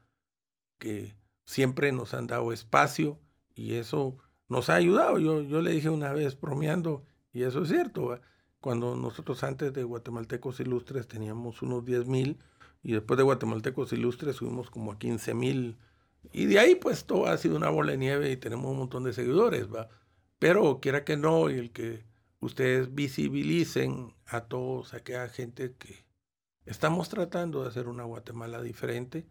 que 0.79 1.14
siempre 1.45 1.93
nos 1.93 2.12
han 2.12 2.27
dado 2.27 2.53
espacio 2.53 3.20
y 3.55 3.75
eso 3.75 4.18
nos 4.49 4.68
ha 4.68 4.75
ayudado. 4.75 5.20
Yo, 5.20 5.43
yo 5.43 5.62
le 5.62 5.70
dije 5.70 5.91
una 5.91 6.12
vez 6.12 6.41
bromeando, 6.41 7.05
y 7.33 7.45
eso 7.45 7.62
es 7.62 7.68
cierto, 7.68 8.18
cuando 8.61 8.97
nosotros 8.97 9.45
antes 9.45 9.73
de 9.73 9.85
Guatemaltecos 9.85 10.59
Ilustres 10.59 11.07
teníamos 11.07 11.62
unos 11.62 11.85
10 11.85 12.09
mil 12.09 12.39
y 12.83 12.95
después 12.95 13.16
de 13.16 13.23
Guatemaltecos 13.23 13.93
Ilustres 13.93 14.35
subimos 14.35 14.70
como 14.70 14.91
a 14.91 14.99
15 14.99 15.35
mil. 15.35 15.79
Y 16.33 16.47
de 16.47 16.59
ahí 16.59 16.75
pues 16.75 17.05
todo 17.05 17.27
ha 17.27 17.39
sido 17.39 17.55
una 17.55 17.70
bola 17.70 17.93
de 17.93 17.99
nieve 17.99 18.33
y 18.33 18.37
tenemos 18.37 18.73
un 18.73 18.79
montón 18.79 19.05
de 19.05 19.12
seguidores, 19.12 19.73
¿va? 19.73 19.89
Pero 20.41 20.81
quiera 20.81 21.05
que 21.05 21.16
no, 21.16 21.49
y 21.49 21.59
el 21.59 21.70
que 21.70 22.11
ustedes 22.43 22.93
visibilicen 22.93 24.14
a 24.26 24.43
todos 24.43 24.95
aquella 24.95 25.28
gente 25.28 25.74
que 25.78 26.05
estamos 26.66 27.09
tratando 27.09 27.62
de 27.62 27.68
hacer 27.68 27.86
una 27.86 28.03
Guatemala 28.03 28.61
diferente, 28.61 29.26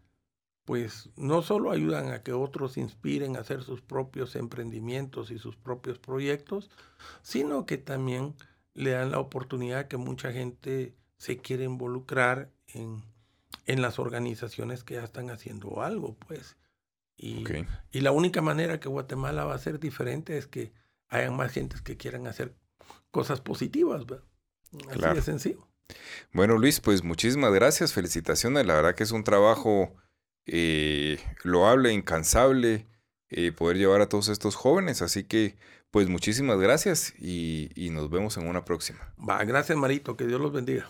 pues 0.64 1.10
no 1.16 1.42
solo 1.42 1.72
ayudan 1.72 2.10
a 2.10 2.22
que 2.22 2.32
otros 2.32 2.78
inspiren 2.78 3.36
a 3.36 3.40
hacer 3.40 3.62
sus 3.64 3.82
propios 3.82 4.34
emprendimientos 4.34 5.30
y 5.30 5.38
sus 5.38 5.56
propios 5.56 5.98
proyectos, 5.98 6.70
sino 7.20 7.66
que 7.66 7.76
también 7.76 8.34
le 8.72 8.92
dan 8.92 9.10
la 9.10 9.18
oportunidad 9.18 9.88
que 9.88 9.98
mucha 9.98 10.32
gente 10.32 10.96
se 11.18 11.36
quiere 11.36 11.64
involucrar 11.64 12.50
en, 12.68 13.02
en 13.66 13.82
las 13.82 13.98
organizaciones 13.98 14.84
que 14.84 14.94
ya 14.94 15.04
están 15.04 15.28
haciendo 15.28 15.82
algo, 15.82 16.16
pues. 16.26 16.56
Y, 17.18 17.44
y 17.90 18.00
la 18.00 18.10
única 18.10 18.40
manera 18.40 18.80
que 18.80 18.88
Guatemala 18.88 19.44
va 19.44 19.54
a 19.54 19.58
ser 19.58 19.78
diferente 19.78 20.38
es 20.38 20.46
que 20.46 20.72
haya 21.08 21.30
más 21.30 21.52
gentes 21.52 21.82
que 21.82 21.98
quieran 21.98 22.26
hacer 22.26 22.54
cosas 23.12 23.40
positivas, 23.40 24.04
¿verdad? 24.06 24.24
Así 24.90 25.14
de 25.14 25.22
sencillo. 25.22 25.68
Bueno, 26.32 26.58
Luis, 26.58 26.80
pues 26.80 27.04
muchísimas 27.04 27.52
gracias, 27.52 27.92
felicitaciones. 27.92 28.66
La 28.66 28.74
verdad 28.74 28.94
que 28.94 29.04
es 29.04 29.12
un 29.12 29.22
trabajo 29.22 29.94
eh, 30.46 31.20
loable, 31.44 31.92
incansable, 31.92 32.86
eh, 33.28 33.52
poder 33.52 33.76
llevar 33.76 34.00
a 34.00 34.08
todos 34.08 34.28
estos 34.28 34.56
jóvenes. 34.56 35.02
Así 35.02 35.24
que, 35.24 35.56
pues 35.90 36.08
muchísimas 36.08 36.58
gracias 36.58 37.14
y, 37.18 37.70
y 37.74 37.90
nos 37.90 38.10
vemos 38.10 38.36
en 38.38 38.48
una 38.48 38.64
próxima. 38.64 39.14
Va, 39.16 39.44
gracias 39.44 39.76
Marito, 39.76 40.16
que 40.16 40.26
Dios 40.26 40.40
los 40.40 40.52
bendiga. 40.52 40.88